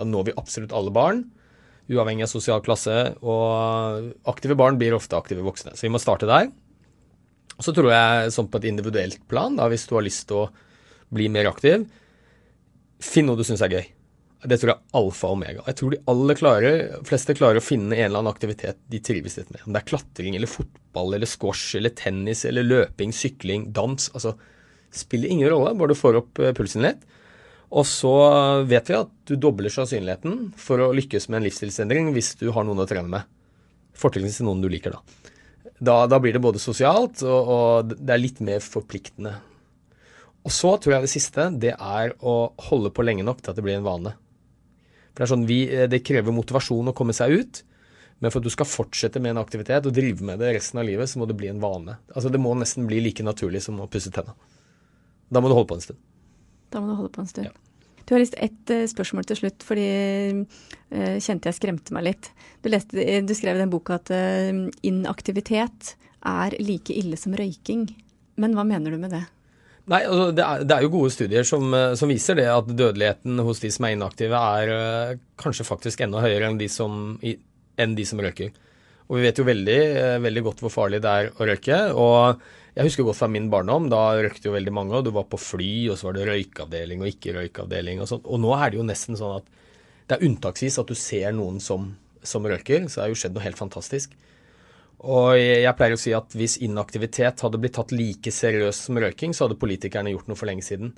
Da 0.00 0.08
når 0.08 0.30
vi 0.30 0.38
absolutt 0.40 0.72
alle 0.76 0.92
barn, 0.94 1.26
uavhengig 1.90 2.24
av 2.24 2.32
sosial 2.32 2.64
klasse. 2.64 2.96
Og 3.20 4.10
aktive 4.30 4.56
barn 4.58 4.80
blir 4.80 4.96
ofte 4.96 5.18
aktive 5.18 5.44
voksne. 5.44 5.76
Så 5.76 5.86
vi 5.86 5.92
må 5.92 6.00
starte 6.02 6.28
der. 6.30 6.48
Og 7.60 7.66
så 7.66 7.74
tror 7.76 7.92
jeg 7.92 8.32
sånn 8.32 8.48
på 8.48 8.56
et 8.56 8.70
individuelt 8.70 9.20
plan, 9.28 9.56
da, 9.58 9.66
hvis 9.68 9.84
du 9.90 9.98
har 9.98 10.06
lyst 10.06 10.30
til 10.30 10.46
å 10.46 10.50
bli 11.12 11.26
mer 11.28 11.50
aktiv, 11.50 11.82
finn 13.04 13.28
noe 13.28 13.36
du 13.36 13.44
syns 13.44 13.60
er 13.66 13.74
gøy. 13.74 13.88
Det 14.40 14.56
tror 14.56 14.70
jeg 14.70 14.78
er 14.78 14.96
alfa 14.96 15.28
og 15.28 15.36
omega. 15.36 15.64
Jeg 15.66 15.76
tror 15.76 15.92
de 15.92 15.98
aller 16.08 16.38
klarer, 16.38 16.78
fleste 17.04 17.36
klarer 17.36 17.60
å 17.60 17.64
finne 17.64 17.92
en 17.92 18.06
eller 18.06 18.22
annen 18.22 18.32
aktivitet 18.32 18.78
de 18.88 19.00
trives 19.04 19.36
litt 19.36 19.50
med. 19.52 19.66
Om 19.66 19.74
det 19.74 19.82
er 19.82 19.90
klatring 19.90 20.38
eller 20.38 20.48
fotball 20.48 21.18
eller 21.18 21.28
squash 21.28 21.76
eller 21.76 21.92
tennis 21.92 22.46
eller 22.48 22.64
løping, 22.64 23.12
sykling, 23.12 23.68
dans. 23.76 24.08
Altså, 24.16 24.32
spiller 24.96 25.28
ingen 25.28 25.52
rolle, 25.52 25.74
bare 25.76 25.92
du 25.92 26.00
får 26.00 26.22
opp 26.22 26.40
eh, 26.40 26.54
pulsen 26.56 26.86
litt. 26.86 27.04
Og 27.70 27.86
så 27.86 28.12
vet 28.66 28.88
vi 28.90 28.96
at 28.98 29.10
du 29.30 29.36
dobler 29.38 29.70
sannsynligheten 29.70 30.50
for 30.58 30.82
å 30.82 30.90
lykkes 30.96 31.28
med 31.30 31.40
en 31.40 31.46
livsstilsendring 31.46 32.10
hvis 32.16 32.34
du 32.40 32.48
har 32.54 32.66
noen 32.66 32.82
å 32.82 32.88
trene 32.90 33.10
med. 33.10 33.28
Fortrinnsvis 33.94 34.42
noen 34.46 34.62
du 34.64 34.66
liker, 34.72 34.96
da. 34.96 35.30
da. 35.78 35.94
da. 36.10 36.18
blir 36.18 36.34
det 36.34 36.42
både 36.42 36.62
sosialt, 36.62 37.22
og, 37.22 37.52
og, 37.54 37.94
det 37.94 38.16
er 38.16 38.22
litt 38.22 38.42
mer 38.42 38.64
forpliktende. 38.64 39.36
Og 40.42 40.54
så 40.56 40.74
tror 40.80 40.96
jeg 40.96 41.06
det 41.06 41.12
siste, 41.12 41.46
det 41.62 41.76
er 41.76 42.14
å 42.26 42.36
holde 42.70 42.90
på 42.96 43.04
lenge 43.06 43.26
nok 43.26 43.42
til 43.42 43.52
at 43.52 43.60
det 43.60 43.66
blir 43.66 43.78
en 43.78 43.86
vane. 43.86 44.16
For 45.12 45.22
Det 45.22 45.26
er 45.28 45.34
sånn, 45.34 45.46
vi, 45.46 45.60
det 45.92 46.04
krever 46.06 46.34
motivasjon 46.34 46.90
å 46.90 46.96
komme 46.96 47.14
seg 47.14 47.38
ut. 47.38 47.64
Men 48.20 48.32
for 48.32 48.42
at 48.42 48.48
du 48.48 48.52
skal 48.52 48.68
fortsette 48.68 49.20
med 49.22 49.32
en 49.32 49.40
aktivitet 49.40 49.86
og 49.88 49.94
drive 49.96 50.24
med 50.26 50.42
det 50.42 50.52
resten 50.56 50.82
av 50.82 50.88
livet, 50.88 51.08
så 51.08 51.20
må 51.20 51.28
det 51.28 51.38
bli 51.38 51.48
en 51.52 51.62
vane. 51.62 52.00
Altså 52.12 52.32
Det 52.32 52.40
må 52.40 52.52
nesten 52.58 52.88
bli 52.88 52.98
like 53.04 53.24
naturlig 53.24 53.62
som 53.64 53.78
å 53.80 53.88
pusse 53.88 54.12
tenna. 54.12 54.34
Da 55.30 55.40
må 55.40 55.48
du 55.48 55.56
holde 55.56 55.70
på 55.70 55.78
en 55.78 55.84
stund. 55.84 56.00
Da 56.70 56.82
må 56.82 56.92
du 56.92 56.98
holde 56.98 57.12
på 57.14 57.24
en 57.24 57.30
stund. 57.30 57.50
Ja. 57.50 57.70
Du 58.10 58.14
har 58.16 58.24
lyst 58.24 58.34
ett 58.42 58.70
uh, 58.74 58.86
spørsmål 58.90 59.26
til 59.28 59.38
slutt, 59.38 59.62
fordi 59.62 59.86
uh, 60.42 61.18
kjente 61.22 61.50
jeg 61.50 61.58
skremte 61.60 61.94
meg 61.94 62.08
litt. 62.08 62.30
Du, 62.58 62.70
leste, 62.72 63.04
du 63.22 63.34
skrev 63.38 63.58
i 63.58 63.62
den 63.62 63.70
boka 63.70 64.00
at 64.00 64.10
uh, 64.10 64.64
inaktivitet 64.86 65.92
er 66.26 66.56
like 66.58 66.94
ille 66.94 67.18
som 67.20 67.36
røyking. 67.38 67.86
Men 68.40 68.56
hva 68.56 68.64
mener 68.66 68.90
du 68.90 68.98
med 68.98 69.14
det? 69.14 69.22
Nei, 69.90 70.02
altså, 70.06 70.26
det, 70.34 70.42
er, 70.42 70.64
det, 70.66 70.74
er, 70.74 70.84
jo 70.84 70.92
gode 70.92 71.12
studier 71.14 71.46
som, 71.46 71.70
som, 71.98 72.10
viser 72.10 72.36
det 72.38 72.48
at 72.50 72.68
dødeligheten 72.68 73.40
hos 73.46 73.62
de 73.62 73.70
som 73.74 73.86
er 73.86 73.94
inaktive, 73.94 74.38
er 74.38 75.16
kanskje 75.40 75.66
faktisk 75.66 76.02
enda 76.04 76.20
høyere 76.22 76.50
enn 76.50 76.60
de 76.60 76.68
som, 76.70 77.14
i, 77.26 77.32
enn 77.80 77.96
de 77.98 78.06
som 78.06 78.20
røyker. 78.22 78.52
Og 79.10 79.18
vi 79.18 79.26
vet 79.26 79.40
jo 79.42 79.46
veldig, 79.48 79.78
veldig 80.22 80.42
godt 80.46 80.62
hvor 80.62 80.72
farlig 80.72 81.02
det 81.02 81.10
er 81.10 81.30
å 81.34 81.46
røyke. 81.48 81.78
og 81.98 82.42
jeg 82.70 82.86
husker 82.86 83.02
godt 83.02 83.18
fra 83.18 83.26
min 83.26 83.48
barndom, 83.50 83.88
da 83.90 84.14
røykte 84.14 84.46
jo 84.46 84.54
veldig 84.54 84.72
mange, 84.72 84.94
og 84.94 85.02
du 85.04 85.10
var 85.12 85.24
på 85.26 85.40
fly, 85.42 85.72
og 85.90 85.98
så 85.98 86.06
var 86.06 86.14
det 86.16 86.28
røykeavdeling 86.28 87.02
og 87.02 87.10
ikke 87.10 87.34
røykeavdeling 87.34 87.98
og 88.00 88.06
sånn. 88.06 88.22
Og 88.22 88.38
nå 88.44 88.52
er 88.54 88.70
det 88.70 88.78
jo 88.78 88.86
nesten 88.86 89.18
sånn 89.18 89.40
at 89.40 89.48
det 90.06 90.16
er 90.16 90.26
unntaksvis 90.28 90.78
at 90.78 90.90
du 90.90 90.94
ser 90.98 91.34
noen 91.34 91.58
som, 91.62 91.88
som 92.22 92.46
røyker, 92.46 92.86
så 92.86 93.00
det 93.00 93.02
har 93.02 93.10
jo 93.12 93.18
skjedd 93.18 93.34
noe 93.34 93.44
helt 93.44 93.58
fantastisk. 93.58 94.14
Og 95.00 95.34
jeg 95.40 95.74
pleier 95.78 95.96
å 95.96 96.00
si 96.00 96.14
at 96.14 96.36
hvis 96.36 96.58
inaktivitet 96.62 97.42
hadde 97.42 97.58
blitt 97.58 97.74
tatt 97.78 97.94
like 97.94 98.32
seriøst 98.36 98.86
som 98.86 99.00
røyking, 99.02 99.34
så 99.34 99.46
hadde 99.46 99.58
politikerne 99.58 100.12
gjort 100.14 100.30
noe 100.30 100.38
for 100.38 100.50
lenge 100.50 100.66
siden. 100.66 100.92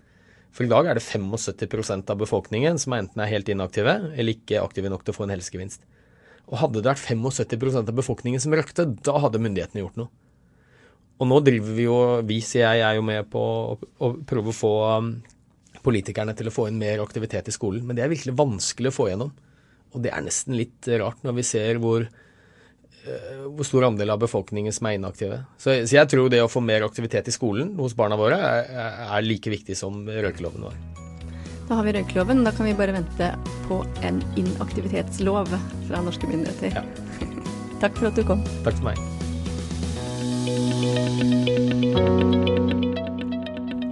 For 0.53 0.67
i 0.67 0.71
dag 0.73 0.91
er 0.91 0.99
det 0.99 1.07
75% 1.07 2.11
av 2.13 2.21
befolkningen 2.21 2.81
som 2.83 2.99
enten 2.99 3.23
er 3.25 3.31
helt 3.31 3.49
inaktive 3.49 3.95
eller 4.13 4.35
ikke 4.35 4.61
aktive 4.61 4.91
nok 4.93 5.07
til 5.07 5.15
å 5.15 5.21
få 5.21 5.25
en 5.25 5.33
helsegevinst. 5.33 5.87
Og 6.53 6.61
hadde 6.61 6.83
det 6.83 6.91
vært 6.93 7.01
75% 7.01 7.89
av 7.89 7.97
befolkningen 7.97 8.43
som 8.43 8.53
røykte, 8.53 8.85
da 9.01 9.17
hadde 9.25 9.41
myndighetene 9.41 9.87
gjort 9.87 9.97
noe. 10.03 10.13
Og 11.23 11.29
nå 11.31 11.39
driver 11.45 11.77
vi 11.77 11.87
jo, 11.87 11.99
vi 12.29 12.41
sier 12.45 12.75
jeg, 12.77 12.83
er 12.85 12.99
jo 12.99 13.05
med 13.07 13.29
på 13.33 13.41
å, 13.41 13.77
å 14.03 14.11
prøve 14.29 14.51
å 14.51 14.57
få 14.57 14.73
um, 14.99 15.13
politikerne 15.85 16.35
til 16.37 16.51
å 16.51 16.55
få 16.55 16.67
inn 16.69 16.81
mer 16.81 17.01
aktivitet 17.05 17.49
i 17.49 17.55
skolen. 17.55 17.87
Men 17.87 17.97
det 17.97 18.05
er 18.05 18.13
virkelig 18.13 18.35
vanskelig 18.37 18.91
å 18.91 18.97
få 18.97 19.09
gjennom. 19.13 19.31
Og 19.93 20.03
det 20.05 20.13
er 20.13 20.25
nesten 20.25 20.59
litt 20.59 20.89
rart 21.01 21.23
når 21.25 21.39
vi 21.39 21.47
ser 21.47 21.81
hvor, 21.81 22.05
uh, 22.09 23.47
hvor 23.47 23.69
stor 23.69 23.89
andel 23.89 24.13
av 24.13 24.21
befolkningen 24.25 24.75
som 24.75 24.91
er 24.91 24.99
inaktive. 24.99 25.45
Så, 25.57 25.79
så, 25.87 25.95
jeg 26.01 26.11
tror 26.11 26.29
det 26.33 26.43
å 26.43 26.51
få 26.53 26.65
mer 26.65 26.85
aktivitet 26.89 27.31
i 27.31 27.37
skolen 27.39 27.77
hos 27.81 27.97
barna 27.97 28.19
våre 28.21 28.41
er, 28.43 28.69
er 29.09 29.25
like 29.25 29.57
viktig 29.57 29.79
som 29.79 30.03
røykeloven 30.05 30.69
var. 30.69 30.77
Da 31.69 31.79
har 31.79 31.87
vi 31.87 31.95
røykeloven. 31.97 32.45
Da 32.47 32.53
kan 32.55 32.69
vi 32.69 32.77
bare 32.77 32.97
vente 32.99 33.33
på 33.69 33.83
en 34.03 34.23
inaktivitetslov 34.37 35.51
fra 35.89 36.05
norske 36.05 36.29
myndigheter. 36.29 36.79
Ja. 36.79 36.85
Takk 37.83 37.99
for 37.99 38.11
at 38.11 38.19
du 38.19 38.25
kom. 38.27 38.45
Takk 38.67 38.79
for 38.79 38.93
meg. 38.93 39.01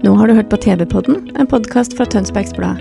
Nå 0.01 0.15
har 0.17 0.31
du 0.31 0.35
hørt 0.35 0.49
på 0.51 0.57
TV-podden, 0.57 1.27
en 1.39 1.49
podkast 1.51 1.93
fra 1.97 2.07
Tønsbergs 2.09 2.55
Blad. 2.57 2.81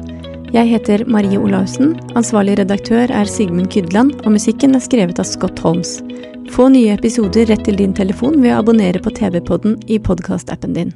Jeg 0.56 0.66
heter 0.72 1.04
Marie 1.06 1.38
Olaussen, 1.38 1.92
ansvarlig 2.18 2.56
redaktør 2.58 3.12
er 3.14 3.30
Sigmund 3.30 3.70
Kydland, 3.74 4.16
og 4.24 4.34
musikken 4.38 4.74
er 4.74 4.82
skrevet 4.82 5.20
av 5.22 5.28
Scott 5.30 5.60
Holmes. 5.62 6.00
Få 6.50 6.72
nye 6.74 6.96
episoder 6.96 7.52
rett 7.52 7.62
til 7.68 7.78
din 7.78 7.94
telefon 7.94 8.40
ved 8.42 8.56
å 8.56 8.64
abonnere 8.64 9.04
på 9.04 9.14
TV-podden 9.20 9.78
i 9.92 10.00
podkastappen 10.02 10.74
din. 10.80 10.96